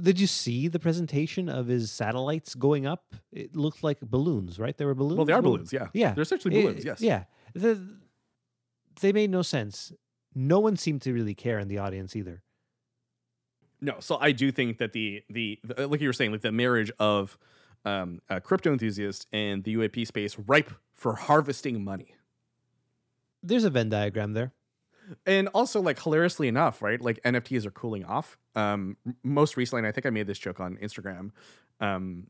Did 0.00 0.18
you 0.20 0.26
see 0.26 0.68
the 0.68 0.78
presentation 0.78 1.48
of 1.48 1.66
his 1.66 1.92
satellites 1.92 2.54
going 2.54 2.86
up? 2.86 3.14
It 3.30 3.54
looked 3.56 3.82
like 3.84 4.00
balloons, 4.00 4.58
right? 4.58 4.76
There 4.76 4.86
were 4.86 4.94
balloons. 4.94 5.16
Well, 5.18 5.26
they 5.26 5.32
are 5.32 5.42
going- 5.42 5.54
balloons, 5.56 5.72
yeah. 5.72 5.88
Yeah, 5.92 6.14
They're 6.14 6.22
essentially 6.22 6.56
Eh, 6.56 6.62
balloons, 6.62 6.84
yes. 6.84 7.00
Yeah, 7.02 7.24
the, 7.54 7.78
they 9.00 9.12
made 9.12 9.30
no 9.30 9.42
sense. 9.42 9.92
No 10.34 10.60
one 10.60 10.76
seemed 10.76 11.02
to 11.02 11.12
really 11.12 11.34
care 11.34 11.58
in 11.58 11.68
the 11.68 11.78
audience 11.78 12.16
either. 12.16 12.42
No, 13.82 13.96
so 13.98 14.16
I 14.20 14.32
do 14.32 14.50
think 14.52 14.78
that 14.78 14.92
the 14.92 15.22
the, 15.28 15.58
the 15.64 15.88
like 15.88 16.00
you 16.00 16.08
were 16.08 16.12
saying, 16.12 16.30
like 16.32 16.40
the 16.42 16.52
marriage 16.52 16.90
of 16.98 17.36
um, 17.84 18.20
a 18.30 18.40
crypto 18.40 18.72
enthusiast 18.72 19.26
and 19.32 19.64
the 19.64 19.74
UAP 19.74 20.06
space 20.06 20.38
ripe 20.38 20.70
for 20.94 21.16
harvesting 21.16 21.82
money. 21.84 22.14
There's 23.42 23.64
a 23.64 23.70
Venn 23.70 23.88
diagram 23.88 24.34
there. 24.34 24.52
And 25.26 25.48
also, 25.48 25.80
like 25.80 26.00
hilariously 26.02 26.48
enough, 26.48 26.82
right? 26.82 27.00
Like 27.00 27.20
NFTs 27.22 27.66
are 27.66 27.70
cooling 27.70 28.04
off. 28.04 28.38
Um, 28.54 28.96
most 29.22 29.56
recently, 29.56 29.80
and 29.80 29.86
I 29.86 29.92
think 29.92 30.06
I 30.06 30.10
made 30.10 30.26
this 30.26 30.38
joke 30.38 30.60
on 30.60 30.76
Instagram. 30.76 31.30
Um, 31.80 32.26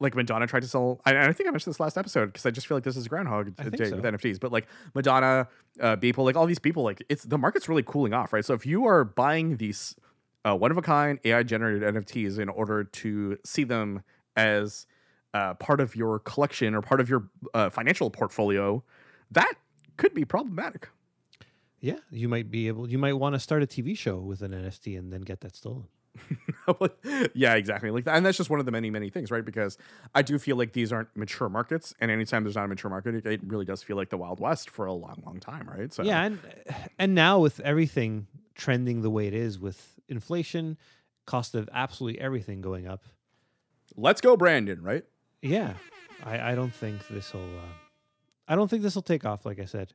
like 0.00 0.14
Madonna 0.14 0.46
tried 0.46 0.62
to 0.62 0.68
sell. 0.68 1.00
I, 1.04 1.16
I 1.16 1.32
think 1.32 1.48
I 1.48 1.52
mentioned 1.52 1.72
this 1.72 1.80
last 1.80 1.96
episode 1.96 2.26
because 2.26 2.44
I 2.44 2.50
just 2.50 2.66
feel 2.66 2.76
like 2.76 2.84
this 2.84 2.96
is 2.96 3.06
a 3.06 3.08
Groundhog 3.08 3.54
Day 3.56 3.90
so. 3.90 3.96
with 3.96 4.04
NFTs. 4.04 4.40
But 4.40 4.52
like 4.52 4.66
Madonna, 4.94 5.48
uh, 5.80 5.96
Beeple, 5.96 6.24
like 6.24 6.36
all 6.36 6.46
these 6.46 6.58
people, 6.58 6.82
like 6.82 7.04
it's 7.08 7.24
the 7.24 7.38
market's 7.38 7.68
really 7.68 7.84
cooling 7.84 8.12
off, 8.12 8.32
right? 8.32 8.44
So 8.44 8.54
if 8.54 8.66
you 8.66 8.86
are 8.86 9.04
buying 9.04 9.56
these 9.58 9.94
uh, 10.44 10.56
one 10.56 10.70
of 10.70 10.76
a 10.76 10.82
kind 10.82 11.18
AI 11.24 11.42
generated 11.42 11.94
NFTs 11.94 12.38
in 12.38 12.48
order 12.48 12.84
to 12.84 13.38
see 13.44 13.64
them 13.64 14.02
as 14.36 14.86
uh, 15.34 15.54
part 15.54 15.80
of 15.80 15.94
your 15.94 16.18
collection 16.18 16.74
or 16.74 16.82
part 16.82 17.00
of 17.00 17.08
your 17.08 17.28
uh, 17.54 17.70
financial 17.70 18.10
portfolio, 18.10 18.82
that 19.30 19.54
could 19.96 20.14
be 20.14 20.24
problematic. 20.24 20.88
Yeah, 21.82 21.98
you 22.10 22.28
might 22.28 22.48
be 22.48 22.68
able. 22.68 22.88
You 22.88 22.96
might 22.96 23.14
want 23.14 23.34
to 23.34 23.40
start 23.40 23.62
a 23.62 23.66
TV 23.66 23.98
show 23.98 24.18
with 24.18 24.40
an 24.40 24.52
NFT 24.52 24.96
and 24.96 25.12
then 25.12 25.22
get 25.22 25.40
that 25.40 25.56
stolen. 25.56 25.88
yeah, 27.34 27.54
exactly. 27.54 27.90
Like, 27.90 28.06
and 28.06 28.24
that's 28.24 28.36
just 28.38 28.50
one 28.50 28.60
of 28.60 28.66
the 28.66 28.72
many, 28.72 28.88
many 28.88 29.10
things, 29.10 29.32
right? 29.32 29.44
Because 29.44 29.78
I 30.14 30.22
do 30.22 30.38
feel 30.38 30.56
like 30.56 30.74
these 30.74 30.92
aren't 30.92 31.14
mature 31.16 31.48
markets, 31.48 31.92
and 31.98 32.08
anytime 32.08 32.44
there's 32.44 32.54
not 32.54 32.66
a 32.66 32.68
mature 32.68 32.88
market, 32.88 33.16
it, 33.16 33.26
it 33.26 33.40
really 33.44 33.64
does 33.64 33.82
feel 33.82 33.96
like 33.96 34.10
the 34.10 34.16
Wild 34.16 34.38
West 34.38 34.70
for 34.70 34.86
a 34.86 34.92
long, 34.92 35.20
long 35.26 35.40
time, 35.40 35.68
right? 35.68 35.92
So 35.92 36.04
Yeah, 36.04 36.22
and 36.22 36.38
and 37.00 37.16
now 37.16 37.40
with 37.40 37.58
everything 37.60 38.28
trending 38.54 39.02
the 39.02 39.10
way 39.10 39.26
it 39.26 39.34
is, 39.34 39.58
with 39.58 39.98
inflation, 40.08 40.78
cost 41.26 41.56
of 41.56 41.68
absolutely 41.72 42.20
everything 42.20 42.60
going 42.60 42.86
up, 42.86 43.02
let's 43.96 44.20
go, 44.20 44.36
Brandon. 44.36 44.80
Right? 44.82 45.04
yeah, 45.40 45.74
I, 46.22 46.52
I 46.52 46.54
don't 46.54 46.72
think 46.72 47.08
this 47.08 47.32
will. 47.32 47.40
Uh, 47.40 47.72
I 48.46 48.54
don't 48.54 48.68
think 48.68 48.82
this 48.82 48.94
will 48.94 49.02
take 49.02 49.24
off. 49.24 49.44
Like 49.44 49.58
I 49.58 49.64
said, 49.64 49.94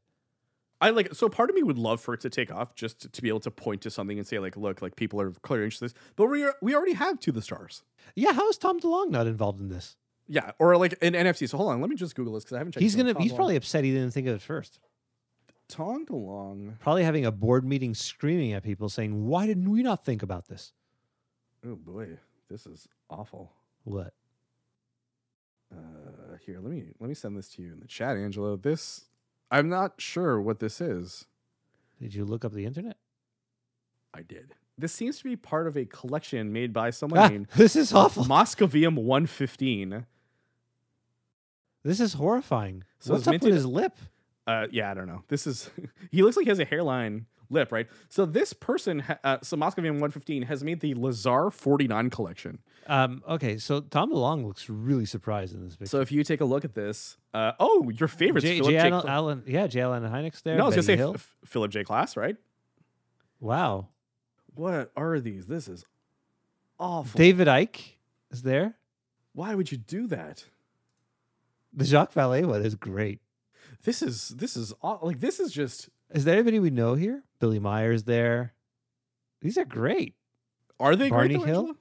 I 0.79 0.91
like. 0.91 1.13
So 1.15 1.27
part 1.29 1.49
of 1.49 1.55
me 1.55 1.63
would 1.63 1.77
love 1.77 1.99
for 2.01 2.13
it 2.13 2.21
to 2.21 2.29
take 2.29 2.51
off, 2.51 2.75
just 2.75 3.01
to, 3.01 3.09
to 3.09 3.21
be 3.21 3.29
able 3.29 3.39
to 3.41 3.51
point 3.51 3.81
to 3.81 3.89
something 3.89 4.17
and 4.17 4.27
say, 4.27 4.37
like, 4.39 4.55
look, 4.55 4.81
like 4.81 4.95
people 4.95 5.19
are 5.19 5.31
clearly 5.31 5.65
interested. 5.65 5.85
in 5.85 5.87
this. 5.87 5.95
But 6.15 6.25
we 6.27 6.43
are, 6.43 6.55
we 6.61 6.75
already 6.75 6.93
have 6.93 7.19
to 7.21 7.31
the 7.31 7.41
stars. 7.41 7.83
yeah. 8.15 8.33
How 8.33 8.47
is 8.49 8.57
Tom 8.57 8.79
DeLonge 8.79 9.09
not 9.09 9.25
involved 9.27 9.59
in 9.59 9.69
this? 9.69 9.95
Yeah, 10.27 10.51
or 10.59 10.75
like 10.77 10.93
in 11.01 11.13
NFC 11.13 11.47
So 11.49 11.57
hold 11.57 11.71
on, 11.71 11.79
let 11.81 11.89
me 11.89 11.95
just 11.95 12.13
Google 12.15 12.33
this 12.33 12.43
because 12.43 12.55
I 12.55 12.57
haven't 12.59 12.73
checked. 12.73 12.81
He's 12.81 12.95
gonna. 12.95 13.13
Tom 13.13 13.21
He's 13.23 13.31
DeLonge. 13.31 13.35
probably 13.35 13.55
upset 13.55 13.83
he 13.85 13.91
didn't 13.91 14.11
think 14.11 14.27
of 14.27 14.35
it 14.35 14.41
first. 14.41 14.79
Tom 15.69 16.05
DeLonge. 16.05 16.79
Probably 16.79 17.03
having 17.03 17.25
a 17.25 17.31
board 17.31 17.65
meeting, 17.65 17.93
screaming 17.93 18.53
at 18.53 18.61
people, 18.63 18.89
saying, 18.89 19.25
"Why 19.27 19.47
didn't 19.47 19.69
we 19.71 19.81
not 19.83 20.03
think 20.03 20.21
about 20.21 20.47
this?" 20.47 20.73
Oh 21.65 21.75
boy, 21.75 22.17
this 22.49 22.65
is 22.67 22.87
awful. 23.09 23.51
What? 23.83 24.13
Uh, 25.73 26.37
here, 26.45 26.59
let 26.61 26.71
me 26.71 26.85
let 26.99 27.07
me 27.07 27.13
send 27.13 27.37
this 27.37 27.49
to 27.49 27.61
you 27.61 27.73
in 27.73 27.79
the 27.79 27.87
chat, 27.87 28.15
Angelo. 28.17 28.55
This 28.55 29.05
I'm 29.49 29.69
not 29.69 29.93
sure 29.97 30.41
what 30.41 30.59
this 30.59 30.81
is. 30.81 31.25
Did 32.01 32.13
you 32.13 32.25
look 32.25 32.43
up 32.45 32.53
the 32.53 32.65
internet? 32.65 32.97
I 34.13 34.21
did. 34.21 34.53
This 34.77 34.91
seems 34.93 35.17
to 35.19 35.23
be 35.23 35.35
part 35.35 35.67
of 35.67 35.75
a 35.75 35.85
collection 35.85 36.51
made 36.53 36.71
by 36.73 36.89
someone 36.91 37.19
Ah, 37.19 37.27
named 37.27 37.47
this 37.55 37.75
is 37.75 37.93
awful. 37.93 38.25
Moscovium 38.25 38.95
115. 38.95 40.05
This 41.83 41.99
is 41.99 42.13
horrifying. 42.13 42.83
So 42.99 43.13
What's 43.13 43.27
up 43.27 43.33
with 43.41 43.53
his 43.53 43.65
lip? 43.65 43.97
Uh, 44.47 44.67
yeah, 44.71 44.89
I 44.89 44.93
don't 44.93 45.07
know. 45.07 45.23
This 45.27 45.45
is 45.45 45.69
he 46.11 46.23
looks 46.23 46.37
like 46.37 46.45
he 46.45 46.49
has 46.49 46.59
a 46.59 46.65
hairline 46.65 47.25
lip, 47.49 47.71
right? 47.71 47.87
So 48.09 48.25
this 48.25 48.53
person, 48.53 49.03
uh, 49.23 49.37
so 49.41 49.55
Moscovium 49.57 49.93
115 49.99 50.43
has 50.43 50.63
made 50.63 50.79
the 50.79 50.93
Lazar 50.95 51.49
49 51.51 52.09
collection. 52.09 52.59
Um, 52.87 53.21
okay, 53.27 53.57
so 53.57 53.81
Tom 53.81 54.11
DeLonge 54.11 54.45
looks 54.45 54.69
really 54.69 55.05
surprised 55.05 55.53
in 55.53 55.63
this 55.65 55.75
picture. 55.75 55.89
So 55.89 56.01
if 56.01 56.11
you 56.11 56.23
take 56.23 56.39
a 56.41 56.45
look 56.45 56.63
at 56.65 56.73
this, 56.73 57.17
uh, 57.33 57.51
oh, 57.59 57.89
your 57.89 58.07
favorite, 58.07 58.41
J, 58.41 58.57
Philip 58.59 58.71
J. 58.71 58.77
J. 58.77 58.89
Allen, 58.89 59.01
Cl- 59.01 59.09
Allen- 59.13 59.43
yeah, 59.45 59.67
J. 59.67 59.81
Allen 59.81 60.03
Hynek's 60.03 60.41
there. 60.41 60.55
no, 60.57 60.63
I 60.63 60.67
was 60.67 60.75
gonna 60.75 60.83
say 60.83 61.01
F- 61.01 61.35
Philip 61.45 61.71
J. 61.71 61.83
Klass, 61.83 62.15
right? 62.17 62.37
wow. 63.39 63.87
What 64.55 64.91
are 64.97 65.19
these? 65.19 65.45
This 65.45 65.67
is 65.67 65.85
awful. 66.79 67.17
David 67.17 67.47
Icke 67.47 67.91
is 68.31 68.41
there. 68.41 68.75
Why 69.33 69.53
would 69.53 69.71
you 69.71 69.77
do 69.77 70.07
that? 70.07 70.45
The 71.73 71.85
Jacques 71.85 72.13
Vallée 72.13 72.43
one 72.45 72.65
is 72.65 72.73
great. 72.73 73.19
This 73.83 74.01
is 74.01 74.29
this 74.29 74.55
is 74.57 74.73
aw- 74.81 74.99
like 75.05 75.19
this 75.19 75.39
is 75.39 75.51
just. 75.51 75.89
Is 76.11 76.25
there 76.25 76.35
anybody 76.35 76.59
we 76.59 76.69
know 76.69 76.93
here? 76.95 77.23
Billy 77.39 77.59
Meiers 77.59 78.05
there. 78.05 78.53
These 79.41 79.57
are 79.57 79.65
great. 79.65 80.15
Are 80.79 80.95
they 80.95 81.09
Barney 81.09 81.35
great, 81.35 81.39
though, 81.41 81.45
Hill? 81.45 81.59
Angela? 81.59 81.77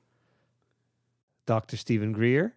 Dr. 1.47 1.77
Steven 1.77 2.13
Greer. 2.13 2.55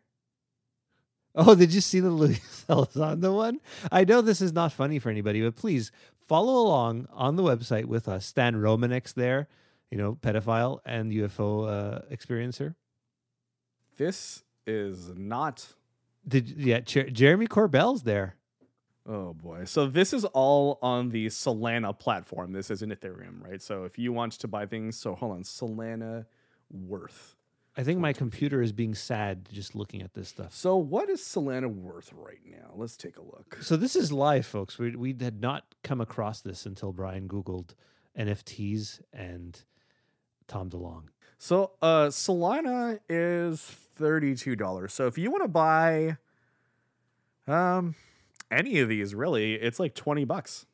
Oh, 1.35 1.53
did 1.55 1.73
you 1.73 1.79
see 1.81 1.99
the 1.99 2.09
Luis 2.09 2.65
Elizondo 2.67 3.35
one? 3.35 3.59
I 3.91 4.03
know 4.03 4.21
this 4.21 4.41
is 4.41 4.51
not 4.51 4.71
funny 4.73 4.97
for 4.99 5.09
anybody, 5.09 5.41
but 5.41 5.55
please 5.55 5.91
follow 6.25 6.53
along 6.61 7.07
on 7.13 7.35
the 7.35 7.43
website 7.43 7.85
with 7.85 8.07
us. 8.07 8.25
Stan 8.25 8.55
Romanek's 8.55 9.13
there, 9.13 9.47
you 9.91 9.97
know, 9.97 10.15
pedophile 10.15 10.79
and 10.85 11.11
UFO 11.11 11.69
uh, 11.69 12.01
experiencer. 12.11 12.75
This 13.97 14.43
is 14.65 15.09
not. 15.15 15.67
Did 16.27 16.49
yeah, 16.49 16.79
Jer- 16.79 17.09
Jeremy 17.11 17.47
Corbell's 17.47 18.03
there. 18.03 18.35
Oh 19.09 19.33
boy. 19.33 19.63
So 19.63 19.87
this 19.87 20.13
is 20.13 20.23
all 20.23 20.77
on 20.83 21.09
the 21.09 21.27
Solana 21.27 21.97
platform. 21.97 22.53
This 22.53 22.69
is 22.69 22.83
in 22.83 22.91
Ethereum, 22.91 23.43
right? 23.43 23.59
So 23.59 23.83
if 23.83 23.97
you 23.97 24.13
want 24.13 24.33
to 24.33 24.47
buy 24.47 24.67
things, 24.67 24.97
so 24.97 25.15
hold 25.15 25.31
on, 25.31 25.41
Solana 25.41 26.27
worth. 26.69 27.35
I 27.75 27.81
think 27.81 27.99
my 27.99 28.13
computer 28.13 28.61
is 28.61 28.71
being 28.71 28.93
sad 28.93 29.49
just 29.51 29.73
looking 29.73 30.03
at 30.03 30.13
this 30.13 30.29
stuff. 30.29 30.53
So 30.53 30.77
what 30.77 31.09
is 31.09 31.21
Solana 31.21 31.73
worth 31.73 32.13
right 32.13 32.41
now? 32.45 32.71
Let's 32.75 32.97
take 32.97 33.17
a 33.17 33.21
look. 33.21 33.57
So 33.61 33.77
this 33.77 33.95
is 33.95 34.11
live, 34.11 34.45
folks. 34.45 34.77
We 34.77 34.95
we 34.95 35.15
had 35.19 35.41
not 35.41 35.65
come 35.83 36.01
across 36.01 36.41
this 36.41 36.67
until 36.67 36.93
Brian 36.93 37.27
Googled 37.27 37.71
NFTs 38.17 39.01
and 39.11 39.59
Tom 40.47 40.69
DeLonge. 40.69 41.07
So 41.39 41.71
uh 41.81 42.07
Solana 42.07 42.99
is 43.09 43.75
$32. 43.99 44.91
So 44.91 45.07
if 45.07 45.17
you 45.17 45.31
want 45.31 45.45
to 45.45 45.47
buy 45.47 46.17
um 47.47 47.95
any 48.51 48.79
of 48.79 48.89
these 48.89 49.13
really, 49.15 49.53
it's 49.55 49.79
like 49.79 49.95
20 49.95 50.25
bucks. 50.25 50.65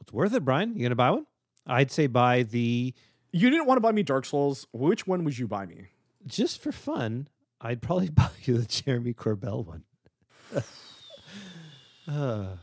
It's 0.00 0.12
worth 0.12 0.34
it, 0.34 0.44
Brian. 0.44 0.74
You 0.76 0.82
gonna 0.82 0.94
buy 0.96 1.10
one? 1.10 1.26
I'd 1.66 1.90
say 1.90 2.06
buy 2.06 2.42
the 2.42 2.94
You 3.32 3.50
didn't 3.50 3.66
want 3.66 3.76
to 3.76 3.82
buy 3.82 3.92
me 3.92 4.02
Dark 4.02 4.24
Souls. 4.24 4.66
Which 4.72 5.06
one 5.06 5.24
would 5.24 5.38
you 5.38 5.46
buy 5.48 5.66
me? 5.66 5.88
just 6.26 6.60
for 6.62 6.70
fun. 6.72 7.28
I'd 7.60 7.80
probably 7.82 8.08
buy 8.10 8.30
you 8.44 8.58
the 8.58 8.66
Jeremy 8.66 9.14
Corbell 9.14 9.64
one. 9.66 9.84
uh, 12.08 12.46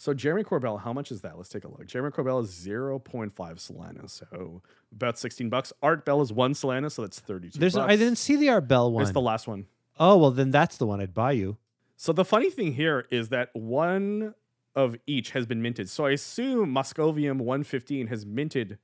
So 0.00 0.14
Jeremy 0.14 0.44
Corbell, 0.44 0.80
how 0.80 0.92
much 0.92 1.10
is 1.10 1.22
that? 1.22 1.36
Let's 1.36 1.48
take 1.48 1.64
a 1.64 1.68
look. 1.68 1.84
Jeremy 1.86 2.10
Corbell 2.12 2.40
is 2.40 2.50
0.5 2.50 3.32
Solana, 3.34 4.08
so 4.08 4.62
about 4.92 5.18
16 5.18 5.48
bucks. 5.48 5.72
Art 5.82 6.04
Bell 6.04 6.20
is 6.22 6.32
one 6.32 6.52
Solana, 6.54 6.88
so 6.90 7.02
that's 7.02 7.18
32 7.18 7.58
there's 7.58 7.74
bucks. 7.74 7.92
I 7.92 7.96
didn't 7.96 8.18
see 8.18 8.36
the 8.36 8.48
Art 8.50 8.68
Bell 8.68 8.92
one. 8.92 9.02
It's 9.02 9.10
the 9.10 9.20
last 9.20 9.48
one. 9.48 9.66
oh 9.98 10.16
well, 10.16 10.30
then 10.30 10.52
that's 10.52 10.76
the 10.76 10.86
one 10.86 11.00
I'd 11.00 11.14
buy 11.14 11.32
you. 11.32 11.56
So 12.00 12.12
the 12.12 12.24
funny 12.24 12.48
thing 12.48 12.74
here 12.74 13.06
is 13.10 13.30
that 13.30 13.50
one 13.54 14.34
of 14.76 14.96
each 15.08 15.32
has 15.32 15.46
been 15.46 15.60
minted. 15.60 15.90
So 15.90 16.06
I 16.06 16.12
assume 16.12 16.72
Moscovium 16.72 17.38
115 17.38 18.06
has 18.06 18.24
minted 18.24 18.78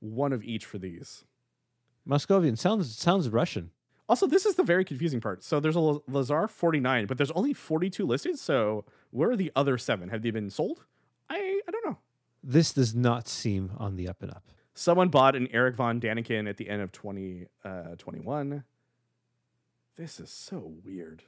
one 0.00 0.32
of 0.32 0.42
each 0.42 0.64
for 0.64 0.78
these. 0.78 1.26
Moscovian 2.08 2.56
sounds 2.56 2.96
sounds 2.96 3.28
Russian. 3.28 3.72
Also, 4.08 4.26
this 4.26 4.46
is 4.46 4.54
the 4.54 4.62
very 4.62 4.86
confusing 4.86 5.20
part. 5.20 5.44
So 5.44 5.60
there's 5.60 5.76
a 5.76 6.00
Lazar 6.08 6.48
49, 6.48 7.04
but 7.04 7.18
there's 7.18 7.30
only 7.32 7.52
42 7.52 8.06
listed. 8.06 8.38
So 8.38 8.86
where 9.10 9.30
are 9.30 9.36
the 9.36 9.52
other 9.54 9.76
seven? 9.76 10.08
Have 10.08 10.22
they 10.22 10.30
been 10.30 10.48
sold? 10.48 10.86
I 11.28 11.60
I 11.68 11.70
don't 11.70 11.84
know. 11.84 11.98
This 12.42 12.72
does 12.72 12.94
not 12.94 13.28
seem 13.28 13.72
on 13.76 13.96
the 13.96 14.08
up 14.08 14.22
and 14.22 14.30
up. 14.30 14.44
Someone 14.72 15.10
bought 15.10 15.36
an 15.36 15.46
Erich 15.48 15.76
von 15.76 16.00
Däniken 16.00 16.48
at 16.48 16.56
the 16.56 16.70
end 16.70 16.80
of 16.80 16.90
2021. 16.92 18.52
Uh, 18.52 18.60
this 19.96 20.18
is 20.18 20.30
so 20.30 20.72
weird 20.82 21.24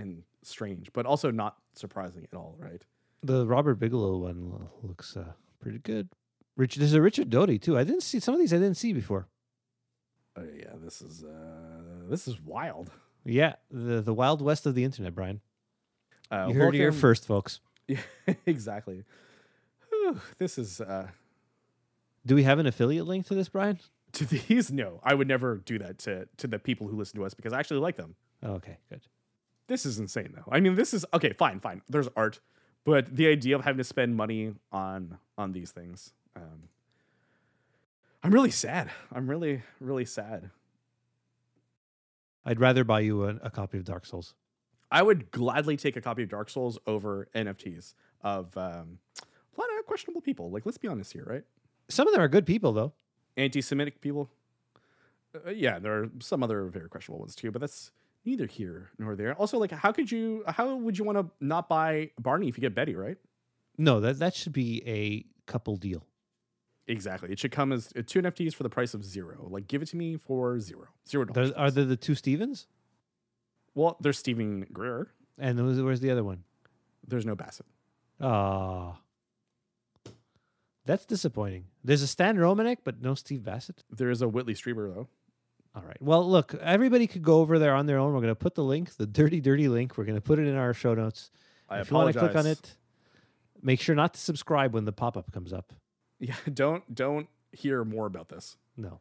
and 0.00 0.22
strange, 0.42 0.92
but 0.92 1.06
also 1.06 1.30
not 1.30 1.56
surprising 1.74 2.26
at 2.30 2.36
all, 2.36 2.56
right? 2.58 2.82
The 3.22 3.46
Robert 3.46 3.74
Bigelow 3.76 4.16
one 4.18 4.68
looks 4.82 5.16
uh, 5.16 5.32
pretty 5.60 5.78
good. 5.78 6.08
Rich, 6.56 6.76
there's 6.76 6.94
a 6.94 7.02
Richard 7.02 7.30
Doty 7.30 7.58
too. 7.58 7.78
I 7.78 7.84
didn't 7.84 8.02
see 8.02 8.20
some 8.20 8.34
of 8.34 8.40
these. 8.40 8.52
I 8.52 8.56
didn't 8.56 8.76
see 8.76 8.92
before. 8.92 9.28
Oh 10.36 10.44
yeah, 10.56 10.72
this 10.82 11.00
is 11.02 11.24
uh 11.24 12.08
this 12.08 12.28
is 12.28 12.40
wild. 12.40 12.90
Yeah, 13.24 13.54
the 13.70 14.00
the 14.00 14.14
wild 14.14 14.42
west 14.42 14.66
of 14.66 14.74
the 14.74 14.84
internet, 14.84 15.14
Brian. 15.14 15.40
Uh, 16.30 16.46
you 16.48 16.54
heard 16.54 16.74
it 16.74 16.78
here 16.78 16.92
first, 16.92 17.26
folks. 17.26 17.60
Yeah, 17.88 18.00
exactly. 18.46 19.04
Whew, 19.88 20.20
this 20.38 20.58
is 20.58 20.80
uh 20.80 21.08
Do 22.24 22.34
we 22.34 22.44
have 22.44 22.58
an 22.58 22.66
affiliate 22.66 23.06
link 23.06 23.26
to 23.26 23.34
this, 23.34 23.48
Brian? 23.48 23.78
to 24.12 24.24
these 24.24 24.70
no, 24.72 25.00
I 25.02 25.14
would 25.14 25.28
never 25.28 25.56
do 25.56 25.78
that 25.78 25.98
to 26.00 26.28
to 26.38 26.46
the 26.46 26.58
people 26.58 26.88
who 26.88 26.96
listen 26.96 27.18
to 27.18 27.24
us 27.26 27.34
because 27.34 27.52
I 27.52 27.58
actually 27.58 27.80
like 27.80 27.96
them. 27.96 28.14
Oh, 28.42 28.52
okay, 28.54 28.78
good. 28.88 29.02
This 29.70 29.86
is 29.86 30.00
insane 30.00 30.32
though. 30.34 30.50
I 30.50 30.58
mean, 30.58 30.74
this 30.74 30.92
is 30.92 31.06
okay, 31.14 31.32
fine, 31.32 31.60
fine. 31.60 31.80
There's 31.88 32.08
art, 32.16 32.40
but 32.84 33.14
the 33.14 33.28
idea 33.28 33.54
of 33.54 33.62
having 33.62 33.78
to 33.78 33.84
spend 33.84 34.16
money 34.16 34.52
on 34.72 35.18
on 35.38 35.52
these 35.52 35.70
things 35.70 36.12
um 36.34 36.68
I'm 38.24 38.32
really 38.32 38.50
sad. 38.50 38.90
I'm 39.14 39.30
really 39.30 39.62
really 39.78 40.04
sad. 40.04 40.50
I'd 42.44 42.58
rather 42.58 42.82
buy 42.82 42.98
you 42.98 43.22
a, 43.24 43.36
a 43.44 43.50
copy 43.50 43.78
of 43.78 43.84
Dark 43.84 44.06
Souls. 44.06 44.34
I 44.90 45.02
would 45.04 45.30
gladly 45.30 45.76
take 45.76 45.94
a 45.94 46.00
copy 46.00 46.24
of 46.24 46.28
Dark 46.28 46.50
Souls 46.50 46.76
over 46.88 47.28
NFTs. 47.32 47.94
of 48.22 48.56
um, 48.56 48.98
a 49.16 49.60
lot 49.60 49.68
of 49.78 49.86
questionable 49.86 50.20
people. 50.20 50.50
Like, 50.50 50.66
let's 50.66 50.78
be 50.78 50.88
honest 50.88 51.12
here, 51.12 51.24
right? 51.24 51.44
Some 51.88 52.08
of 52.08 52.12
them 52.12 52.20
are 52.20 52.28
good 52.28 52.44
people, 52.44 52.72
though. 52.72 52.92
Anti-Semitic 53.36 54.00
people. 54.00 54.30
Uh, 55.32 55.50
yeah, 55.50 55.78
there 55.78 55.92
are 55.92 56.10
some 56.18 56.42
other 56.42 56.64
very 56.64 56.88
questionable 56.88 57.20
ones 57.20 57.36
too, 57.36 57.52
but 57.52 57.60
that's 57.60 57.92
neither 58.24 58.46
here 58.46 58.90
nor 58.98 59.16
there. 59.16 59.34
Also, 59.34 59.58
like, 59.58 59.70
how 59.70 59.92
could 59.92 60.10
you? 60.10 60.42
How 60.46 60.74
would 60.74 60.98
you 60.98 61.04
want 61.04 61.18
to 61.18 61.26
not 61.40 61.68
buy 61.68 62.10
Barney 62.20 62.48
if 62.48 62.56
you 62.56 62.60
get 62.62 62.74
Betty, 62.74 62.94
right? 62.94 63.16
No, 63.78 64.00
that 64.00 64.18
that 64.18 64.34
should 64.34 64.52
be 64.52 64.82
a 64.86 65.24
couple 65.50 65.76
deal. 65.76 66.04
Exactly. 66.86 67.30
It 67.30 67.38
should 67.38 67.52
come 67.52 67.72
as 67.72 67.92
uh, 67.96 68.02
two 68.04 68.20
NFTs 68.20 68.52
for 68.54 68.62
the 68.64 68.68
price 68.68 68.94
of 68.94 69.04
zero. 69.04 69.46
Like, 69.48 69.68
give 69.68 69.80
it 69.82 69.86
to 69.88 69.96
me 69.96 70.16
for 70.16 70.58
zero. 70.58 70.86
Zero 71.08 71.24
dollars. 71.24 71.52
Are 71.52 71.70
there 71.70 71.84
the 71.84 71.96
two 71.96 72.14
Stevens? 72.14 72.66
Well, 73.74 73.96
there's 74.00 74.18
Steven 74.18 74.66
Greer. 74.72 75.08
And 75.38 75.58
who's- 75.58 75.80
where's 75.80 76.00
the 76.00 76.10
other 76.10 76.24
one? 76.24 76.42
There's 77.06 77.24
no 77.24 77.36
Bassett. 77.36 77.66
Ah, 78.20 79.00
that's 80.84 81.06
disappointing. 81.06 81.66
There's 81.84 82.02
a 82.02 82.06
Stan 82.06 82.36
Romanek, 82.36 82.78
but 82.84 83.00
no 83.00 83.14
Steve 83.14 83.44
Bassett. 83.44 83.84
There 83.90 84.10
is 84.10 84.20
a 84.22 84.28
Whitley 84.28 84.54
Strieber 84.54 84.92
though. 84.92 85.08
All 85.74 85.82
right. 85.82 85.96
Well, 86.00 86.28
look, 86.28 86.54
everybody 86.54 87.06
could 87.06 87.22
go 87.22 87.38
over 87.40 87.58
there 87.58 87.74
on 87.74 87.86
their 87.86 87.98
own. 87.98 88.12
We're 88.12 88.20
going 88.20 88.28
to 88.32 88.34
put 88.34 88.54
the 88.56 88.64
link, 88.64 88.96
the 88.96 89.06
dirty, 89.06 89.40
dirty 89.40 89.68
link. 89.68 89.96
We're 89.96 90.04
going 90.04 90.16
to 90.16 90.20
put 90.20 90.38
it 90.38 90.46
in 90.46 90.56
our 90.56 90.74
show 90.74 90.94
notes. 90.94 91.30
I 91.68 91.80
if 91.80 91.90
you 91.90 91.96
want 91.96 92.12
to 92.12 92.18
click 92.18 92.34
on 92.34 92.46
it, 92.46 92.74
make 93.62 93.80
sure 93.80 93.94
not 93.94 94.14
to 94.14 94.20
subscribe 94.20 94.74
when 94.74 94.84
the 94.84 94.92
pop 94.92 95.16
up 95.16 95.30
comes 95.32 95.52
up. 95.52 95.72
Yeah, 96.18 96.34
don't 96.52 96.92
don't 96.92 97.28
hear 97.52 97.84
more 97.84 98.06
about 98.06 98.28
this. 98.28 98.56
No. 98.76 99.00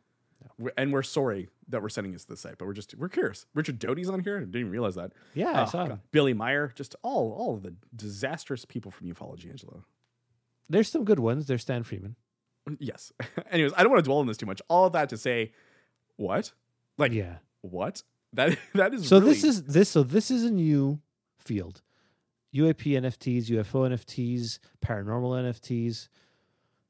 We're, 0.58 0.72
and 0.78 0.94
we're 0.94 1.04
sorry 1.04 1.50
that 1.68 1.82
we're 1.82 1.90
sending 1.90 2.14
this 2.14 2.24
to 2.24 2.30
the 2.30 2.38
site, 2.38 2.58
but 2.58 2.66
we're 2.66 2.74
just 2.74 2.96
we're 2.96 3.10
curious. 3.10 3.46
Richard 3.56 3.78
Doty's 3.80 4.10
on 4.10 4.20
here. 4.22 4.38
I 4.38 4.42
didn't 4.42 4.56
even 4.56 4.72
realize 4.72 4.96
that. 4.96 5.12
Yeah, 5.34 5.52
I 5.52 5.64
Oh, 5.64 5.66
saw 5.66 5.84
God. 5.86 5.92
him. 5.94 6.02
Billy 6.12 6.34
Meier, 6.34 6.72
just 6.76 6.96
all 7.02 7.32
all 7.34 7.56
of 7.56 7.64
the 7.64 7.74
disastrous 7.96 8.64
people 8.64 8.92
from 8.92 9.08
ufology, 9.08 9.50
Angelo. 9.50 9.84
There's 10.70 10.88
some 10.88 11.04
good 11.04 11.20
ones. 11.20 11.48
There's 11.48 11.62
Stan 11.64 11.84
Friedman. 11.84 12.16
Yes. 12.78 13.12
Anyways, 13.52 13.74
I 13.76 13.82
don't 13.82 13.92
want 13.92 14.04
to 14.04 14.08
dwell 14.08 14.20
on 14.20 14.28
this 14.28 14.38
too 14.38 14.46
much. 14.46 14.62
All 14.70 14.86
of 14.86 14.94
that 14.94 15.10
to 15.10 15.18
say, 15.18 15.52
what? 16.20 16.52
Like 16.98 17.14
yeah. 17.14 17.38
what? 17.62 18.04
That 18.34 18.58
that 18.76 18.94
is 18.94 19.08
So 19.08 19.20
really, 19.20 19.32
this 19.34 19.44
is 19.44 19.64
this. 19.64 19.90
So 19.90 20.04
this 20.04 20.30
is 20.30 20.44
a 20.44 20.52
new 20.52 21.00
field. 21.40 21.82
UAP 22.54 23.00
NFTs, 23.00 23.46
UFO 23.48 23.88
NFTs, 23.90 24.60
paranormal 24.86 25.32
NFTs. 25.44 26.10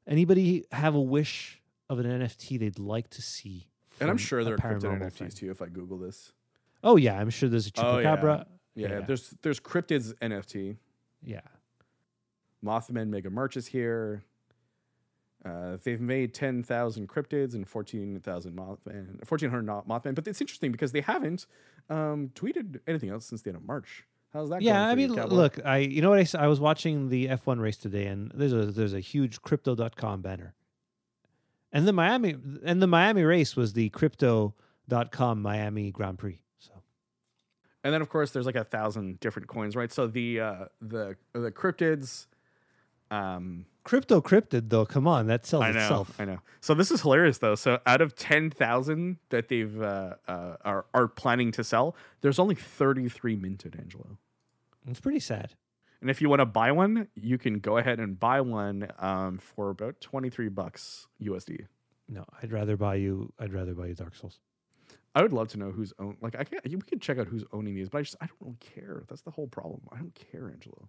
Anybody 0.06 0.64
have 0.72 0.94
a 0.94 1.00
wish 1.00 1.60
of 1.88 1.98
an 1.98 2.06
NFT 2.06 2.58
they'd 2.58 2.78
like 2.78 3.08
to 3.10 3.22
see? 3.22 3.66
and 4.00 4.08
I'm 4.08 4.16
sure 4.16 4.42
there 4.44 4.54
are 4.54 4.56
cryptid 4.56 4.80
paranormal 4.82 5.02
NFTs 5.10 5.16
thing? 5.18 5.30
too. 5.30 5.50
If 5.50 5.60
I 5.62 5.66
Google 5.66 5.98
this, 5.98 6.32
Oh 6.82 6.96
yeah, 6.96 7.18
I'm 7.20 7.28
sure 7.30 7.48
there's 7.48 7.66
a 7.68 7.70
Oh, 7.76 7.98
yeah. 7.98 8.16
chupacabra. 8.16 8.46
yeah, 8.74 8.88
Yeah. 8.88 9.00
there's 9.06 9.34
there's 9.42 9.60
cryptids 9.60 10.14
NFT. 10.20 10.76
yeah. 11.22 11.40
Mothman 12.64 13.08
Mega 13.08 13.30
Merch 13.30 13.56
is 13.56 13.66
here. 13.66 14.22
Uh, 15.44 15.78
they've 15.82 16.00
made 16.00 16.34
10,000 16.34 17.08
cryptids 17.08 17.54
and 17.54 17.66
14,000 17.66 18.52
Mothman, 18.52 19.16
1,400 19.26 19.62
not 19.62 19.88
Mothman. 19.88 20.14
But 20.14 20.28
it's 20.28 20.40
interesting 20.40 20.70
because 20.70 20.92
they 20.92 21.00
haven't 21.00 21.46
um, 21.88 22.30
tweeted 22.34 22.80
anything 22.86 23.08
else 23.08 23.26
since 23.26 23.42
the 23.42 23.50
end 23.50 23.56
of 23.56 23.64
March. 23.64 24.04
How's 24.32 24.50
that 24.50 24.62
Yeah? 24.62 24.86
I 24.86 24.90
you, 24.90 24.96
mean, 24.96 25.18
l- 25.18 25.28
look, 25.28 25.58
I 25.64 25.78
you 25.78 26.02
know 26.02 26.10
what 26.10 26.18
I 26.18 26.24
saw? 26.24 26.40
I 26.40 26.46
was 26.46 26.60
watching 26.60 27.08
the 27.08 27.28
F1 27.28 27.58
race 27.58 27.76
today, 27.76 28.06
and 28.06 28.30
there's 28.34 28.52
a 28.52 28.66
there's 28.66 28.94
a 28.94 29.00
huge 29.00 29.42
crypto.com 29.42 30.22
banner, 30.22 30.54
and 31.72 31.88
the 31.88 31.92
Miami 31.92 32.36
and 32.64 32.80
the 32.80 32.86
Miami 32.86 33.24
race 33.24 33.56
was 33.56 33.72
the 33.72 33.88
crypto.com 33.88 35.42
Miami 35.42 35.90
Grand 35.90 36.18
Prix. 36.18 36.42
So 36.58 36.70
And 37.82 37.92
then, 37.92 38.02
of 38.02 38.08
course, 38.08 38.30
there's 38.30 38.46
like 38.46 38.54
a 38.54 38.62
thousand 38.62 39.18
different 39.18 39.48
coins, 39.48 39.74
right? 39.74 39.90
So 39.90 40.06
the 40.06 40.40
uh, 40.40 40.64
the 40.80 41.16
the 41.32 41.50
cryptids. 41.50 42.26
Um, 43.10 43.66
crypto 43.84 44.20
cryptid 44.20 44.68
though, 44.68 44.84
come 44.84 45.06
on, 45.06 45.26
that 45.26 45.46
sells 45.46 45.64
I 45.64 45.72
know, 45.72 45.80
itself. 45.80 46.16
I 46.18 46.24
know. 46.24 46.40
So 46.60 46.74
this 46.74 46.90
is 46.90 47.02
hilarious 47.02 47.38
though. 47.38 47.54
So 47.54 47.78
out 47.86 48.00
of 48.00 48.14
ten 48.14 48.50
thousand 48.50 49.18
that 49.30 49.48
they've 49.48 49.80
uh, 49.80 50.14
uh, 50.28 50.56
are 50.64 50.86
are 50.94 51.08
planning 51.08 51.52
to 51.52 51.64
sell, 51.64 51.96
there's 52.20 52.38
only 52.38 52.54
thirty 52.54 53.08
three 53.08 53.36
minted, 53.36 53.76
Angelo. 53.78 54.18
It's 54.86 55.00
pretty 55.00 55.20
sad. 55.20 55.54
And 56.00 56.08
if 56.08 56.22
you 56.22 56.30
want 56.30 56.40
to 56.40 56.46
buy 56.46 56.72
one, 56.72 57.08
you 57.14 57.36
can 57.36 57.58
go 57.58 57.76
ahead 57.76 58.00
and 58.00 58.18
buy 58.18 58.40
one 58.40 58.88
um, 58.98 59.38
for 59.38 59.70
about 59.70 60.00
twenty 60.00 60.30
three 60.30 60.48
bucks 60.48 61.06
USD. 61.22 61.66
No, 62.08 62.24
I'd 62.42 62.52
rather 62.52 62.76
buy 62.76 62.96
you. 62.96 63.32
I'd 63.38 63.52
rather 63.52 63.74
buy 63.74 63.86
you 63.86 63.94
Dark 63.94 64.14
Souls. 64.14 64.40
I 65.14 65.22
would 65.22 65.32
love 65.32 65.48
to 65.48 65.58
know 65.58 65.70
who's 65.70 65.92
own. 65.98 66.16
Like 66.20 66.36
I 66.38 66.44
can't. 66.44 66.62
We 66.64 66.78
can 66.80 67.00
check 67.00 67.18
out 67.18 67.26
who's 67.26 67.44
owning 67.52 67.74
these, 67.74 67.88
but 67.88 67.98
I 67.98 68.02
just 68.02 68.16
I 68.20 68.26
don't 68.26 68.36
really 68.40 68.56
care. 68.60 69.04
That's 69.08 69.22
the 69.22 69.30
whole 69.30 69.48
problem. 69.48 69.80
I 69.92 69.96
don't 69.98 70.14
care, 70.14 70.50
Angelo. 70.50 70.88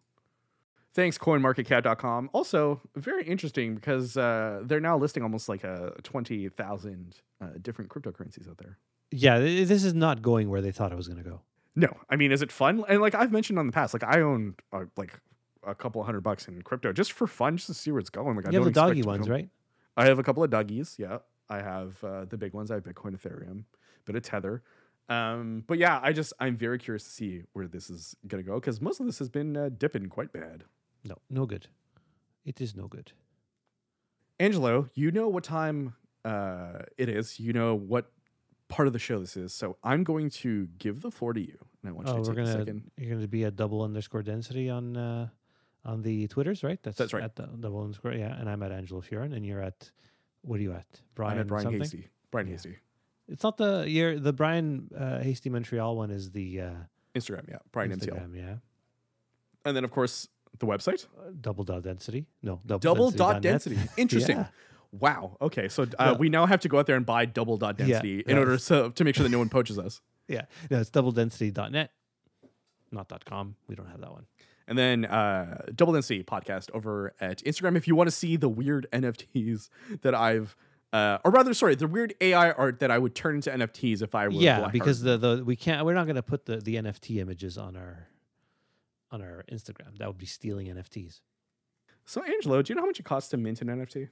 Thanks, 0.93 1.17
CoinMarketCap.com. 1.17 2.29
Also, 2.33 2.81
very 2.95 3.23
interesting 3.23 3.75
because 3.75 4.17
uh, 4.17 4.61
they're 4.63 4.81
now 4.81 4.97
listing 4.97 5.23
almost 5.23 5.47
like 5.47 5.63
a 5.63 5.93
twenty 6.03 6.49
thousand 6.49 7.15
uh, 7.41 7.47
different 7.61 7.89
cryptocurrencies 7.89 8.49
out 8.49 8.57
there. 8.57 8.77
Yeah, 9.11 9.39
this 9.39 9.83
is 9.83 9.93
not 9.93 10.21
going 10.21 10.49
where 10.49 10.61
they 10.61 10.71
thought 10.71 10.91
it 10.91 10.95
was 10.95 11.07
going 11.07 11.21
to 11.23 11.29
go. 11.29 11.41
No, 11.75 11.95
I 12.09 12.17
mean, 12.17 12.31
is 12.31 12.41
it 12.41 12.51
fun? 12.51 12.83
And 12.89 13.01
like 13.01 13.15
I've 13.15 13.31
mentioned 13.31 13.57
on 13.57 13.67
the 13.67 13.71
past, 13.71 13.93
like 13.93 14.03
I 14.03 14.21
own 14.21 14.55
uh, 14.73 14.85
like 14.97 15.19
a 15.65 15.73
couple 15.73 16.03
hundred 16.03 16.21
bucks 16.21 16.47
in 16.47 16.61
crypto 16.61 16.91
just 16.91 17.13
for 17.13 17.27
fun, 17.27 17.55
just 17.55 17.67
to 17.67 17.73
see 17.73 17.91
where 17.91 17.99
it's 17.99 18.09
going. 18.09 18.35
Like 18.35 18.45
I 18.45 18.49
have 18.49 18.55
don't 18.55 18.63
the 18.65 18.71
doggy 18.71 19.03
ones, 19.03 19.29
right? 19.29 19.47
I 19.95 20.05
have 20.05 20.19
a 20.19 20.23
couple 20.23 20.43
of 20.43 20.49
doggies. 20.49 20.95
Yeah, 20.97 21.19
I 21.49 21.61
have 21.61 22.03
uh, 22.03 22.25
the 22.25 22.37
big 22.37 22.53
ones. 22.53 22.71
I 22.71 22.75
have 22.75 22.83
Bitcoin, 22.83 23.17
Ethereum, 23.17 23.63
bit 24.05 24.15
of 24.15 24.23
Tether. 24.23 24.63
Um, 25.07 25.63
but 25.67 25.77
yeah, 25.77 25.99
I 26.01 26.11
just 26.13 26.33
I'm 26.39 26.57
very 26.57 26.79
curious 26.79 27.03
to 27.05 27.09
see 27.09 27.43
where 27.53 27.67
this 27.67 27.89
is 27.89 28.15
gonna 28.27 28.43
go 28.43 28.55
because 28.55 28.81
most 28.81 28.99
of 28.99 29.05
this 29.05 29.19
has 29.19 29.29
been 29.29 29.55
uh, 29.55 29.69
dipping 29.77 30.07
quite 30.07 30.33
bad. 30.33 30.63
No, 31.03 31.15
no 31.29 31.45
good. 31.45 31.67
It 32.45 32.59
is 32.61 32.75
no 32.75 32.87
good. 32.87 33.11
Angelo, 34.39 34.89
you 34.95 35.11
know 35.11 35.27
what 35.27 35.43
time 35.43 35.93
uh, 36.25 36.79
it 36.97 37.09
is. 37.09 37.39
You 37.39 37.53
know 37.53 37.75
what 37.75 38.11
part 38.69 38.87
of 38.87 38.93
the 38.93 38.99
show 38.99 39.19
this 39.19 39.37
is. 39.37 39.53
So 39.53 39.77
I'm 39.83 40.03
going 40.03 40.29
to 40.31 40.67
give 40.79 41.01
the 41.01 41.11
floor 41.11 41.33
to 41.33 41.41
you, 41.41 41.57
and 41.83 41.89
I 41.89 41.91
want 41.93 42.07
you 42.07 42.13
Oh, 42.13 42.17
to 42.17 42.23
take 42.23 42.31
a 42.31 42.35
gonna 42.35 42.51
second. 42.51 42.91
you're 42.97 43.13
gonna 43.15 43.27
be 43.27 43.45
at 43.45 43.55
double 43.55 43.83
underscore 43.83 44.23
density 44.23 44.69
on 44.69 44.97
uh, 44.97 45.27
on 45.85 46.01
the 46.01 46.27
Twitters, 46.27 46.63
right? 46.63 46.79
That's 46.81 46.97
That's 46.97 47.13
right. 47.13 47.23
At 47.23 47.35
the 47.35 47.43
double 47.59 47.81
underscore, 47.83 48.13
yeah. 48.13 48.35
And 48.39 48.49
I'm 48.49 48.63
at 48.63 48.71
Angelo 48.71 49.01
Furin, 49.01 49.35
and 49.35 49.45
you're 49.45 49.61
at 49.61 49.91
what 50.41 50.59
are 50.59 50.63
you 50.63 50.73
at? 50.73 50.87
Brian. 51.13 51.33
I'm 51.33 51.41
at 51.41 51.47
Brian 51.47 51.63
something? 51.63 51.81
Hasty. 51.81 52.07
Brian 52.31 52.47
Yeah. 52.47 52.53
Hasty. 52.53 52.77
It's 53.27 53.43
not 53.43 53.57
the 53.57 53.85
you're 53.87 54.19
the 54.19 54.33
Brian 54.33 54.89
uh, 54.97 55.19
Hasty 55.19 55.49
Montreal 55.51 55.95
one 55.95 56.09
is 56.09 56.31
the 56.31 56.61
uh, 56.61 56.71
Instagram, 57.15 57.47
yeah, 57.49 57.57
Brian 57.71 57.91
MTL. 57.91 58.07
Instagram, 58.17 58.35
yeah. 58.35 58.55
And 59.65 59.75
then 59.77 59.83
of 59.83 59.91
course 59.91 60.27
the 60.59 60.65
website. 60.65 61.05
Uh, 61.17 61.31
double 61.39 61.63
dot 61.63 61.83
density. 61.83 62.25
No, 62.43 62.61
double, 62.65 62.79
double 62.79 63.11
dot 63.11 63.41
density. 63.41 63.77
Interesting. 63.97 64.37
Yeah. 64.37 64.47
Wow. 64.91 65.37
Okay. 65.41 65.69
So 65.69 65.87
uh, 65.97 66.11
No. 66.11 66.13
we 66.15 66.29
now 66.29 66.45
have 66.45 66.59
to 66.61 66.67
go 66.69 66.77
out 66.79 66.85
there 66.85 66.97
and 66.97 67.05
buy 67.05 67.25
double 67.25 67.57
dot 67.57 67.79
Yeah, 67.79 67.85
density 67.87 68.23
in 68.27 68.37
order 68.37 68.57
to, 68.57 68.91
to 68.93 69.03
make 69.03 69.15
sure 69.15 69.23
that 69.23 69.29
no 69.29 69.39
one 69.39 69.49
poaches 69.49 69.79
us. 69.79 70.01
Yeah, 70.27 70.43
no, 70.69 70.79
it's 70.79 70.89
double 70.89 71.11
density 71.11 71.51
dot 71.51 71.73
net, 71.73 71.91
not 72.89 73.09
dot 73.09 73.25
com. 73.25 73.55
We 73.67 73.75
don't 73.75 73.87
have 73.89 73.99
that 73.99 74.11
one. 74.11 74.25
And 74.65 74.77
then 74.77 75.03
uh, 75.03 75.63
double 75.75 75.91
density 75.91 76.23
podcast 76.23 76.69
over 76.73 77.13
at 77.19 77.43
Instagram 77.43 77.75
if 77.75 77.85
you 77.85 77.95
want 77.95 78.07
to 78.07 78.15
see 78.15 78.37
the 78.37 78.47
weird 78.47 78.87
NFTs 78.93 79.67
that 80.03 80.15
I've, 80.15 80.55
uh, 80.93 81.17
or 81.25 81.31
rather, 81.31 81.53
sorry, 81.53 81.75
the 81.75 81.87
weird 81.87 82.13
AI 82.21 82.51
art 82.51 82.79
that 82.79 82.91
I 82.91 82.97
would 82.97 83.13
turn 83.13 83.35
into 83.35 83.49
NFTs 83.51 84.01
if 84.01 84.15
I 84.15 84.27
were 84.29 84.35
yeah, 84.35 84.59
Black 84.59 84.71
because 84.71 85.01
the 85.01 85.17
the 85.17 85.43
we 85.43 85.57
can't. 85.57 85.85
We're 85.85 85.95
not 85.95 86.05
going 86.05 86.15
to 86.15 86.23
put 86.23 86.45
the 86.45 86.57
the 86.57 86.75
NFT 86.75 87.17
images 87.17 87.57
on 87.57 87.75
our 87.75 88.07
on 89.11 89.21
our 89.21 89.43
Instagram. 89.51 89.97
That 89.97 90.07
would 90.07 90.17
be 90.17 90.25
stealing 90.25 90.67
NFTs. 90.67 91.19
So 92.05 92.23
Angelo, 92.23 92.61
do 92.61 92.71
you 92.71 92.75
know 92.75 92.81
how 92.81 92.87
much 92.87 92.99
it 92.99 93.05
costs 93.05 93.29
to 93.31 93.37
mint 93.37 93.61
an 93.61 93.67
NFT? 93.67 94.09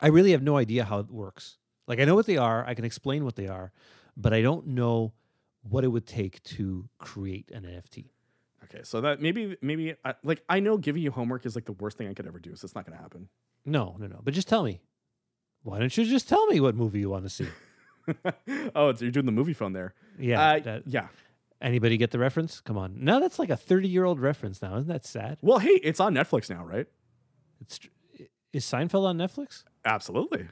I 0.00 0.08
really 0.08 0.32
have 0.32 0.42
no 0.42 0.56
idea 0.56 0.84
how 0.84 0.98
it 1.00 1.10
works. 1.10 1.58
Like 1.86 2.00
I 2.00 2.04
know 2.04 2.14
what 2.14 2.26
they 2.26 2.36
are, 2.36 2.64
I 2.66 2.74
can 2.74 2.84
explain 2.84 3.24
what 3.24 3.36
they 3.36 3.46
are, 3.48 3.72
but 4.16 4.32
I 4.32 4.42
don't 4.42 4.68
know 4.68 5.12
what 5.62 5.84
it 5.84 5.88
would 5.88 6.06
take 6.06 6.42
to 6.44 6.88
create 6.98 7.50
an 7.52 7.62
NFT. 7.64 8.10
Okay, 8.64 8.80
so 8.82 9.00
that 9.00 9.20
maybe 9.20 9.56
maybe 9.62 9.94
I, 10.04 10.14
like 10.24 10.42
I 10.48 10.60
know 10.60 10.76
giving 10.76 11.02
you 11.02 11.10
homework 11.10 11.46
is 11.46 11.54
like 11.54 11.64
the 11.66 11.72
worst 11.72 11.98
thing 11.98 12.08
I 12.08 12.14
could 12.14 12.26
ever 12.26 12.38
do, 12.40 12.54
so 12.56 12.64
it's 12.64 12.74
not 12.74 12.84
going 12.84 12.96
to 12.96 13.02
happen. 13.02 13.28
No, 13.64 13.96
no, 13.98 14.06
no. 14.06 14.20
But 14.22 14.34
just 14.34 14.48
tell 14.48 14.62
me. 14.64 14.80
Why 15.62 15.80
don't 15.80 15.96
you 15.96 16.04
just 16.04 16.28
tell 16.28 16.46
me 16.46 16.60
what 16.60 16.76
movie 16.76 17.00
you 17.00 17.10
want 17.10 17.24
to 17.24 17.28
see? 17.28 17.48
oh, 18.76 18.92
so 18.94 19.04
you're 19.04 19.10
doing 19.10 19.26
the 19.26 19.32
movie 19.32 19.52
phone 19.52 19.72
there. 19.72 19.94
Yeah. 20.18 20.40
Uh, 20.40 20.58
that- 20.60 20.82
yeah. 20.86 21.08
Anybody 21.60 21.96
get 21.96 22.10
the 22.10 22.18
reference? 22.18 22.60
Come 22.60 22.76
on. 22.78 22.96
No, 23.04 23.20
that's 23.20 23.38
like 23.38 23.50
a 23.50 23.56
30 23.56 23.88
year 23.88 24.04
old 24.04 24.20
reference 24.20 24.60
now. 24.62 24.76
Isn't 24.76 24.88
that 24.88 25.04
sad? 25.04 25.38
Well, 25.40 25.58
hey, 25.58 25.80
it's 25.82 26.00
on 26.00 26.14
Netflix 26.14 26.48
now, 26.50 26.64
right? 26.64 26.86
It's 27.60 27.78
is 28.52 28.64
Seinfeld 28.64 29.04
on 29.04 29.18
Netflix? 29.18 29.64
Absolutely. 29.84 30.46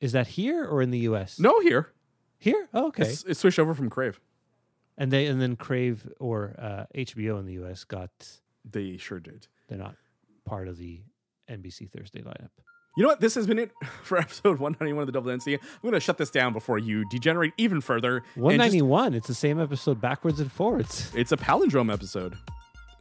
Is 0.00 0.12
that 0.12 0.26
here 0.28 0.64
or 0.66 0.82
in 0.82 0.90
the 0.90 0.98
US? 1.00 1.38
No, 1.38 1.60
here. 1.60 1.92
Here? 2.38 2.68
Oh, 2.74 2.88
okay. 2.88 3.04
It's, 3.04 3.24
it's 3.24 3.40
switched 3.40 3.58
over 3.58 3.74
from 3.74 3.88
Crave. 3.88 4.20
and 4.98 5.10
they 5.10 5.26
and 5.26 5.40
then 5.40 5.56
Crave 5.56 6.08
or 6.20 6.54
uh, 6.58 6.84
HBO 6.94 7.38
in 7.40 7.46
the 7.46 7.54
US 7.64 7.84
got 7.84 8.10
They 8.70 8.96
sure 8.96 9.20
did. 9.20 9.46
they're 9.68 9.78
not 9.78 9.96
part 10.44 10.68
of 10.68 10.76
the 10.76 11.02
NBC 11.48 11.90
Thursday 11.90 12.20
lineup. 12.20 12.50
You 12.96 13.02
know 13.02 13.08
what? 13.08 13.20
This 13.20 13.34
has 13.34 13.46
been 13.46 13.58
it 13.58 13.72
for 14.02 14.18
episode 14.18 14.58
191 14.60 15.02
of 15.02 15.06
the 15.06 15.12
Double 15.12 15.30
Density. 15.30 15.54
I'm 15.56 15.60
going 15.82 15.94
to 15.94 16.00
shut 16.00 16.16
this 16.18 16.30
down 16.30 16.52
before 16.52 16.78
you 16.78 17.04
degenerate 17.08 17.52
even 17.56 17.80
further. 17.80 18.18
and 18.18 18.24
just- 18.34 18.40
191. 18.42 19.14
It's 19.14 19.26
the 19.26 19.34
same 19.34 19.60
episode 19.60 20.00
backwards 20.00 20.38
and 20.40 20.50
forwards. 20.52 21.10
it's 21.14 21.32
a 21.32 21.36
palindrome 21.36 21.92
episode. 21.92 22.36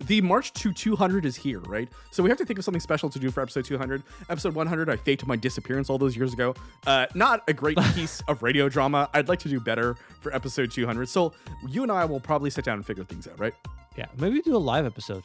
the 0.08 0.20
March 0.22 0.52
to 0.54 0.74
200 0.74 1.26
is 1.26 1.36
here, 1.36 1.60
right? 1.60 1.88
So 2.12 2.24
we 2.24 2.30
have 2.30 2.38
to 2.40 2.46
think 2.46 2.58
of 2.60 2.66
something 2.66 2.82
special 2.82 3.10
to 3.12 3.20
do 3.20 3.30
for 3.30 3.42
episode 3.42 3.66
200. 3.66 4.02
Episode 4.30 4.56
100, 4.56 4.90
I 4.90 4.96
faked 4.98 5.26
my 5.28 5.36
disappearance 5.36 5.90
all 5.90 5.98
those 6.00 6.18
years 6.18 6.34
ago. 6.34 6.56
Uh, 6.88 7.06
not 7.14 7.44
a 7.48 7.54
great 7.54 7.78
piece 7.94 8.22
of 8.28 8.42
radio 8.44 8.68
drama. 8.68 9.08
I'd 9.14 9.30
like 9.30 9.40
to 9.40 9.50
do 9.50 9.60
better 9.62 9.96
for 10.22 10.34
episode 10.36 10.72
200. 10.72 11.08
So 11.08 11.34
you 11.70 11.84
and 11.84 11.92
I 11.92 12.04
will 12.06 12.20
probably 12.20 12.50
sit 12.50 12.66
down 12.66 12.78
and 12.78 12.86
figure 12.86 13.04
things 13.04 13.28
out, 13.28 13.40
right? 13.40 13.54
Yeah, 13.96 14.08
maybe 14.18 14.42
do 14.42 14.56
a 14.56 14.58
live 14.58 14.86
episode. 14.88 15.24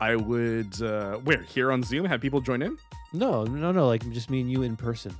I 0.00 0.16
would, 0.16 0.80
uh, 0.82 1.16
where? 1.18 1.42
Here 1.42 1.70
on 1.72 1.82
Zoom, 1.82 2.04
have 2.06 2.20
people 2.20 2.40
join 2.40 2.62
in? 2.62 2.78
No, 3.12 3.44
no, 3.44 3.70
no, 3.72 3.86
like 3.86 4.08
just 4.12 4.30
me 4.30 4.40
and 4.40 4.50
you 4.50 4.62
in 4.62 4.76
person. 4.76 5.14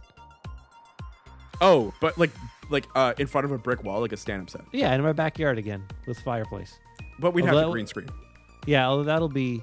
Oh, 1.60 1.92
but 2.00 2.16
like, 2.16 2.30
like 2.70 2.86
uh, 2.94 3.12
in 3.18 3.26
front 3.26 3.44
of 3.44 3.52
a 3.52 3.58
brick 3.58 3.84
wall, 3.84 4.00
like 4.00 4.12
a 4.12 4.16
stand-up 4.16 4.48
set. 4.48 4.62
Yeah, 4.72 4.94
in 4.94 5.02
my 5.02 5.12
backyard 5.12 5.58
again 5.58 5.84
with 6.06 6.18
fireplace. 6.20 6.78
But 7.18 7.34
we'd 7.34 7.42
Oh, 7.44 7.48
have 7.48 7.56
the 7.56 7.70
green 7.70 7.86
screen. 7.86 8.08
Yeah, 8.66 8.86
although 8.88 9.04
that'll 9.04 9.28
be 9.28 9.62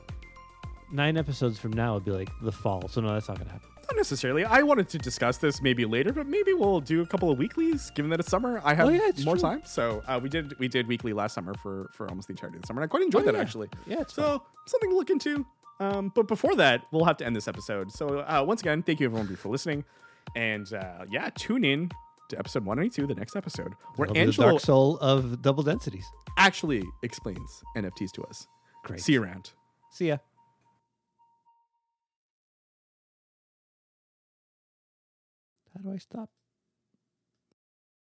nine 0.92 1.18
episodes 1.18 1.58
from 1.58 1.74
now. 1.74 1.94
It'd 1.96 2.06
be 2.06 2.12
like 2.12 2.30
the 2.44 2.52
fall, 2.52 2.88
so 2.88 3.02
no, 3.02 3.14
that's 3.14 3.28
not 3.28 3.40
gonna 3.40 3.50
happen. 3.52 3.70
Not 3.90 3.96
necessarily. 3.96 4.44
I 4.44 4.64
wanted 4.64 4.90
to 4.90 4.98
discuss 4.98 5.38
this 5.38 5.62
maybe 5.62 5.86
later, 5.86 6.12
but 6.12 6.28
maybe 6.28 6.54
we'll 6.54 6.82
do 6.82 7.02
a 7.02 7.06
couple 7.06 7.32
of 7.32 7.38
weeklies, 7.38 7.90
given 7.92 8.10
that 8.12 8.20
it's 8.20 8.30
summer. 8.30 8.60
I 8.64 8.74
have 8.74 8.88
Oh, 8.88 8.90
yeah, 8.90 9.12
more 9.24 9.36
true. 9.36 9.42
time, 9.42 9.62
so 9.66 10.04
uh, 10.08 10.20
we 10.22 10.28
did 10.30 10.58
we 10.60 10.68
did 10.68 10.88
weekly 10.88 11.14
last 11.14 11.34
summer 11.36 11.54
for 11.54 11.90
for 11.94 12.08
almost 12.10 12.28
the 12.28 12.34
entirety 12.34 12.58
of 12.58 12.64
the 12.64 12.68
summer, 12.68 12.82
and 12.82 12.90
I 12.90 12.92
quite 12.92 13.04
enjoyed 13.04 13.24
Oh, 13.24 13.26
that 13.28 13.36
yeah. 13.36 13.42
actually. 13.42 13.70
Yeah, 13.86 14.02
it's 14.02 14.14
so 14.14 14.44
something 14.66 14.90
to 14.90 14.96
look 14.98 15.10
into. 15.10 15.46
Um, 15.80 16.12
but 16.16 16.28
before 16.28 16.56
that, 16.56 16.82
we'll 16.92 17.06
have 17.06 17.18
to 17.18 17.26
end 17.26 17.36
this 17.36 17.48
episode. 17.48 17.92
So 17.92 18.20
uh, 18.20 18.44
once 18.46 18.62
again, 18.62 18.82
thank 18.84 19.00
you 19.00 19.06
everyone 19.08 19.34
for 19.36 19.50
listening, 19.50 19.86
and 20.36 20.72
uh, 20.74 21.06
yeah, 21.10 21.30
tune 21.36 21.64
in 21.64 21.90
to 22.30 22.38
episode 22.38 22.66
192, 22.66 23.08
the 23.08 23.18
next 23.18 23.38
episode, 23.38 23.74
where 23.96 24.08
That'll 24.10 24.26
be 24.26 24.32
the 24.32 24.42
dark 24.44 24.60
soul 24.60 24.98
of 24.98 25.42
double 25.42 25.64
densities. 25.64 26.04
actually 26.38 26.84
explains 27.04 27.64
NFTs 27.78 28.12
to 28.14 28.24
us. 28.24 28.48
Great. 28.84 29.00
See 29.00 29.14
you 29.14 29.24
around. 29.24 29.52
See 29.92 30.08
ya. 30.10 30.18
How 35.78 35.84
do 35.84 35.92
I 35.94 35.98
stop? 36.00 36.30